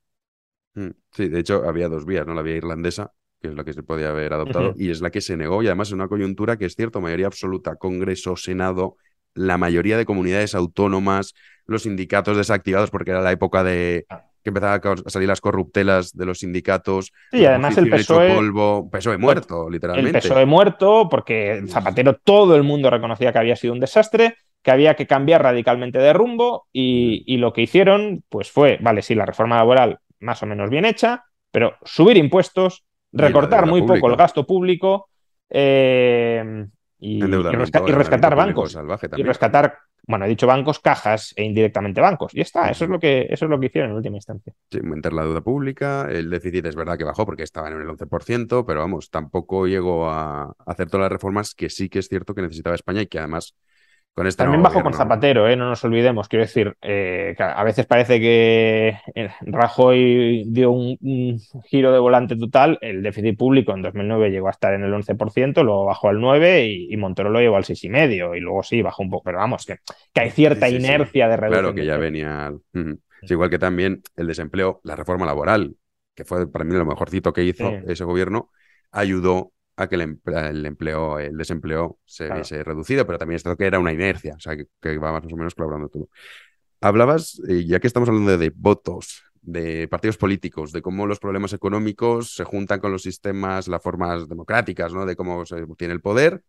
Mm, 0.74 0.90
sí, 1.12 1.28
de 1.28 1.40
hecho 1.40 1.68
había 1.68 1.88
dos 1.88 2.04
vías, 2.04 2.26
¿no? 2.26 2.34
La 2.34 2.42
vía 2.42 2.56
irlandesa, 2.56 3.12
que 3.40 3.48
es 3.48 3.54
la 3.54 3.64
que 3.64 3.72
se 3.72 3.82
podía 3.82 4.10
haber 4.10 4.32
adoptado, 4.32 4.74
y 4.76 4.90
es 4.90 5.00
la 5.00 5.10
que 5.10 5.20
se 5.20 5.36
negó, 5.36 5.62
y 5.62 5.66
además 5.66 5.88
es 5.88 5.94
una 5.94 6.08
coyuntura 6.08 6.56
que 6.56 6.66
es 6.66 6.74
cierto, 6.74 7.00
mayoría 7.00 7.26
absoluta, 7.26 7.76
Congreso, 7.76 8.36
Senado, 8.36 8.96
la 9.34 9.58
mayoría 9.58 9.96
de 9.96 10.04
comunidades 10.04 10.54
autónomas, 10.54 11.34
los 11.66 11.82
sindicatos 11.82 12.36
desactivados, 12.36 12.90
porque 12.90 13.10
era 13.10 13.20
la 13.20 13.32
época 13.32 13.64
de 13.64 14.06
que 14.42 14.50
empezaban 14.50 14.80
a 15.06 15.10
salir 15.10 15.28
las 15.28 15.40
corruptelas 15.40 16.12
de 16.12 16.26
los 16.26 16.40
sindicatos. 16.40 17.12
y 17.32 17.46
además 17.46 17.78
el 17.78 17.88
PSOE... 17.88 18.34
Polvo, 18.34 18.90
PSOE 18.90 19.16
muerto, 19.16 19.70
literalmente. 19.70 20.18
El 20.18 20.22
PSOE 20.22 20.44
muerto, 20.44 21.08
porque 21.10 21.64
Zapatero 21.66 22.20
todo 22.22 22.54
el 22.54 22.62
mundo 22.62 22.90
reconocía 22.90 23.32
que 23.32 23.38
había 23.38 23.56
sido 23.56 23.72
un 23.72 23.80
desastre, 23.80 24.36
que 24.62 24.70
había 24.70 24.96
que 24.96 25.06
cambiar 25.06 25.42
radicalmente 25.42 25.98
de 25.98 26.12
rumbo, 26.12 26.66
y, 26.72 27.24
y 27.26 27.38
lo 27.38 27.54
que 27.54 27.62
hicieron, 27.62 28.22
pues 28.28 28.50
fue, 28.50 28.78
vale, 28.82 29.00
sí, 29.00 29.14
la 29.14 29.24
reforma 29.24 29.56
laboral 29.56 30.00
más 30.24 30.42
o 30.42 30.46
menos 30.46 30.70
bien 30.70 30.84
hecha, 30.84 31.24
pero 31.50 31.76
subir 31.84 32.16
impuestos, 32.16 32.84
recortar 33.12 33.66
muy 33.66 33.82
poco 33.82 34.08
el 34.08 34.16
gasto 34.16 34.46
público 34.46 35.08
eh, 35.48 36.66
y, 36.98 37.20
rescatar 37.22 38.34
bancos. 38.34 38.76
Y 39.16 39.22
rescatar, 39.22 39.78
bueno, 40.06 40.24
he 40.24 40.28
dicho 40.28 40.46
bancos, 40.46 40.80
cajas 40.80 41.32
e 41.36 41.44
indirectamente 41.44 42.00
bancos. 42.00 42.34
Y 42.34 42.40
está, 42.40 42.70
eso 42.70 42.84
es 42.84 42.90
lo 42.90 42.98
que, 42.98 43.26
eso 43.30 43.44
es 43.44 43.50
lo 43.50 43.60
que 43.60 43.66
hicieron 43.66 43.90
en 43.90 43.96
última 43.96 44.16
instancia. 44.16 44.52
Sí, 44.70 44.78
aumentar 44.78 45.12
la 45.12 45.22
deuda 45.22 45.42
pública, 45.42 46.08
el 46.10 46.30
déficit 46.30 46.66
es 46.66 46.74
verdad 46.74 46.98
que 46.98 47.04
bajó 47.04 47.24
porque 47.26 47.42
estaba 47.42 47.68
en 47.68 47.80
el 47.80 47.86
11%, 47.86 48.64
pero 48.66 48.80
vamos, 48.80 49.10
tampoco 49.10 49.66
llegó 49.66 50.10
a 50.10 50.54
hacer 50.66 50.88
todas 50.88 51.04
las 51.04 51.12
reformas 51.12 51.54
que 51.54 51.70
sí 51.70 51.88
que 51.88 52.00
es 52.00 52.08
cierto 52.08 52.34
que 52.34 52.42
necesitaba 52.42 52.74
España 52.74 53.02
y 53.02 53.06
que 53.06 53.18
además 53.18 53.54
este 54.22 54.44
También 54.44 54.62
bajo 54.62 54.80
con 54.80 54.94
Zapatero, 54.94 55.48
¿eh? 55.48 55.56
no 55.56 55.68
nos 55.68 55.84
olvidemos. 55.84 56.28
Quiero 56.28 56.44
decir, 56.44 56.76
eh, 56.82 57.34
a 57.38 57.64
veces 57.64 57.84
parece 57.84 58.20
que 58.20 58.96
eh, 59.12 59.30
Rajoy 59.40 60.44
dio 60.46 60.70
un, 60.70 60.96
giro 61.64 61.92
de 61.92 61.98
volante 61.98 62.36
total. 62.36 62.78
El 62.80 63.02
déficit 63.02 63.36
público 63.36 63.74
en 63.74 63.82
2009 63.82 64.30
llegó 64.30 64.46
a 64.46 64.52
estar 64.52 64.72
en 64.72 64.84
el 64.84 64.92
11%, 64.92 65.64
luego 65.64 65.84
bajó 65.86 66.10
al 66.10 66.18
9% 66.18 66.88
y, 66.90 66.96
Montero 66.96 67.28
lo 67.28 67.40
llevó 67.40 67.56
al 67.56 67.64
6,5%. 67.64 68.36
Y 68.36 68.40
luego 68.40 68.62
sí, 68.62 68.82
bajó 68.82 69.02
un 69.02 69.10
poco. 69.10 69.24
Pero 69.24 69.38
vamos, 69.38 69.66
que, 69.66 69.78
hay 70.14 70.30
cierta 70.30 70.68
inercia 70.68 71.28
de 71.28 71.36
reducción. 71.36 71.62
Claro, 71.62 71.74
que 71.74 71.84
ya 71.84 71.96
venía. 71.96 72.52
igual 73.22 73.50
que 73.50 73.58
también 73.58 74.02
el 74.16 74.28
desempleo, 74.28 74.80
la 74.84 74.94
reforma 74.94 75.26
laboral, 75.26 75.74
que 76.14 76.24
fue 76.24 76.50
para 76.50 76.64
mí 76.64 76.72
lo 76.72 76.86
mejorcito 76.86 77.32
que 77.32 77.42
hizo 77.42 77.68
ese 77.88 78.04
gobierno, 78.04 78.50
ayudó 78.92 79.53
a 79.76 79.88
que 79.88 79.96
el, 79.96 80.02
empleo, 80.66 81.18
el 81.18 81.36
desempleo 81.36 81.98
se 82.04 82.30
hubiese 82.30 82.62
reducido, 82.62 83.06
pero 83.06 83.18
también 83.18 83.36
esto 83.36 83.56
que 83.56 83.66
era 83.66 83.78
una 83.78 83.92
inercia, 83.92 84.34
o 84.36 84.40
sea, 84.40 84.56
que, 84.56 84.98
va 84.98 85.12
más 85.12 85.24
o 85.24 85.36
menos 85.36 85.54
colaborando 85.54 85.88
todo. 85.88 86.08
Hablabas, 86.80 87.40
eh, 87.48 87.64
ya 87.64 87.80
que 87.80 87.86
estamos 87.86 88.08
hablando 88.08 88.36
de, 88.36 88.52
votos, 88.54 89.24
de 89.42 89.88
partidos 89.88 90.16
políticos, 90.16 90.70
de 90.72 90.82
cómo 90.82 91.06
los 91.06 91.18
problemas 91.18 91.52
económicos 91.52 92.34
se 92.34 92.44
juntan 92.44 92.80
con 92.80 92.92
los 92.92 93.02
sistemas, 93.02 93.68
las 93.68 93.82
formas 93.82 94.28
democráticas, 94.28 94.92
¿no? 94.92 95.06
De 95.06 95.16
cómo 95.16 95.44
se 95.46 95.66
tiene 95.76 95.94
el 95.94 96.00
poder, 96.00 96.42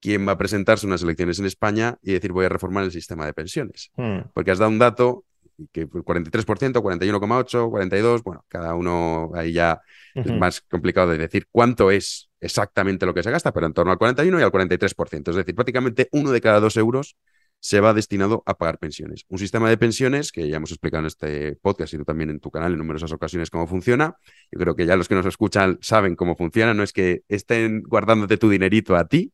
quién 0.00 0.26
va 0.26 0.32
a 0.32 0.38
presentarse 0.38 0.86
unas 0.86 1.02
elecciones 1.02 1.38
en 1.38 1.46
España 1.46 1.98
y 2.02 2.12
decir 2.12 2.32
voy 2.32 2.46
a 2.46 2.48
reformar 2.48 2.84
el 2.84 2.92
sistema 2.92 3.26
de 3.26 3.32
pensiones. 3.32 3.90
Hmm. 3.96 4.20
Porque 4.34 4.50
has 4.50 4.58
dado 4.58 4.70
un 4.70 4.78
dato 4.78 5.24
que 5.72 5.88
43%, 5.88 6.82
41,8, 6.82 7.70
42, 7.70 8.22
bueno, 8.22 8.44
cada 8.48 8.74
uno 8.74 9.30
ahí 9.34 9.52
ya 9.52 9.80
es 10.14 10.32
más 10.32 10.60
complicado 10.60 11.10
de 11.10 11.18
decir 11.18 11.46
cuánto 11.50 11.90
es 11.90 12.30
exactamente 12.40 13.06
lo 13.06 13.14
que 13.14 13.22
se 13.22 13.30
gasta, 13.30 13.52
pero 13.52 13.66
en 13.66 13.72
torno 13.72 13.92
al 13.92 13.98
41 13.98 14.40
y 14.40 14.42
al 14.42 14.50
43%. 14.50 15.30
Es 15.30 15.36
decir, 15.36 15.54
prácticamente 15.54 16.08
uno 16.12 16.30
de 16.30 16.40
cada 16.40 16.60
dos 16.60 16.76
euros 16.76 17.16
se 17.60 17.80
va 17.80 17.92
destinado 17.92 18.42
a 18.46 18.56
pagar 18.56 18.78
pensiones. 18.78 19.26
Un 19.28 19.38
sistema 19.38 19.68
de 19.68 19.76
pensiones 19.76 20.32
que 20.32 20.48
ya 20.48 20.56
hemos 20.56 20.70
explicado 20.70 21.02
en 21.02 21.06
este 21.06 21.56
podcast 21.56 21.92
y 21.92 21.98
tú 21.98 22.04
también 22.04 22.30
en 22.30 22.40
tu 22.40 22.50
canal 22.50 22.72
en 22.72 22.78
numerosas 22.78 23.12
ocasiones 23.12 23.50
cómo 23.50 23.66
funciona. 23.66 24.16
Yo 24.50 24.58
creo 24.58 24.74
que 24.74 24.86
ya 24.86 24.96
los 24.96 25.08
que 25.08 25.14
nos 25.14 25.26
escuchan 25.26 25.78
saben 25.82 26.16
cómo 26.16 26.36
funciona. 26.36 26.72
No 26.72 26.82
es 26.82 26.92
que 26.92 27.22
estén 27.28 27.82
guardándote 27.82 28.38
tu 28.38 28.48
dinerito 28.48 28.96
a 28.96 29.06
ti, 29.06 29.32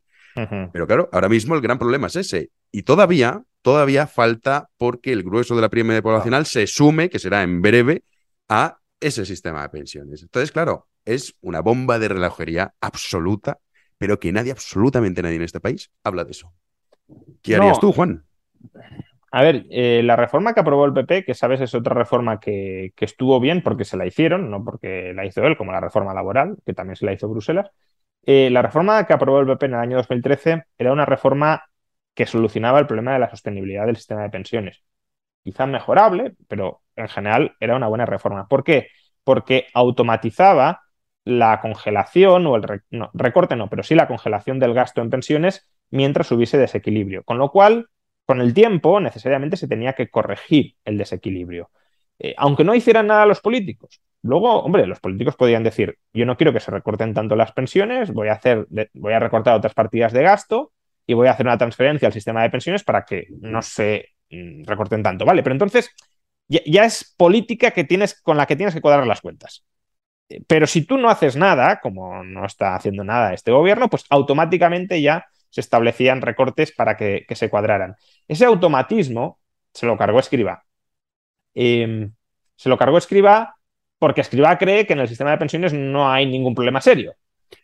pero 0.73 0.87
claro, 0.87 1.09
ahora 1.13 1.31
mismo 1.31 1.55
el 1.55 1.63
gran 1.63 1.79
problema 1.79 2.09
es 2.09 2.17
ese. 2.17 2.51
Y 2.71 2.83
todavía, 2.83 3.43
todavía 3.67 4.07
falta 4.07 4.69
porque 4.79 5.11
el 5.11 5.25
grueso 5.25 5.57
de 5.57 5.61
la 5.61 5.69
pirámide 5.69 6.01
poblacional 6.01 6.47
se 6.47 6.69
sume, 6.69 7.11
que 7.11 7.19
será 7.19 7.43
en 7.43 7.63
breve, 7.63 8.05
a 8.49 8.79
ese 9.01 9.27
sistema 9.27 9.63
de 9.63 9.71
pensiones. 9.71 10.23
Entonces, 10.23 10.53
claro, 10.53 10.87
es 11.05 11.35
una 11.41 11.63
bomba 11.63 11.99
de 11.99 12.07
relojería 12.07 12.75
absoluta, 12.81 13.59
pero 13.99 14.21
que 14.21 14.31
nadie, 14.31 14.53
absolutamente 14.53 15.21
nadie 15.21 15.35
en 15.35 15.43
este 15.43 15.59
país, 15.59 15.91
habla 16.05 16.23
de 16.23 16.31
eso. 16.31 16.53
¿Qué 17.43 17.57
harías 17.57 17.81
tú, 17.81 17.91
Juan? 17.91 18.25
A 19.33 19.43
ver, 19.43 19.67
eh, 19.71 20.01
la 20.05 20.15
reforma 20.15 20.55
que 20.55 20.61
aprobó 20.61 20.85
el 20.85 20.93
PP, 20.93 21.25
que 21.25 21.35
sabes 21.35 21.61
es 21.61 21.75
otra 21.75 21.97
reforma 21.97 22.39
que, 22.39 22.93
estuvo 23.01 23.41
bien 23.41 23.65
porque 23.65 23.85
se 23.85 23.97
la 23.97 24.07
hicieron, 24.07 24.49
no 24.49 24.63
porque 24.63 25.13
la 25.13 25.27
hizo 25.27 25.45
él, 25.45 25.57
como 25.57 25.73
la 25.73 25.81
reforma 25.81 26.15
laboral, 26.15 26.57
que 26.65 26.73
también 26.73 26.95
se 26.95 27.05
la 27.05 27.15
hizo 27.15 27.29
Bruselas. 27.29 27.69
Eh, 28.27 28.49
la 28.49 28.63
reforma 28.63 29.05
que 29.09 29.13
aprobó 29.13 29.41
el 29.41 29.49
PP 29.49 29.67
en 29.67 29.75
el 29.75 29.81
año 29.81 29.97
2013 29.97 30.67
era 30.79 30.93
una 30.93 31.05
reforma 31.05 31.65
que 32.17 32.27
solucionaba 32.27 32.81
el 32.81 32.87
problema 32.87 33.13
de 33.13 33.21
la 33.21 33.31
sostenibilidad 33.31 33.87
del 33.87 33.97
sistema 33.97 34.23
de 34.23 34.31
pensiones. 34.31 34.83
Quizá 35.45 35.67
mejorable, 35.67 36.35
pero 36.49 36.83
en 36.97 37.09
general 37.09 37.55
era 37.61 37.77
una 37.77 37.89
buena 37.89 38.07
reforma. 38.07 38.49
¿Por 38.49 38.65
qué? 38.65 38.89
Porque 39.23 39.67
automatizaba 39.75 40.83
la 41.25 41.61
congelación 41.61 42.47
o 42.47 42.57
el 42.57 42.63
recorte 43.13 43.55
no, 43.55 43.69
pero 43.69 43.83
sí 43.83 43.95
la 43.95 44.09
congelación 44.09 44.59
del 44.59 44.73
gasto 44.73 45.03
en 45.03 45.11
pensiones 45.11 45.71
mientras 45.91 46.33
hubiese 46.33 46.57
desequilibrio. 46.57 47.23
Con 47.23 47.37
lo 47.37 47.51
cual, 47.51 47.91
con 48.25 48.41
el 48.41 48.55
tiempo, 48.55 48.99
necesariamente 48.99 49.59
se 49.59 49.69
tenía 49.69 49.93
que 49.93 50.09
corregir 50.09 50.75
el 50.87 50.97
desequilibrio. 50.97 51.71
Eh, 52.19 52.35
aunque 52.39 52.65
no 52.65 52.75
hicieran 52.75 53.09
nada 53.09 53.27
los 53.27 53.41
políticos. 53.41 54.01
Luego, 54.23 54.63
hombre, 54.63 54.87
los 54.87 55.01
políticos 55.01 55.37
podían 55.37 55.63
decir, 55.63 55.99
yo 56.15 56.25
no 56.25 56.39
quiero 56.39 56.55
que 56.55 56.61
se 56.61 56.71
recorten 56.71 57.13
tanto 57.13 57.37
las 57.37 57.53
pensiones, 57.53 58.13
voy 58.13 58.29
a, 58.29 58.33
hacer, 58.33 58.67
voy 58.95 59.13
a 59.13 59.21
recortar 59.21 59.55
otras 59.55 59.75
partidas 59.75 60.15
de 60.15 60.23
gasto 60.23 60.73
y 61.07 61.15
voy 61.15 61.29
a 61.29 61.33
hacer 61.33 61.47
una 61.47 61.59
transferencia 61.59 62.07
al 62.07 62.13
sistema 62.13 62.43
de 62.43 62.51
pensiones 62.51 62.83
para 62.83 63.05
que 63.05 63.27
no 63.41 63.63
se 63.63 64.11
mm, 64.31 64.65
recorten 64.65 65.03
tanto, 65.03 65.25
¿vale? 65.25 65.43
Pero 65.43 65.55
entonces 65.55 65.91
ya, 66.49 66.85
es 66.85 67.15
política 67.17 67.73
que 67.73 67.85
tienes, 67.85 68.21
con 68.21 68.37
la 68.37 68.47
que 68.47 68.57
tienes 68.57 68.75
que 68.75 68.81
cuadrar 68.81 69.07
las 69.07 69.21
cuentas. 69.21 69.65
Pero 70.47 70.67
si 70.67 70.85
tú 70.85 70.99
no 70.99 71.09
haces 71.09 71.37
nada, 71.37 71.81
como 71.81 72.25
no 72.25 72.45
está 72.45 72.75
haciendo 72.75 73.05
nada 73.05 73.33
este 73.33 73.53
gobierno, 73.53 73.89
pues 73.89 74.05
automáticamente 74.11 75.01
ya 75.01 75.27
se 75.51 75.61
establecían 75.61 76.21
recortes 76.21 76.73
para 76.73 76.97
que, 76.97 77.25
se 77.31 77.49
cuadraran. 77.49 77.97
Ese 78.27 78.45
automatismo 78.45 79.39
se 79.73 79.87
lo 79.87 79.97
cargó 79.97 80.19
Escriba. 80.19 80.65
Em, 81.55 82.13
se 82.57 82.69
lo 82.69 82.77
cargó 82.77 82.99
Escriba 82.99 83.57
porque 83.99 84.21
Escriba 84.21 84.59
cree 84.59 84.87
que 84.87 84.93
en 84.95 85.01
el 85.01 85.09
sistema 85.09 85.31
de 85.31 85.39
pensiones 85.39 85.73
no 85.73 86.11
hay 86.11 86.27
ningún 86.27 86.55
problema 86.55 86.81
serio. 86.81 87.15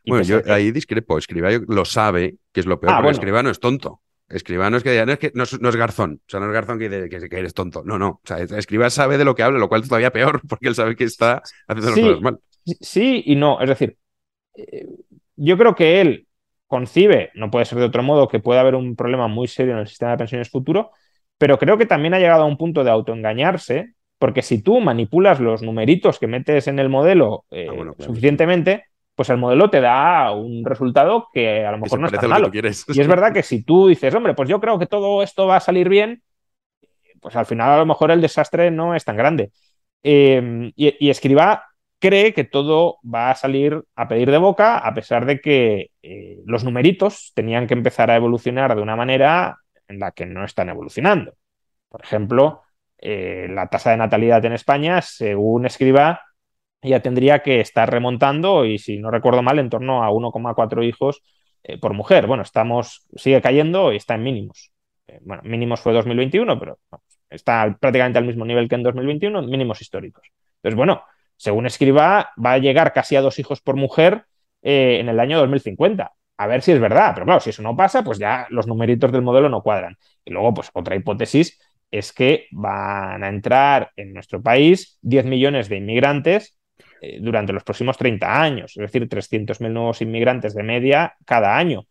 bueno, 0.06 0.24
yo 0.24 0.40
ahí 0.46 0.70
discrepo. 0.70 1.18
Escriba 1.18 1.50
lo 1.66 1.84
sabe, 1.84 2.36
que 2.52 2.60
es 2.60 2.66
lo 2.66 2.78
peor, 2.80 2.92
ah, 2.92 2.96
porque 2.98 3.12
Escriba 3.12 3.42
no 3.42 3.50
es 3.50 3.60
tonto. 3.60 4.00
Escriba 4.28 4.70
no 4.70 4.78
es 4.78 4.82
que 4.82 5.04
no 5.04 5.12
es, 5.12 5.18
que, 5.18 5.32
no 5.34 5.42
es, 5.44 5.76
garzón, 5.76 6.20
o 6.26 6.30
sea, 6.30 6.40
no 6.40 6.46
es 6.46 6.52
garzón 6.52 6.78
que, 6.78 6.88
que, 7.08 7.28
que, 7.28 7.38
eres 7.38 7.52
tonto. 7.52 7.82
No, 7.84 7.98
no. 7.98 8.08
O 8.08 8.20
sea, 8.24 8.38
Escriba 8.38 8.88
sabe 8.88 9.18
de 9.18 9.24
lo 9.24 9.34
que 9.34 9.42
habla, 9.42 9.58
lo 9.58 9.68
cual 9.68 9.82
es 9.82 9.88
todavía 9.88 10.12
peor, 10.12 10.40
porque 10.48 10.68
él 10.68 10.74
sabe 10.74 10.96
que 10.96 11.04
está 11.04 11.42
haciendo 11.66 11.90
las 11.90 12.00
cosas 12.00 12.20
mal. 12.20 12.38
Sí 12.80 13.22
y 13.26 13.36
no. 13.36 13.60
Es 13.60 13.68
decir, 13.68 13.96
eh, 14.56 14.86
yo 15.36 15.58
creo 15.58 15.74
que 15.74 16.00
él 16.00 16.26
concibe, 16.66 17.30
no 17.34 17.50
puede 17.50 17.66
ser 17.66 17.78
de 17.78 17.84
otro 17.84 18.02
modo, 18.02 18.28
que 18.28 18.40
puede 18.40 18.60
haber 18.60 18.74
un 18.74 18.96
problema 18.96 19.28
muy 19.28 19.48
serio 19.48 19.74
en 19.74 19.80
el 19.80 19.88
sistema 19.88 20.12
de 20.12 20.18
pensiones 20.18 20.48
futuro, 20.48 20.92
pero 21.36 21.58
creo 21.58 21.76
que 21.76 21.86
también 21.86 22.14
ha 22.14 22.18
llegado 22.18 22.44
a 22.44 22.46
un 22.46 22.56
punto 22.56 22.84
de 22.84 22.90
autoengañarse 22.90 23.94
porque 24.22 24.42
si 24.42 24.62
tú 24.62 24.80
manipulas 24.80 25.40
los 25.40 25.62
numeritos 25.62 26.20
que 26.20 26.28
metes 26.28 26.68
en 26.68 26.78
el 26.78 26.88
modelo 26.88 27.44
eh, 27.50 27.66
ah, 27.68 27.92
suficientemente, 27.98 28.84
pues 29.14 29.28
el 29.30 29.36
modelo 29.36 29.70
te 29.70 29.80
da 29.80 30.32
un 30.32 30.64
resultado 30.64 31.28
que 31.32 31.66
a 31.66 31.72
lo 31.72 31.78
mejor 31.78 32.00
no 32.00 32.06
es 32.06 32.12
tan 32.12 32.30
malo. 32.30 32.50
Y 32.52 33.00
es 33.00 33.08
verdad 33.08 33.32
que 33.32 33.42
si 33.42 33.62
tú 33.62 33.88
dices, 33.88 34.14
hombre, 34.14 34.34
pues 34.34 34.48
yo 34.48 34.60
creo 34.60 34.78
que 34.78 34.86
todo 34.86 35.22
esto 35.22 35.46
va 35.46 35.56
a 35.56 35.60
salir 35.60 35.88
bien, 35.88 36.22
pues 37.20 37.36
al 37.36 37.46
final 37.46 37.70
a 37.70 37.76
lo 37.76 37.86
mejor 37.86 38.10
el 38.10 38.20
desastre 38.20 38.70
no 38.70 38.94
es 38.94 39.04
tan 39.04 39.16
grande. 39.16 39.52
Em, 40.02 40.72
y, 40.74 41.10
Escriba 41.10 41.66
cree 41.98 42.34
que 42.34 42.44
todo 42.44 42.98
va 43.02 43.30
a 43.30 43.34
salir 43.36 43.84
a 43.94 44.08
pedir 44.08 44.30
de 44.30 44.38
boca, 44.38 44.78
a 44.78 44.92
pesar 44.94 45.24
de 45.26 45.40
que 45.40 45.90
eh, 46.02 46.38
los 46.46 46.64
numeritos 46.64 47.32
tenían 47.34 47.66
que 47.68 47.74
empezar 47.74 48.10
a 48.10 48.16
evolucionar 48.16 48.74
de 48.74 48.82
una 48.82 48.96
manera 48.96 49.58
en 49.86 50.00
la 50.00 50.10
que 50.10 50.26
no 50.26 50.44
están 50.44 50.68
evolucionando. 50.68 51.34
Por 51.88 52.02
ejemplo, 52.02 52.62
eh, 52.98 53.46
la 53.50 53.68
tasa 53.68 53.90
de 53.90 53.98
natalidad 53.98 54.44
en 54.44 54.54
España, 54.54 55.00
según 55.02 55.66
escriba, 55.66 56.22
ya 56.82 57.00
tendría 57.00 57.40
que 57.40 57.60
estar 57.60 57.90
remontando 57.90 58.64
y, 58.64 58.78
si 58.78 58.98
no 58.98 59.10
recuerdo 59.10 59.42
mal, 59.42 59.58
en 59.58 59.70
torno 59.70 60.02
a 60.02 60.10
1,4 60.10 60.84
hijos 60.84 61.22
eh, 61.62 61.78
por 61.78 61.94
mujer. 61.94 62.26
Bueno, 62.26 62.42
estamos, 62.42 63.06
sigue 63.16 63.40
cayendo 63.40 63.92
y 63.92 63.96
está 63.96 64.14
en 64.14 64.22
mínimos. 64.22 64.72
Eh, 65.06 65.20
bueno, 65.22 65.42
mínimos 65.44 65.80
fue 65.80 65.92
2021, 65.92 66.58
pero 66.58 66.78
está 67.30 67.76
prácticamente 67.80 68.18
al 68.18 68.24
mismo 68.24 68.44
nivel 68.44 68.68
que 68.68 68.74
en 68.74 68.82
2021, 68.82 69.42
mínimos 69.42 69.80
históricos. 69.80 70.26
Entonces, 70.56 70.76
bueno, 70.76 71.02
según 71.36 71.66
escriba, 71.66 72.30
va 72.44 72.52
a 72.52 72.58
llegar 72.58 72.92
casi 72.92 73.16
a 73.16 73.20
dos 73.20 73.38
hijos 73.38 73.60
por 73.60 73.76
mujer 73.76 74.24
en 74.64 75.08
el 75.08 75.18
año 75.18 75.38
2050 75.38 76.12
a 76.42 76.46
ver 76.46 76.62
si 76.62 76.72
es 76.72 76.80
verdad. 76.80 77.12
Pero 77.14 77.26
claro, 77.26 77.40
si 77.40 77.50
eso 77.50 77.62
no 77.62 77.76
pasa, 77.76 78.02
pues 78.02 78.18
ya 78.18 78.46
los 78.50 78.66
numeritos 78.66 79.12
del 79.12 79.22
modelo 79.22 79.48
no 79.48 79.62
cuadran. 79.62 79.96
Y 80.24 80.32
luego, 80.32 80.54
pues 80.54 80.70
otra 80.72 80.96
hipótesis 80.96 81.60
es 81.90 82.12
que 82.12 82.46
van 82.50 83.22
a 83.22 83.28
entrar 83.28 83.92
en 83.96 84.12
nuestro 84.12 84.42
país 84.42 84.98
10 85.02 85.26
millones 85.26 85.68
de 85.68 85.76
inmigrantes 85.76 86.58
eh, 87.04 87.18
durante 87.20 87.52
los 87.52 87.64
próximos 87.64 87.98
30 87.98 88.40
años, 88.40 88.76
es 88.76 88.80
decir, 88.80 89.08
300.000 89.08 89.72
nuevos 89.72 90.00
inmigrantes 90.02 90.54
de 90.54 90.62
media 90.62 91.16
cada 91.24 91.56
año. 91.56 91.84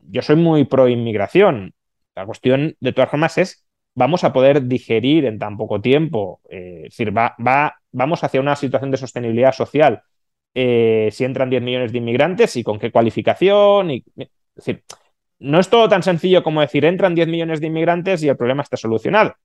Yo 0.00 0.22
soy 0.22 0.34
muy 0.34 0.64
pro 0.64 0.88
inmigración. 0.88 1.72
La 2.16 2.26
cuestión, 2.26 2.74
de 2.80 2.92
todas 2.92 3.08
formas, 3.08 3.38
es, 3.38 3.64
¿vamos 3.94 4.24
a 4.24 4.32
poder 4.32 4.64
digerir 4.64 5.24
en 5.24 5.38
tan 5.38 5.56
poco 5.56 5.80
tiempo? 5.80 6.40
Eh, 6.50 6.82
es 6.86 6.96
decir, 6.96 7.16
va, 7.16 7.36
va, 7.38 7.76
vamos 7.92 8.24
hacia 8.24 8.40
una 8.40 8.56
situación 8.56 8.90
de 8.90 8.96
sostenibilidad 8.96 9.52
social 9.52 10.02
eh, 10.52 11.10
si 11.12 11.24
entran 11.24 11.48
10 11.48 11.62
millones 11.62 11.92
de 11.92 11.98
inmigrantes 11.98 12.56
y 12.56 12.64
con 12.64 12.80
qué 12.80 12.90
cualificación. 12.90 13.92
Y, 13.92 14.04
decir, 14.56 14.82
no 15.38 15.60
es 15.60 15.70
todo 15.70 15.88
tan 15.88 16.02
sencillo 16.02 16.42
como 16.42 16.60
decir, 16.60 16.84
entran 16.84 17.14
10 17.14 17.28
millones 17.28 17.60
de 17.60 17.68
inmigrantes 17.68 18.20
y 18.24 18.28
el 18.28 18.36
problema 18.36 18.64
está 18.64 18.76
solucionado. 18.76 19.36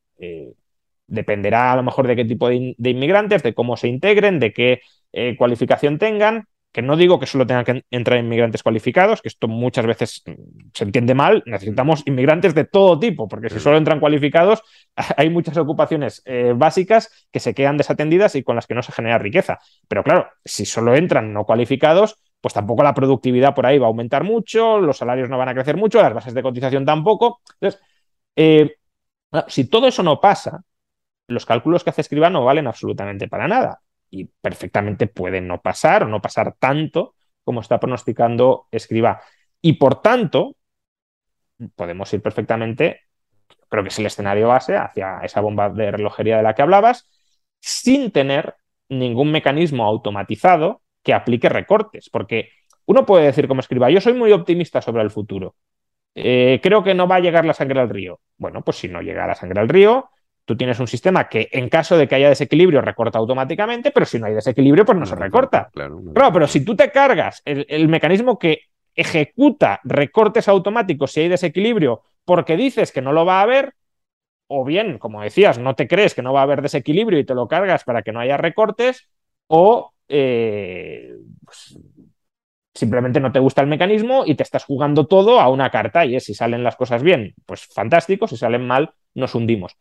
Dependerá 1.12 1.74
a 1.74 1.76
lo 1.76 1.84
mejor 1.84 2.08
de 2.08 2.16
qué 2.16 2.26
tipo 2.26 2.50
de, 2.50 2.76
inmigrantes, 2.78 3.44
de 3.44 3.54
cómo 3.54 3.78
se 3.78 3.88
integren, 3.88 4.40
de 4.40 4.54
qué 4.54 4.82
eh, 5.12 5.36
cualificación 5.38 6.00
tengan, 6.00 6.46
que 6.72 6.82
no 6.82 6.96
digo 6.96 7.20
que 7.20 7.26
solo 7.26 7.46
tengan 7.46 7.66
que 7.66 7.86
entrar 7.92 8.18
inmigrantes 8.18 8.64
cualificados, 8.64 9.22
que 9.22 9.28
esto 9.28 9.48
muchas 9.50 9.86
veces 9.86 10.24
mm, 10.26 10.32
se 10.74 10.84
entiende 10.86 11.14
mal, 11.14 11.44
necesitamos 11.46 12.04
inmigrantes 12.06 12.56
de 12.56 12.64
todo 12.64 12.98
tipo, 12.98 13.28
porque 13.28 13.50
si 13.50 13.60
solo 13.60 13.78
entran 13.78 14.00
cualificados, 14.00 14.64
hay 15.18 15.30
muchas 15.30 15.58
ocupaciones 15.58 16.22
eh, 16.26 16.54
básicas 16.56 17.28
que 17.32 17.40
se 17.40 17.54
quedan 17.54 17.78
desatendidas 17.78 18.36
y 18.36 18.44
con 18.44 18.56
las 18.56 18.68
que 18.68 18.74
no 18.74 18.84
se 18.84 18.94
genera 18.94 19.18
riqueza. 19.18 19.60
Pero 19.88 20.04
claro, 20.04 20.30
si 20.46 20.66
solo 20.66 20.96
entran 20.96 21.34
no 21.34 21.44
cualificados, 21.46 22.18
pues 22.40 22.54
tampoco 22.54 22.84
la 22.84 22.94
productividad 22.94 23.54
por 23.54 23.66
ahí 23.66 23.78
va 23.78 23.86
a 23.86 23.90
aumentar 23.90 24.24
mucho, 24.24 24.80
los 24.80 24.98
salarios 24.98 25.30
no 25.30 25.38
van 25.38 25.50
a 25.50 25.54
crecer 25.54 25.78
mucho, 25.78 26.02
las 26.02 26.14
bases 26.14 26.34
de 26.34 26.42
cotización 26.42 26.86
tampoco. 26.86 27.42
Entonces, 27.60 27.82
si 29.48 29.70
todo 29.70 29.88
eso 29.88 30.04
no 30.04 30.20
pasa, 30.20 30.64
los 31.32 31.46
cálculos 31.46 31.84
que 31.84 31.90
hace 31.90 32.02
Escriba 32.02 32.30
no 32.30 32.46
valen 32.46 32.68
absolutamente 32.68 33.28
para 33.28 33.48
nada 33.48 33.82
y 34.10 34.26
perfectamente 34.26 35.08
pueden 35.08 35.48
no 35.48 35.62
pasar 35.62 36.04
o 36.04 36.08
no 36.08 36.22
pasar 36.22 36.56
tanto 36.60 37.16
como 37.44 37.62
está 37.62 37.80
pronosticando 37.80 38.68
Escriba. 38.72 39.22
Y 39.62 39.74
por 39.74 40.02
tanto, 40.02 40.56
podemos 41.76 42.12
ir 42.14 42.22
perfectamente, 42.22 43.02
creo 43.70 43.84
que 43.84 43.90
es 43.90 44.00
el 44.00 44.06
escenario 44.06 44.50
base, 44.50 44.76
hacia 44.76 45.20
esa 45.20 45.42
bomba 45.42 45.70
de 45.70 45.92
relojería 45.92 46.38
de 46.38 46.44
la 46.44 46.54
que 46.54 46.62
hablabas, 46.62 47.10
sin 47.60 48.12
tener 48.12 48.56
ningún 48.90 49.32
mecanismo 49.32 49.86
automatizado 49.86 50.82
que 51.04 51.14
aplique 51.14 51.50
recortes, 51.50 52.10
porque 52.10 52.50
uno 52.86 53.06
puede 53.06 53.26
decir 53.26 53.48
como 53.48 53.62
escriba, 53.62 53.90
yo 53.90 54.02
soy 54.02 54.14
muy 54.14 54.32
optimista 54.32 54.82
sobre 54.82 55.04
el 55.04 55.12
futuro, 55.12 55.56
eh, 56.16 56.60
creo 56.62 56.84
que 56.84 56.94
no 56.94 57.08
va 57.08 57.16
a 57.16 57.20
llegar 57.20 57.46
la 57.46 57.54
sangre 57.54 57.80
al 57.80 57.90
río. 57.90 58.20
Bueno, 58.38 58.64
pues 58.64 58.78
si 58.78 58.90
no 58.90 59.02
llega 59.02 59.28
la 59.28 59.36
sangre 59.36 59.62
al 59.62 59.70
río, 59.70 60.10
tú 60.52 60.58
tienes 60.58 60.82
un 60.82 60.88
sistema 60.88 61.30
que 61.30 61.48
en 61.54 61.70
caso 61.70 61.98
de 61.98 62.10
que 62.10 62.16
haya 62.16 62.28
desequilibrio 62.28 62.82
recorta 62.82 63.18
automáticamente, 63.18 63.92
pero 63.92 64.06
si 64.06 64.20
no 64.20 64.26
hay 64.26 64.34
desequilibrio, 64.34 64.84
pues 64.84 64.98
no, 64.98 65.06
se 65.06 65.16
recorta. 65.16 65.70
Claro, 65.72 66.34
pero 66.34 66.46
si 66.46 66.66
tú 66.66 66.76
te 66.76 66.92
cargas 66.92 67.42
el, 67.46 67.88
mecanismo 67.88 68.38
que 68.38 68.64
ejecuta 68.94 69.80
recortes 69.86 70.50
automáticos 70.50 71.14
si 71.14 71.22
hay 71.22 71.30
desequilibrio 71.30 72.02
porque 72.26 72.58
dices 72.58 72.92
que 72.92 73.02
no 73.02 73.14
lo 73.14 73.26
va 73.26 73.40
a 73.40 73.44
haber, 73.44 73.76
o 74.48 74.66
bien, 74.66 74.98
como 74.98 75.22
decías, 75.22 75.58
no 75.58 75.74
te 75.76 75.88
crees 75.88 76.14
que 76.14 76.22
no 76.22 76.34
va 76.34 76.42
a 76.42 76.44
haber 76.44 76.62
desequilibrio 76.62 77.20
y 77.20 77.26
te 77.26 77.34
lo 77.34 77.48
cargas 77.48 77.86
para 77.86 78.02
que 78.02 78.12
no 78.12 78.20
haya 78.20 78.36
recortes, 78.36 79.08
o 79.48 79.94
eh, 80.10 81.16
pues, 81.46 81.80
simplemente 82.74 83.22
no 83.22 83.32
te 83.32 83.40
gusta 83.40 83.62
el 83.62 83.68
mecanismo 83.68 84.24
y 84.26 84.36
te 84.36 84.44
estás 84.44 84.66
jugando 84.66 85.08
todo 85.08 85.40
a 85.40 85.48
una 85.48 85.72
carta 85.72 86.06
y 86.06 86.18
es 86.18 86.26
si 86.26 86.34
salen 86.34 86.66
las 86.66 86.76
cosas 86.76 87.04
bien, 87.04 87.36
pues 87.46 87.66
fantástico, 87.68 88.28
si 88.28 88.36
salen 88.36 88.68
mal, 88.68 88.94
nos 89.14 89.34
hundimos. 89.34 89.78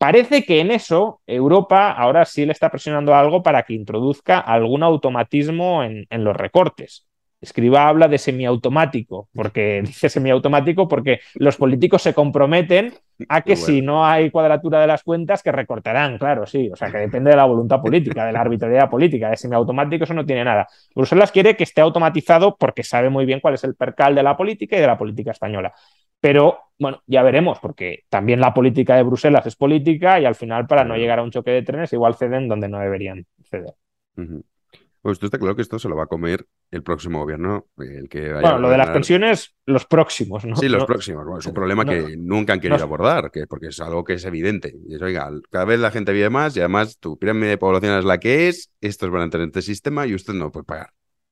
Parece 0.00 0.46
que 0.46 0.60
en 0.60 0.70
eso 0.70 1.20
Europa 1.26 1.92
ahora 1.92 2.24
sí 2.24 2.46
le 2.46 2.52
está 2.52 2.70
presionando 2.70 3.14
algo 3.14 3.42
para 3.42 3.64
que 3.64 3.74
introduzca 3.74 4.38
algún 4.38 4.82
automatismo 4.82 5.84
en, 5.84 6.06
en 6.08 6.24
los 6.24 6.34
recortes. 6.34 7.06
Escriba 7.38 7.86
habla 7.86 8.08
de 8.08 8.16
semiautomático, 8.16 9.28
porque 9.34 9.82
dice 9.84 10.08
semiautomático 10.08 10.88
porque 10.88 11.20
los 11.34 11.58
políticos 11.58 12.00
se 12.00 12.14
comprometen 12.14 12.94
a 13.28 13.42
que 13.42 13.56
si 13.56 13.82
no 13.82 14.06
hay 14.06 14.30
cuadratura 14.30 14.80
de 14.80 14.86
las 14.86 15.02
cuentas, 15.02 15.42
que 15.42 15.52
recortarán, 15.52 16.16
claro, 16.16 16.46
sí. 16.46 16.70
O 16.72 16.76
sea, 16.76 16.90
que 16.90 16.96
depende 16.96 17.28
de 17.28 17.36
la 17.36 17.44
voluntad 17.44 17.82
política, 17.82 18.24
de 18.24 18.32
la 18.32 18.40
arbitrariedad 18.40 18.88
política. 18.88 19.28
De 19.28 19.36
semiautomático 19.36 20.04
eso 20.04 20.14
no 20.14 20.24
tiene 20.24 20.44
nada. 20.44 20.66
Bruselas 20.94 21.30
quiere 21.30 21.56
que 21.56 21.64
esté 21.64 21.82
automatizado 21.82 22.56
porque 22.56 22.84
sabe 22.84 23.10
muy 23.10 23.26
bien 23.26 23.40
cuál 23.40 23.52
es 23.52 23.64
el 23.64 23.74
percal 23.74 24.14
de 24.14 24.22
la 24.22 24.34
política 24.34 24.78
y 24.78 24.80
de 24.80 24.86
la 24.86 24.96
política 24.96 25.32
española. 25.32 25.74
Pero 26.20 26.58
bueno, 26.78 27.02
ya 27.06 27.22
veremos, 27.22 27.58
porque 27.60 28.04
también 28.08 28.40
la 28.40 28.54
política 28.54 28.96
de 28.96 29.02
Bruselas 29.02 29.46
es 29.46 29.54
política 29.54 30.18
y 30.18 30.24
al 30.24 30.34
final, 30.34 30.66
para 30.66 30.84
no 30.84 30.96
llegar 30.96 31.18
a 31.18 31.22
un 31.22 31.30
choque 31.30 31.50
de 31.50 31.62
trenes, 31.62 31.92
igual 31.92 32.14
ceden 32.14 32.48
donde 32.48 32.68
no 32.68 32.78
deberían 32.78 33.26
ceder. 33.42 33.74
Pues 34.14 35.16
esto 35.16 35.26
está 35.26 35.38
claro 35.38 35.56
que 35.56 35.62
esto 35.62 35.78
se 35.78 35.88
lo 35.88 35.96
va 35.96 36.04
a 36.04 36.06
comer 36.06 36.46
el 36.70 36.82
próximo 36.82 37.20
gobierno, 37.20 37.66
el 37.78 38.08
que 38.08 38.32
Bueno, 38.32 38.58
lo 38.58 38.70
de 38.70 38.78
las 38.78 38.90
pensiones, 38.90 39.54
los 39.66 39.86
próximos, 39.86 40.44
¿no? 40.44 40.56
Sí, 40.56 40.68
los 40.68 40.84
próximos. 40.84 41.26
es 41.38 41.46
un 41.46 41.54
problema 41.54 41.84
que 41.84 42.16
nunca 42.18 42.54
han 42.54 42.60
querido 42.60 42.82
abordar, 42.82 43.30
que, 43.30 43.46
porque 43.46 43.68
es 43.68 43.80
algo 43.80 44.04
que 44.04 44.14
es 44.14 44.24
evidente. 44.24 44.74
Y 44.86 44.94
es, 44.94 45.02
oiga, 45.02 45.30
cada 45.50 45.64
vez 45.64 45.80
la 45.80 45.90
gente 45.90 46.12
vive 46.12 46.30
más 46.30 46.56
y 46.56 46.60
además 46.60 46.98
tu 46.98 47.18
pirámide 47.18 47.50
de 47.50 47.58
población 47.58 47.98
es 47.98 48.04
la 48.04 48.18
que 48.18 48.48
es, 48.48 48.72
estos 48.80 49.10
van 49.10 49.22
a 49.22 49.30
tener 49.30 49.48
este 49.48 49.62
sistema 49.62 50.06
y 50.06 50.14
usted 50.14 50.34
no 50.34 50.50
puede 50.50 50.64
pagar. 50.64 50.90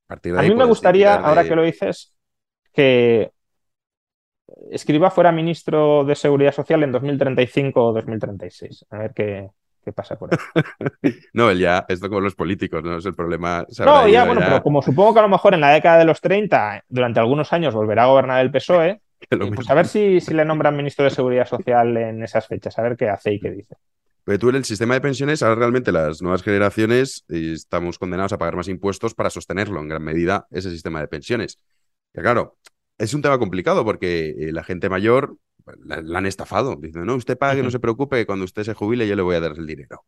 A, 0.09 0.43
mí 0.43 0.55
me 0.55 0.64
gustaría, 0.64 1.16
ahora 1.16 1.45
que 1.45 1.55
lo 1.55 1.62
dices, 1.62 2.14
que 2.72 3.32
Escriba 4.71 5.11
fuera 5.11 5.33
ministro 5.33 6.05
de 6.05 6.15
Seguridad 6.15 6.53
Social 6.53 6.83
en 6.83 6.93
2035 6.93 7.85
o 7.85 7.93
2036. 7.93 8.87
A 8.91 8.99
ver 8.99 9.13
qué, 9.15 9.51
pasa 9.95 10.19
por 10.19 10.31
ahí. 10.33 11.15
no, 11.33 11.51
ya, 11.53 11.85
esto 11.89 12.09
como 12.09 12.21
los 12.21 12.35
políticos, 12.35 12.83
¿no? 12.85 12.99
Es 12.99 13.07
el 13.07 13.15
problema. 13.15 13.67
No, 13.79 14.07
ya, 14.07 14.25
bueno, 14.25 14.43
pero 14.45 14.63
como 14.63 14.83
supongo 14.83 15.15
que 15.15 15.21
a 15.21 15.23
lo 15.23 15.29
mejor 15.29 15.55
en 15.55 15.61
la 15.61 15.71
década 15.71 15.99
de 15.99 16.05
los 16.05 16.21
30, 16.21 16.85
durante 16.89 17.21
algunos 17.21 17.53
años, 17.53 17.75
volverá 17.75 18.05
a 18.05 18.09
gobernar 18.09 18.41
el 18.41 18.51
PSOE, 18.51 19.01
pues 19.55 19.71
a 19.71 19.75
ver 19.75 19.87
si, 19.87 20.21
si 20.21 20.35
le 20.35 20.45
nombran 20.45 20.77
ministro 20.77 21.05
de 21.05 21.11
Seguridad 21.11 21.47
Social 21.47 21.97
en 21.97 22.23
esas 22.23 22.47
fechas, 22.47 22.79
a 22.79 22.83
ver 22.83 22.97
qué 22.97 23.09
hace 23.09 23.33
y 23.33 23.41
qué 23.41 23.51
dice. 23.51 23.77
Pero 24.29 24.39
tú 24.39 24.51
en 24.51 24.57
el 24.57 24.65
sistema 24.67 24.93
de 24.93 25.01
pensiones, 25.01 25.43
ahora 25.43 25.55
realmente 25.55 25.91
las 25.91 26.21
nuevas 26.21 26.43
generaciones 26.43 27.25
eh, 27.31 27.53
estamos 27.55 27.99
condenados 27.99 28.35
a 28.35 28.39
pagar 28.39 28.57
más 28.57 28.69
impuestos 28.69 29.15
para 29.15 29.31
sostenerlo 29.31 29.81
en 29.81 29.89
gran 29.89 30.03
medida 30.03 30.47
ese 30.51 30.71
sistema 30.71 31.01
de 31.01 31.09
pensiones. 31.09 31.59
Que 32.13 32.21
claro, 32.21 32.59
es 32.99 33.15
un 33.15 33.23
tema 33.23 33.39
complicado 33.39 33.85
porque 33.85 34.31
eh, 34.31 34.53
la 34.53 34.65
gente 34.65 34.89
mayor 34.89 35.37
la, 35.85 36.19
han 36.19 36.27
estafado. 36.27 36.77
Dicen, 36.77 37.07
no, 37.07 37.15
usted 37.15 37.39
pague, 37.39 37.63
no 37.63 37.71
se 37.71 37.81
preocupe, 37.81 38.27
cuando 38.27 38.45
usted 38.45 38.65
se 38.65 38.75
jubile 38.75 39.07
yo 39.07 39.17
le 39.17 39.23
voy 39.23 39.37
a 39.37 39.41
dar 39.41 39.53
el 39.57 39.67
dinero. 39.67 40.05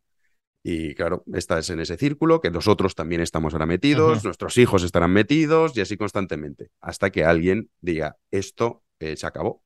Y 0.63 0.93
claro, 0.93 1.23
estás 1.33 1.69
en 1.71 1.79
ese 1.79 1.97
círculo 1.97 2.39
que 2.39 2.51
nosotros 2.51 2.93
también 2.93 3.21
estamos 3.21 3.53
ahora 3.53 3.65
metidos, 3.65 4.23
nuestros 4.23 4.57
hijos 4.57 4.83
estarán 4.83 5.11
metidos 5.11 5.75
y 5.75 5.81
así 5.81 5.97
constantemente, 5.97 6.69
hasta 6.81 7.09
que 7.09 7.23
alguien 7.23 7.69
diga, 7.79 8.17
esto 8.29 8.83
eh, 8.99 9.15
se 9.15 9.25
acabó. 9.25 9.63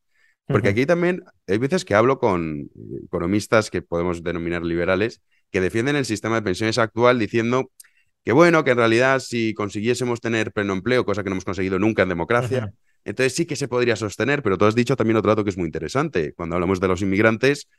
Porque 0.47 0.69
aquí 0.69 0.85
también 0.85 1.23
hay 1.47 1.57
veces 1.57 1.85
que 1.85 1.95
hablo 1.95 2.19
con 2.19 2.69
economistas 3.03 3.71
que 3.71 3.81
podemos 3.81 4.23
denominar 4.23 4.63
liberales, 4.63 5.21
que 5.49 5.59
defienden 5.59 5.95
el 5.95 6.05
sistema 6.05 6.35
de 6.35 6.43
pensiones 6.43 6.77
actual 6.77 7.17
diciendo 7.17 7.71
que 8.23 8.31
bueno, 8.31 8.63
que 8.63 8.71
en 8.71 8.77
realidad 8.77 9.19
si 9.19 9.55
consiguiésemos 9.55 10.21
tener 10.21 10.51
pleno 10.51 10.73
empleo, 10.73 11.03
cosa 11.03 11.23
que 11.23 11.29
no 11.29 11.33
hemos 11.33 11.45
conseguido 11.45 11.79
nunca 11.79 12.03
en 12.03 12.09
democracia, 12.09 12.73
entonces 13.05 13.35
sí 13.35 13.45
que 13.45 13.55
se 13.55 13.67
podría 13.67 13.95
sostener, 13.95 14.41
pero 14.41 14.57
tú 14.57 14.65
has 14.65 14.75
dicho 14.75 14.95
también 14.95 15.17
otro 15.17 15.29
dato 15.29 15.43
que 15.43 15.51
es 15.51 15.57
muy 15.57 15.67
interesante. 15.67 16.33
Cuando 16.33 16.55
hablamos 16.55 16.79
de 16.79 16.87
los 16.87 17.01
inmigrantes, 17.03 17.69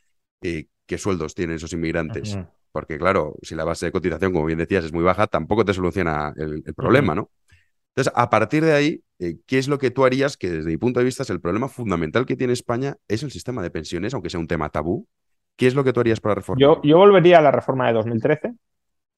eh, 0.40 0.66
¿qué 0.86 0.98
sueldos 0.98 1.34
tienen 1.34 1.56
esos 1.56 1.72
inmigrantes? 1.72 2.38
Porque 2.70 2.96
claro, 2.96 3.34
si 3.42 3.56
la 3.56 3.64
base 3.64 3.86
de 3.86 3.92
cotización, 3.92 4.32
como 4.32 4.46
bien 4.46 4.58
decías, 4.58 4.84
es 4.84 4.92
muy 4.92 5.02
baja, 5.02 5.26
tampoco 5.26 5.64
te 5.64 5.74
soluciona 5.74 6.32
el, 6.36 6.62
problema, 6.74 7.14
¿no? 7.14 7.30
Entonces, 7.94 8.12
a 8.14 8.30
partir 8.30 8.62
de 8.64 8.74
ahí, 8.74 9.00
eh, 9.18 9.38
¿qué 9.46 9.58
es 9.58 9.68
lo 9.68 9.78
que 9.78 9.90
tú 9.90 10.04
harías? 10.04 10.36
Que 10.36 10.50
desde 10.50 10.70
mi 10.70 10.76
punto 10.76 11.00
de 11.00 11.04
vista 11.04 11.22
es 11.22 11.30
el 11.30 11.40
problema 11.40 11.68
fundamental 11.68 12.26
que 12.26 12.36
tiene 12.36 12.52
España, 12.52 12.96
es 13.08 13.22
el 13.22 13.30
sistema 13.30 13.62
de 13.62 13.70
pensiones, 13.70 14.14
aunque 14.14 14.30
sea 14.30 14.38
un 14.38 14.46
tema 14.46 14.68
tabú. 14.68 15.08
¿Qué 15.56 15.66
es 15.66 15.74
lo 15.74 15.82
que 15.82 15.94
tú 15.94 16.00
harías 16.00 16.20
para 16.20 16.34
reformar? 16.34 16.60
Yo, 16.60 16.80
yo 16.84 16.98
volvería 16.98 17.38
a 17.38 17.40
la 17.40 17.50
reforma 17.50 17.86
de 17.86 17.94
2013, 17.94 18.54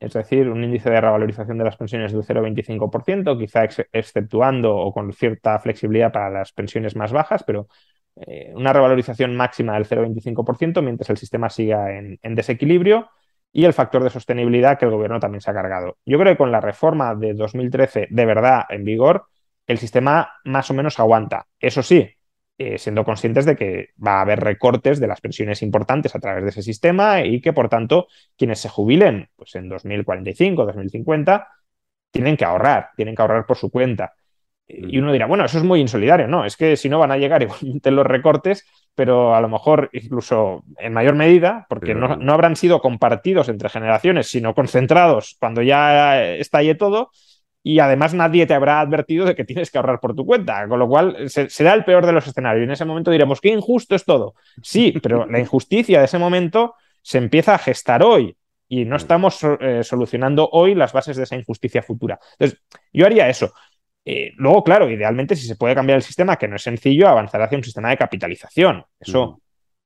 es 0.01 0.12
decir, 0.12 0.49
un 0.49 0.62
índice 0.62 0.90
de 0.90 1.01
revalorización 1.01 1.59
de 1.59 1.64
las 1.64 1.76
pensiones 1.76 2.12
del 2.12 2.22
0,25%, 2.22 3.38
quizá 3.38 3.64
exceptuando 3.92 4.76
o 4.76 4.92
con 4.92 5.12
cierta 5.12 5.59
flexibilidad 5.59 6.12
para 6.12 6.30
las 6.30 6.53
pensiones 6.53 6.96
más 6.96 7.12
bajas, 7.12 7.42
pero 7.44 7.68
eh, 8.16 8.53
una 8.55 8.72
revalorización 8.72 9.36
máxima 9.36 9.74
del 9.74 9.86
0,25% 9.86 10.82
mientras 10.82 11.11
el 11.11 11.16
sistema 11.16 11.51
siga 11.51 11.96
en 11.96 12.34
desequilibrio 12.34 13.11
y 13.53 13.64
el 13.64 13.72
factor 13.72 14.05
de 14.05 14.11
sostenibilidad 14.11 14.78
que 14.78 14.84
el 14.84 14.90
gobierno 14.90 15.20
también 15.20 15.40
se 15.40 15.51
ha 15.51 15.55
cargado. 15.55 15.99
Yo 16.05 16.18
creo 16.18 16.32
que 16.32 16.38
con 16.38 16.53
la 16.53 16.61
reforma 16.61 17.14
de 17.14 17.34
2013 17.34 18.09
de 18.11 18.26
verdad 18.26 18.64
en 18.68 18.84
vigor, 18.84 19.26
el 19.66 19.78
sistema 19.78 20.32
más 20.44 20.70
o 20.70 20.74
menos 20.74 20.99
aguanta. 20.99 21.46
Eso 21.59 21.82
sí, 21.82 22.09
eh, 22.61 22.76
siendo 22.76 23.04
conscientes 23.04 23.46
de 23.46 23.54
que 23.54 23.90
va 24.04 24.18
a 24.18 24.22
haber 24.22 24.40
recortes 24.40 24.98
de 24.98 25.06
las 25.06 25.20
pensiones 25.20 25.62
importantes 25.62 26.16
a 26.16 26.18
través 26.18 26.42
de 26.42 26.50
ese 26.50 26.62
sistema 26.62 27.24
y 27.24 27.40
que, 27.40 27.52
por 27.52 27.68
tanto, 27.68 28.09
quienes 28.36 28.59
se 28.59 28.68
jubilen 28.68 29.28
pues, 29.36 29.54
en 29.54 29.68
2045, 29.68 30.66
2050, 30.66 31.46
tienen 32.11 32.36
que 32.36 32.44
ahorrar, 32.44 32.90
tienen 32.96 33.14
que 33.14 33.22
ahorrar 33.22 33.46
por 33.46 33.56
su 33.56 33.70
cuenta. 33.70 34.12
Y 34.66 34.98
uno 34.98 35.12
dirá, 35.12 35.26
bueno, 35.26 35.44
eso 35.44 35.56
es 35.56 35.64
muy 35.64 35.80
insolidario, 35.80 36.26
¿no? 36.26 36.44
Es 36.44 36.56
que 36.56 36.76
si 36.76 36.88
no 36.88 36.98
van 36.98 37.12
a 37.12 37.16
llegar 37.16 37.42
igualmente 37.44 37.92
los 37.92 38.04
recortes, 38.04 38.66
pero 38.92 39.36
a 39.36 39.40
lo 39.40 39.48
mejor 39.48 39.88
incluso 39.92 40.64
en 40.78 40.92
mayor 40.92 41.14
medida, 41.14 41.64
porque 41.68 41.94
no, 41.94 42.16
no, 42.16 42.32
habrán 42.32 42.56
sido 42.56 42.80
compartidos 42.80 43.48
entre 43.48 43.68
generaciones, 43.68 44.26
sino 44.26 44.52
concentrados 44.52 45.36
cuando 45.38 45.62
ya 45.62 46.24
estalle 46.34 46.74
todo, 46.74 47.12
y 47.62 47.80
además 47.80 48.14
nadie 48.14 48.46
te 48.46 48.54
habrá 48.54 48.80
advertido 48.80 49.26
de 49.26 49.34
que 49.34 49.44
tienes 49.44 49.70
que 49.70 49.78
ahorrar 49.78 50.00
por 50.00 50.14
tu 50.14 50.24
cuenta, 50.24 50.66
con 50.68 50.78
lo 50.78 50.88
cual 50.88 51.28
será 51.28 51.74
el 51.74 51.84
peor 51.84 52.06
de 52.06 52.12
los 52.12 52.26
escenarios. 52.26 52.62
Y 52.62 52.64
en 52.64 52.70
ese 52.70 52.84
momento 52.84 53.11
diremos, 53.11 53.40
qué 53.40 53.48
injusto 53.48 53.94
es 53.94 54.04
todo. 54.04 54.34
Sí, 54.62 54.94
pero 55.02 55.26
la 55.26 55.40
injusticia 55.40 55.98
de 55.98 56.04
ese 56.06 56.18
momento 56.18 56.74
se 57.02 57.18
empieza 57.18 57.54
a 57.54 57.59
gestar 57.59 58.02
hoy 58.02 58.36
y 58.68 58.84
no 58.84 58.96
estamos 58.96 59.40
eh, 59.61 59.82
solucionando 59.82 60.48
hoy 60.52 60.74
las 60.74 60.92
bases 60.92 61.16
de 61.16 61.24
esa 61.24 61.36
injusticia 61.36 61.82
futura. 61.82 62.18
Entonces, 62.38 62.61
yo 62.92 63.06
haría 63.06 63.28
eso. 63.28 63.52
Eh, 64.04 64.32
luego, 64.36 64.62
claro, 64.64 64.90
idealmente, 64.90 65.36
si 65.36 65.46
se 65.46 65.56
puede 65.56 65.74
cambiar 65.74 65.96
el 65.96 66.02
sistema, 66.02 66.36
que 66.36 66.48
no 66.48 66.56
es 66.56 66.62
sencillo, 66.62 67.09
avanzar 67.09 67.42
hacia 67.42 67.59
un 67.59 67.64
sistema 67.64 67.90
de 67.90 67.96
capitalización. 67.96 68.84
Eso, 69.00 69.40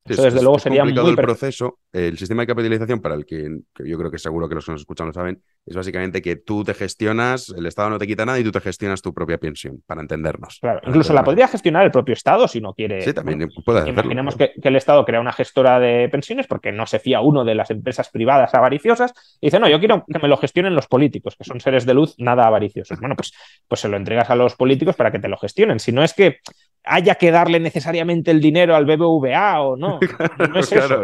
eso 0.05 0.22
desde 0.22 0.42
luego 0.42 0.59
sería 0.59 0.80
complicado 0.80 1.11
el 1.11 1.16
proceso. 1.16 1.78
El 1.92 2.18
sistema 2.18 2.42
de 2.42 2.46
capitalización, 2.48 3.00
para 3.00 3.14
el 3.14 3.24
que, 3.24 3.61
yo 3.84 3.98
creo 3.98 4.11
que 4.11 4.18
seguro 4.18 4.48
que 4.48 4.55
los 4.55 4.64
que 4.64 4.72
nos 4.72 4.80
escuchan 4.80 5.07
lo 5.07 5.12
saben, 5.12 5.42
es 5.64 5.76
básicamente 5.76 6.20
que 6.20 6.36
tú 6.36 6.64
te 6.64 6.74
gestionas, 6.74 7.50
el 7.57 7.66
Estado 7.66 7.90
no 7.90 7.98
te 7.98 8.07
quita 8.07 8.24
nada 8.24 8.38
y 8.40 8.44
tú 8.44 8.50
te 8.50 8.61
gestionas 8.61 9.00
tu 9.00 9.14
propia 9.14 9.38
pensión, 9.38 9.82
para 9.86 10.00
entendernos. 10.00 10.59
Claro, 10.61 10.80
incluso 10.86 11.12
la 11.12 11.22
podría 11.22 11.46
gestionar 11.46 11.84
el 11.84 11.92
propio 11.92 12.14
Estado 12.14 12.48
si 12.48 12.61
no 12.61 12.74
quiere. 12.74 13.03
Sí, 13.03 13.12
también 13.12 13.48
puede 13.64 13.80
hacerlo. 13.80 14.00
Imaginemos 14.00 14.36
que, 14.36 14.53
el 14.61 14.76
Estado 14.76 15.05
crea 15.05 15.20
una 15.20 15.32
gestora 15.32 15.78
de 15.78 16.09
pensiones 16.09 16.46
porque 16.46 16.72
no 16.72 16.86
se 16.86 16.98
fía 16.98 17.20
uno 17.20 17.44
de 17.44 17.55
las 17.55 17.70
empresas 17.70 18.09
privadas 18.09 18.55
avariciosas 18.55 19.12
y 19.40 19.48
dice, 19.48 19.61
no, 19.61 19.68
yo 19.68 19.78
quiero 19.78 20.05
que 20.12 20.18
me 20.18 20.28
lo 20.28 20.36
gestionen 20.36 20.74
los 20.74 20.88
políticos, 20.88 21.36
que 21.36 21.44
son 21.44 21.61
seres 21.61 21.86
de 21.86 21.94
luz 21.94 22.14
nada 22.18 22.46
avariciosos. 22.46 22.98
Bueno, 22.98 23.14
pues, 23.14 23.32
pues 23.68 23.80
se 23.80 23.88
lo 23.88 23.96
entregas 23.96 24.30
a 24.30 24.34
los 24.34 24.57
políticos 24.57 24.96
para 24.96 25.12
que 25.12 25.20
te 25.20 25.28
lo 25.28 25.36
gestionen. 25.36 25.78
Si 25.78 25.92
no 25.92 26.03
es 26.03 26.14
que 26.14 26.38
haya 26.84 27.14
que 27.14 27.30
darle 27.30 27.60
necesariamente 27.60 28.30
el 28.30 28.40
dinero 28.40 28.74
al 28.74 28.84
BBVA 28.84 29.60
o 29.60 29.76
no. 29.76 30.00
No 30.52 30.60
es 30.60 30.72
eso. 30.72 31.02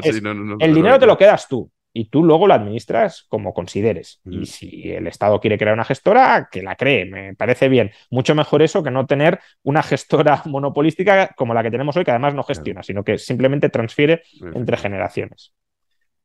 el 0.59 0.75
dinero 0.75 0.99
te 0.99 1.07
lo 1.07 1.17
quedas 1.17 1.49
tú 1.49 1.71
y 1.93 2.07
tú 2.07 2.23
luego 2.23 2.47
lo 2.47 2.55
administras 2.55 3.27
como 3.29 3.53
consideres. 3.53 4.21
Y 4.25 4.39
mm. 4.39 4.47
si 4.47 4.93
el 4.93 5.07
Estado 5.07 5.41
quiere 5.41 5.59
crear 5.59 5.75
una 5.75 5.85
gestora, 5.85 6.49
que 6.51 6.63
la 6.63 6.77
cree, 6.77 7.07
me 7.07 7.35
parece 7.35 7.69
bien. 7.69 7.91
Mucho 8.11 8.35
mejor 8.35 8.63
eso 8.63 8.83
que 8.83 8.91
no 8.91 9.07
tener 9.07 9.41
una 9.63 9.83
gestora 9.83 10.43
monopolística 10.47 11.35
como 11.37 11.55
la 11.55 11.63
que 11.63 11.71
tenemos 11.71 11.97
hoy, 11.97 12.05
que 12.05 12.11
además 12.11 12.35
no 12.35 12.43
gestiona, 12.43 12.83
sino 12.83 13.03
que 13.03 13.19
simplemente 13.19 13.69
transfiere 13.69 14.23
entre 14.55 14.77
generaciones. 14.77 15.53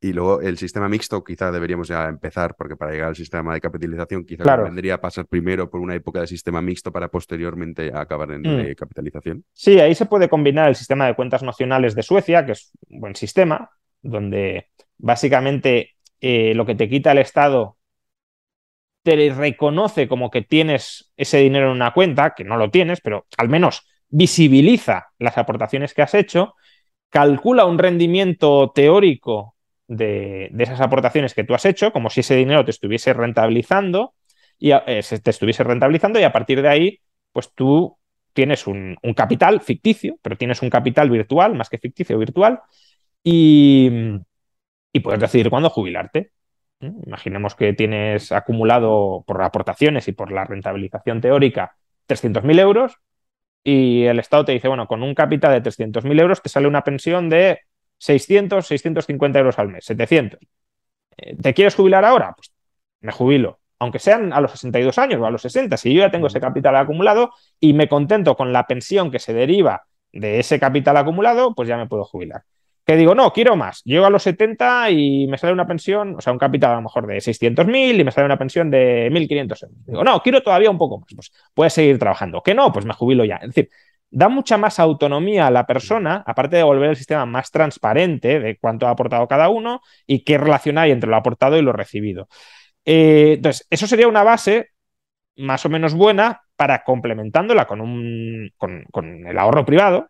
Y 0.03 0.11
luego 0.11 0.41
el 0.41 0.57
sistema 0.57 0.89
mixto 0.89 1.23
quizá 1.23 1.49
deberíamos 1.49 1.87
ya 1.87 2.09
empezar, 2.09 2.55
porque 2.57 2.75
para 2.75 2.91
llegar 2.91 3.07
al 3.07 3.15
sistema 3.15 3.53
de 3.53 3.61
capitalización 3.61 4.25
quizá 4.25 4.57
vendría 4.57 4.95
a 4.95 5.01
pasar 5.01 5.25
primero 5.27 5.69
por 5.69 5.79
una 5.79 5.95
época 5.95 6.19
de 6.19 6.27
sistema 6.27 6.61
mixto 6.61 6.91
para 6.91 7.07
posteriormente 7.07 7.89
acabar 7.95 8.31
en 8.31 8.41
mm. 8.41 8.75
capitalización. 8.75 9.45
Sí, 9.53 9.79
ahí 9.79 9.95
se 9.95 10.05
puede 10.05 10.27
combinar 10.27 10.67
el 10.67 10.75
sistema 10.75 11.07
de 11.07 11.15
cuentas 11.15 11.41
nacionales 11.41 11.95
de 11.95 12.03
Suecia, 12.03 12.45
que 12.45 12.51
es 12.51 12.73
un 12.89 12.99
buen 12.99 13.15
sistema, 13.15 13.69
donde 14.01 14.71
básicamente 14.97 15.91
eh, 16.19 16.53
lo 16.53 16.65
que 16.65 16.75
te 16.75 16.89
quita 16.89 17.13
el 17.13 17.19
Estado 17.19 17.77
te 19.03 19.33
reconoce 19.33 20.09
como 20.09 20.29
que 20.29 20.41
tienes 20.41 21.13
ese 21.15 21.37
dinero 21.37 21.67
en 21.67 21.77
una 21.77 21.93
cuenta, 21.93 22.33
que 22.35 22.43
no 22.43 22.57
lo 22.57 22.69
tienes, 22.69 22.99
pero 22.99 23.25
al 23.37 23.47
menos 23.47 23.87
visibiliza 24.09 25.11
las 25.17 25.37
aportaciones 25.37 25.93
que 25.93 26.01
has 26.01 26.13
hecho, 26.13 26.55
calcula 27.09 27.63
un 27.63 27.79
rendimiento 27.79 28.69
teórico 28.75 29.52
de, 29.88 30.51
esas 30.57 30.81
aportaciones 30.81 31.34
que 31.34 31.43
tú 31.43 31.53
has 31.53 31.65
hecho, 31.65 31.91
como 31.91 32.09
si 32.09 32.21
ese 32.21 32.36
dinero 32.36 32.65
te 32.65 32.71
estuviese 32.71 33.13
rentabilizando 33.13 34.13
y 34.59 34.71
eh, 34.71 35.01
te 35.21 35.29
estuviese 35.29 35.63
rentabilizando 35.63 36.19
y 36.19 36.23
a 36.23 36.31
partir 36.31 36.61
de 36.61 36.69
ahí, 36.69 36.99
pues 37.31 37.53
tú 37.53 37.97
tienes 38.34 38.67
un, 38.67 38.97
capital 39.15 39.61
ficticio, 39.61 40.17
pero 40.21 40.38
tienes 40.38 40.61
un 40.61 40.69
capital 40.69 41.09
virtual, 41.09 41.53
más 41.55 41.69
que 41.69 41.77
ficticio, 41.77 42.17
virtual, 42.17 42.61
y, 43.23 43.89
y 44.91 44.99
puedes 44.99 45.19
decidir 45.19 45.49
cuándo 45.49 45.69
jubilarte. 45.69 46.31
Imaginemos 46.79 47.55
que 47.55 47.73
tienes 47.73 48.31
acumulado 48.31 49.23
por 49.25 49.41
aportaciones 49.41 50.07
y 50.07 50.11
por 50.11 50.31
la 50.31 50.45
rentabilización 50.45 51.21
teórica 51.21 51.75
300.000 52.07 52.59
euros 52.59 52.97
y 53.63 54.03
el 54.05 54.19
Estado 54.19 54.45
te 54.45 54.51
dice, 54.51 54.67
bueno, 54.67 54.88
con 54.88 55.03
un 55.03 55.15
capital 55.15 55.53
de 55.53 55.61
300.000 55.61 56.19
euros 56.19 56.41
te 56.41 56.49
sale 56.49 56.67
una 56.67 56.84
pensión 56.84 57.29
de 57.29 57.59
600, 58.03 58.67
650 58.67 59.39
euros 59.39 59.57
al 59.59 59.69
mes, 59.69 59.85
700. 59.85 60.39
Eh, 61.17 61.35
¿Te 61.41 61.53
quieres 61.53 61.75
jubilar 61.75 62.03
ahora? 62.03 62.33
Pues 62.35 62.51
me 62.99 63.13
jubilo, 63.13 63.59
aunque 63.79 63.99
sean 63.99 64.33
a 64.33 64.41
los 64.41 64.51
62 64.51 64.97
años 64.97 65.21
o 65.21 65.25
a 65.25 65.31
los 65.31 65.41
60, 65.41 65.77
si 65.77 65.93
yo 65.93 66.01
ya 66.01 66.11
tengo 66.11 66.27
ese 66.27 66.41
capital 66.41 66.75
acumulado 66.75 67.31
y 67.61 67.73
me 67.73 67.87
contento 67.87 68.35
con 68.35 68.51
la 68.51 68.67
pensión 68.67 69.09
que 69.09 69.19
se 69.19 69.33
deriva 69.33 69.83
de 70.11 70.39
ese 70.39 70.59
capital 70.59 70.97
acumulado, 70.97 71.55
pues 71.55 71.69
ya 71.69 71.77
me 71.77 71.87
puedo 71.87 72.03
jubilar. 72.03 72.43
Que 72.85 72.97
digo, 72.97 73.15
no, 73.15 73.31
quiero 73.31 73.55
más. 73.55 73.81
Llego 73.85 74.05
a 74.05 74.09
los 74.09 74.23
70 74.23 74.91
y 74.91 75.25
me 75.27 75.37
sale 75.37 75.53
una 75.53 75.65
pensión, 75.65 76.15
o 76.17 76.21
sea, 76.21 76.33
un 76.33 76.39
capital 76.39 76.71
a 76.71 76.75
lo 76.75 76.81
mejor 76.81 77.07
de 77.07 77.21
600.000 77.21 78.01
y 78.01 78.03
me 78.03 78.11
sale 78.11 78.25
una 78.25 78.37
pensión 78.37 78.69
de 78.69 79.09
1.500 79.09 79.63
euros. 79.63 79.85
Digo, 79.85 80.03
no, 80.03 80.21
quiero 80.21 80.43
todavía 80.43 80.69
un 80.69 80.77
poco 80.77 80.99
más. 80.99 81.07
Pues 81.15 81.31
puedes 81.53 81.71
seguir 81.71 81.97
trabajando. 81.97 82.43
Que 82.43 82.53
no, 82.53 82.73
pues 82.73 82.85
me 82.85 82.93
jubilo 82.93 83.23
ya. 83.23 83.37
Es 83.37 83.47
decir, 83.47 83.69
da 84.14 84.30
mucha 84.30 84.57
más 84.57 84.80
autonomía 84.80 85.47
a 85.47 85.51
la 85.51 85.66
persona, 85.66 86.24
aparte 86.28 86.57
de 86.57 86.64
volver 86.64 86.91
el 86.91 86.95
sistema 86.95 87.26
más 87.26 87.49
transparente 87.49 88.39
de 88.39 88.57
cuánto 88.59 88.88
ha 88.88 88.91
aportado 88.91 89.28
cada 89.28 89.49
uno 89.49 89.82
y 90.05 90.24
qué 90.24 90.38
relación 90.38 90.78
hay 90.78 90.91
entre 90.91 91.09
lo 91.09 91.16
aportado 91.16 91.57
y 91.57 91.64
lo 91.64 91.74
recibido. 91.74 92.28
Eh, 92.86 93.34
entonces, 93.38 93.66
eso 93.72 93.88
sería 93.88 94.07
una 94.07 94.24
base 94.24 94.70
más 95.38 95.66
o 95.66 95.70
menos 95.70 95.95
buena 95.95 96.43
para 96.55 96.84
complementándola 96.84 97.66
con, 97.66 97.82
un, 97.82 98.51
con, 98.57 99.28
el 99.28 99.38
ahorro 99.39 99.66
privado. 99.66 100.09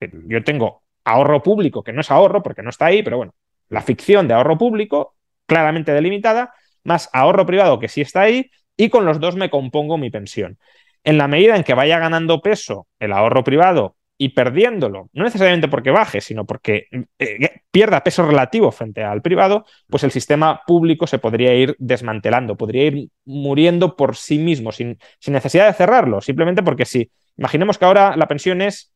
Yo 0.00 0.42
tengo 0.44 0.82
ahorro 1.04 1.42
público, 1.42 1.84
que 1.84 1.92
no 1.92 2.00
es 2.00 2.10
ahorro 2.10 2.42
porque 2.42 2.62
no 2.62 2.70
está 2.70 2.86
ahí, 2.86 3.02
pero 3.02 3.18
bueno, 3.18 3.34
la 3.68 3.82
ficción 3.82 4.28
de 4.28 4.34
ahorro 4.34 4.56
público 4.56 5.14
claramente 5.46 5.92
delimitada, 5.92 6.54
más 6.84 7.10
ahorro 7.12 7.44
privado 7.44 7.78
que 7.78 7.88
sí 7.88 8.00
está 8.00 8.22
ahí, 8.22 8.50
y 8.78 8.88
con 8.88 9.04
los 9.04 9.20
dos 9.20 9.36
me 9.36 9.50
compongo 9.50 9.98
mi 9.98 10.10
pensión. 10.10 10.58
En 11.04 11.18
la 11.18 11.28
medida 11.28 11.56
en 11.56 11.64
que 11.64 11.74
vaya 11.74 11.98
ganando 11.98 12.40
peso 12.40 12.86
el 12.98 13.12
ahorro 13.12 13.42
privado 13.44 13.96
y 14.16 14.28
perdiéndolo, 14.30 15.10
no 15.12 15.24
necesariamente 15.24 15.66
porque 15.66 15.90
baje, 15.90 16.20
sino 16.20 16.44
porque 16.46 16.86
eh, 17.18 17.62
pierda 17.72 18.04
peso 18.04 18.24
relativo 18.24 18.70
frente 18.70 19.02
al 19.02 19.20
privado, 19.20 19.64
pues 19.88 20.04
el 20.04 20.12
sistema 20.12 20.62
público 20.64 21.08
se 21.08 21.18
podría 21.18 21.54
ir 21.54 21.74
desmantelando, 21.80 22.56
podría 22.56 22.84
ir 22.84 23.08
muriendo 23.24 23.96
por 23.96 24.14
sí 24.14 24.38
mismo, 24.38 24.70
sin, 24.70 24.98
sin 25.18 25.32
necesidad 25.32 25.66
de 25.66 25.72
cerrarlo, 25.72 26.20
simplemente 26.20 26.62
porque 26.62 26.84
si, 26.84 27.10
imaginemos 27.36 27.78
que 27.78 27.84
ahora 27.84 28.16
la 28.16 28.28
pensión 28.28 28.62
es 28.62 28.92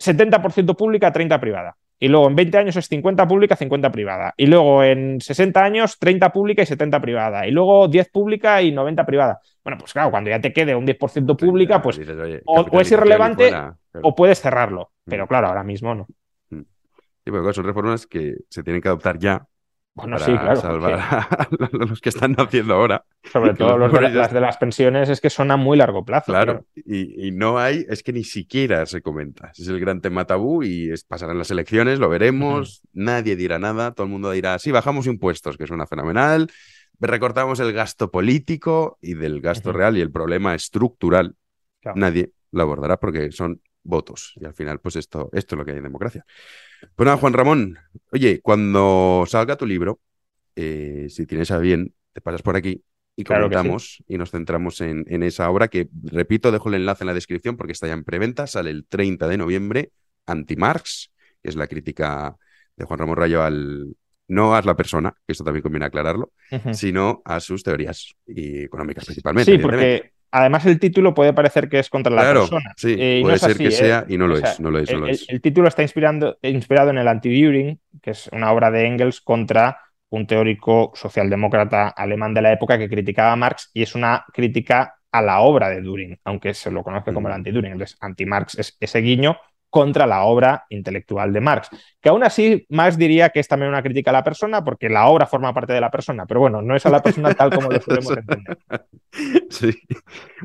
70% 0.00 0.76
pública, 0.76 1.12
30% 1.12 1.38
privada. 1.38 1.76
Y 1.98 2.08
luego 2.08 2.28
en 2.28 2.36
20 2.36 2.58
años 2.58 2.76
es 2.76 2.88
50 2.88 3.26
pública, 3.28 3.56
50 3.56 3.90
privada. 3.92 4.34
Y 4.36 4.46
luego 4.46 4.82
en 4.82 5.20
60 5.20 5.64
años 5.64 5.98
30 5.98 6.32
pública 6.32 6.62
y 6.62 6.66
70 6.66 7.00
privada. 7.00 7.46
Y 7.46 7.50
luego 7.50 7.88
10 7.88 8.10
pública 8.10 8.60
y 8.62 8.72
90 8.72 9.06
privada. 9.06 9.40
Bueno, 9.62 9.78
pues 9.78 9.92
claro, 9.92 10.10
cuando 10.10 10.30
ya 10.30 10.40
te 10.40 10.52
quede 10.52 10.74
un 10.74 10.86
10% 10.86 11.36
pública, 11.36 11.80
pues 11.80 12.00
o, 12.44 12.80
es 12.80 12.92
irrelevante 12.92 13.52
o 14.02 14.14
puedes 14.14 14.40
cerrarlo. 14.40 14.90
Pero 15.04 15.24
mm. 15.24 15.28
claro, 15.28 15.46
ahora 15.48 15.64
mismo 15.64 15.94
no. 15.94 16.06
Mm. 16.50 16.62
Sí, 17.24 17.30
porque 17.30 17.52
son 17.54 17.64
reformas 17.64 18.06
que 18.06 18.34
se 18.48 18.62
tienen 18.62 18.82
que 18.82 18.88
adoptar 18.88 19.18
ya 19.18 19.46
bueno, 19.94 20.18
sí, 20.18 20.32
claro. 20.32 20.60
Salvar 20.60 20.94
a 20.94 21.48
los 21.72 22.00
que 22.00 22.08
están 22.08 22.32
naciendo 22.32 22.74
ahora. 22.74 23.04
Sobre 23.32 23.54
todo 23.54 23.78
los 23.78 23.92
de, 23.92 24.10
las 24.10 24.32
de 24.32 24.40
las 24.40 24.56
pensiones 24.56 25.08
es 25.08 25.20
que 25.20 25.30
son 25.30 25.52
a 25.52 25.56
muy 25.56 25.78
largo 25.78 26.04
plazo. 26.04 26.32
Claro, 26.32 26.66
y, 26.74 27.30
no 27.30 27.58
hay, 27.58 27.86
es 27.88 28.02
que 28.02 28.12
ni 28.12 28.24
siquiera 28.24 28.86
se 28.86 29.02
comenta. 29.02 29.52
Es 29.56 29.68
el 29.68 29.78
gran 29.78 30.00
tema 30.00 30.24
tabú 30.24 30.64
y 30.64 30.90
es, 30.90 31.04
pasarán 31.04 31.38
las 31.38 31.50
elecciones, 31.52 32.00
lo 32.00 32.08
veremos, 32.08 32.82
nadie 32.92 33.36
dirá 33.36 33.60
nada, 33.60 33.92
todo 33.92 34.06
el 34.06 34.12
mundo 34.12 34.32
dirá, 34.32 34.58
sí, 34.58 34.72
bajamos 34.72 35.06
impuestos, 35.06 35.56
que 35.56 35.66
suena 35.66 35.86
fenomenal, 35.86 36.50
recortamos 36.98 37.60
el 37.60 37.72
gasto 37.72 38.10
político 38.10 38.98
y 39.00 39.14
del 39.14 39.40
gasto 39.40 39.72
real 39.72 39.96
y 39.96 40.00
el 40.00 40.10
problema 40.10 40.54
estructural. 40.54 41.36
Nadie 41.94 42.32
lo 42.50 42.62
abordará 42.62 42.96
porque 42.98 43.30
son 43.30 43.60
votos. 43.84 44.32
Y 44.36 44.44
al 44.44 44.54
final, 44.54 44.80
pues 44.80 44.96
esto, 44.96 45.30
esto 45.32 45.54
es 45.54 45.58
lo 45.58 45.64
que 45.64 45.72
hay 45.72 45.78
en 45.78 45.84
democracia. 45.84 46.24
Pues 46.96 47.04
nada, 47.04 47.18
Juan 47.18 47.32
Ramón, 47.32 47.78
oye, 48.10 48.40
cuando 48.40 49.24
salga 49.28 49.56
tu 49.56 49.66
libro, 49.66 50.00
eh, 50.56 51.06
si 51.10 51.26
tienes 51.26 51.50
a 51.50 51.58
bien, 51.58 51.94
te 52.12 52.20
pasas 52.20 52.42
por 52.42 52.56
aquí 52.56 52.82
y 53.16 53.24
comentamos 53.24 54.02
y 54.08 54.18
nos 54.18 54.30
centramos 54.30 54.80
en, 54.80 55.04
en, 55.08 55.22
esa 55.22 55.48
obra 55.50 55.68
que, 55.68 55.88
repito, 56.02 56.50
dejo 56.50 56.68
el 56.68 56.74
enlace 56.74 57.04
en 57.04 57.06
la 57.06 57.14
descripción 57.14 57.56
porque 57.56 57.72
está 57.72 57.86
ya 57.86 57.92
en 57.92 58.04
preventa, 58.04 58.46
sale 58.46 58.70
el 58.70 58.86
30 58.86 59.28
de 59.28 59.36
noviembre, 59.36 59.92
Anti-Marx, 60.26 61.12
que 61.42 61.48
es 61.48 61.56
la 61.56 61.66
crítica 61.66 62.36
de 62.76 62.84
Juan 62.84 62.98
Ramón 62.98 63.16
Rayo 63.16 63.42
al, 63.42 63.94
no 64.28 64.54
a 64.54 64.62
la 64.62 64.76
persona, 64.76 65.14
que 65.26 65.32
esto 65.32 65.44
también 65.44 65.62
conviene 65.62 65.86
aclararlo, 65.86 66.32
sino 66.72 67.22
a 67.24 67.40
sus 67.40 67.62
teorías 67.62 68.14
y 68.26 68.64
económicas 68.64 69.04
principalmente. 69.04 69.52
Sí, 69.52 69.58
porque 69.58 70.13
además 70.34 70.66
el 70.66 70.80
título 70.80 71.14
puede 71.14 71.32
parecer 71.32 71.68
que 71.68 71.78
es 71.78 71.88
contra 71.88 72.12
la 72.12 72.22
persona. 72.22 72.72
Sí, 72.76 72.96
eh, 72.98 73.20
puede 73.22 73.38
ser 73.38 73.56
que 73.56 73.70
sea 73.70 74.00
¿eh? 74.00 74.14
y 74.14 74.18
no 74.18 74.26
lo, 74.26 74.36
es, 74.36 74.58
no 74.58 74.70
lo 74.70 74.80
es. 74.80 74.90
el, 75.28 75.40
título 75.40 75.68
está 75.68 75.82
inspirando, 75.82 76.38
inspirado 76.42 76.90
en 76.90 76.98
el 76.98 77.06
Anti-Düring, 77.06 77.78
que 78.02 78.10
es 78.10 78.28
una 78.32 78.50
obra 78.50 78.72
de 78.72 78.84
Engels 78.84 79.20
contra 79.20 79.78
un 80.10 80.26
teórico 80.26 80.90
socialdemócrata 80.94 81.88
alemán 81.88 82.34
de 82.34 82.42
la 82.42 82.52
época 82.52 82.76
que 82.76 82.88
criticaba 82.88 83.32
a 83.32 83.36
Marx 83.36 83.70
y 83.72 83.82
es 83.82 83.94
una 83.94 84.24
crítica 84.32 84.96
a 85.12 85.22
la 85.22 85.40
obra 85.40 85.68
de 85.68 85.80
Düring, 85.80 86.18
aunque 86.24 86.52
se 86.52 86.72
lo 86.72 86.82
conoce 86.82 87.12
como 87.12 87.28
el 87.28 87.34
anti-Düring. 87.34 87.72
Entonces, 87.72 87.96
anti-Marx 88.00 88.58
es 88.58 88.76
ese 88.80 88.98
guiño 88.98 89.36
contra 89.74 90.06
la 90.06 90.22
obra 90.22 90.66
intelectual 90.68 91.32
de 91.32 91.40
Marx. 91.40 91.68
Que 92.00 92.08
aún 92.08 92.22
así, 92.22 92.64
Marx 92.68 92.96
diría 92.96 93.30
que 93.30 93.40
es 93.40 93.48
también 93.48 93.70
una 93.70 93.82
crítica 93.82 94.10
a 94.10 94.12
la 94.12 94.22
persona, 94.22 94.62
porque 94.62 94.88
la 94.88 95.08
obra 95.08 95.26
forma 95.26 95.52
parte 95.52 95.72
de 95.72 95.80
la 95.80 95.90
persona, 95.90 96.26
pero 96.26 96.38
bueno, 96.38 96.62
no 96.62 96.76
es 96.76 96.86
a 96.86 96.90
la 96.90 97.02
persona 97.02 97.34
tal 97.34 97.50
como 97.50 97.72
lo 97.72 97.80
solemos 97.80 98.16
entender. 98.16 98.56
Sí. 99.50 99.72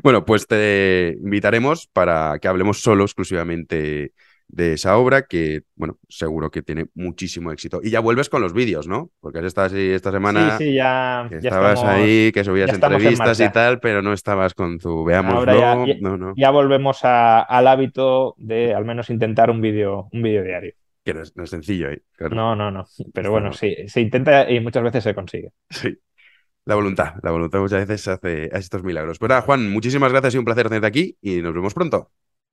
Bueno, 0.02 0.24
pues 0.24 0.48
te 0.48 1.16
invitaremos 1.22 1.86
para 1.86 2.40
que 2.40 2.48
hablemos 2.48 2.82
solo 2.82 3.04
exclusivamente 3.04 4.14
de 4.52 4.74
esa 4.74 4.96
obra 4.96 5.22
que, 5.22 5.62
bueno, 5.76 5.98
seguro 6.08 6.50
que 6.50 6.62
tiene 6.62 6.86
muchísimo 6.94 7.52
éxito. 7.52 7.80
Y 7.82 7.90
ya 7.90 8.00
vuelves 8.00 8.28
con 8.28 8.42
los 8.42 8.52
vídeos, 8.52 8.86
¿no? 8.86 9.10
Porque 9.20 9.38
has 9.38 9.44
estado 9.44 9.68
así 9.68 9.90
esta 9.90 10.10
semana. 10.10 10.58
Sí, 10.58 10.64
sí, 10.64 10.74
ya. 10.74 11.28
estabas 11.30 11.82
ahí, 11.84 12.32
que 12.32 12.44
subías 12.44 12.72
entrevistas 12.72 13.40
y 13.40 13.48
tal, 13.50 13.80
pero 13.80 14.02
no 14.02 14.12
estabas 14.12 14.54
con 14.54 14.78
tu 14.78 15.04
veamos 15.04 15.46
ya, 15.46 15.76
no, 16.00 16.16
no. 16.16 16.34
ya, 16.36 16.50
volvemos 16.50 17.00
al 17.02 17.66
hábito 17.66 18.34
de 18.38 18.74
al 18.74 18.84
menos 18.84 19.10
intentar 19.10 19.50
un 19.50 19.60
vídeo 19.60 20.08
un 20.12 20.22
vídeo 20.22 20.42
diario. 20.42 20.74
Que 21.04 21.14
no 21.14 21.22
es, 21.22 21.50
sencillo, 21.50 21.90
¿eh? 21.90 22.02
No, 22.30 22.54
no, 22.54 22.70
no. 22.70 22.84
Pero 23.14 23.30
bueno, 23.30 23.52
sí, 23.52 23.74
se 23.86 24.00
intenta 24.00 24.50
y 24.50 24.60
muchas 24.60 24.82
veces 24.82 25.02
se 25.04 25.14
consigue. 25.14 25.50
Sí. 25.70 25.98
La 26.66 26.74
voluntad, 26.74 27.14
la 27.22 27.30
voluntad 27.30 27.58
muchas 27.60 27.88
veces 27.88 28.06
hace 28.06 28.50
estos 28.52 28.82
milagros. 28.84 29.18
Pues 29.18 29.28
nada, 29.30 29.40
Juan, 29.40 29.70
muchísimas 29.70 30.12
gracias 30.12 30.34
y 30.34 30.38
un 30.38 30.44
placer 30.44 30.68
tenerte 30.68 30.86
aquí 30.86 31.16
y 31.22 31.40
nos 31.40 31.54
vemos 31.54 31.72
pronto. 31.72 32.10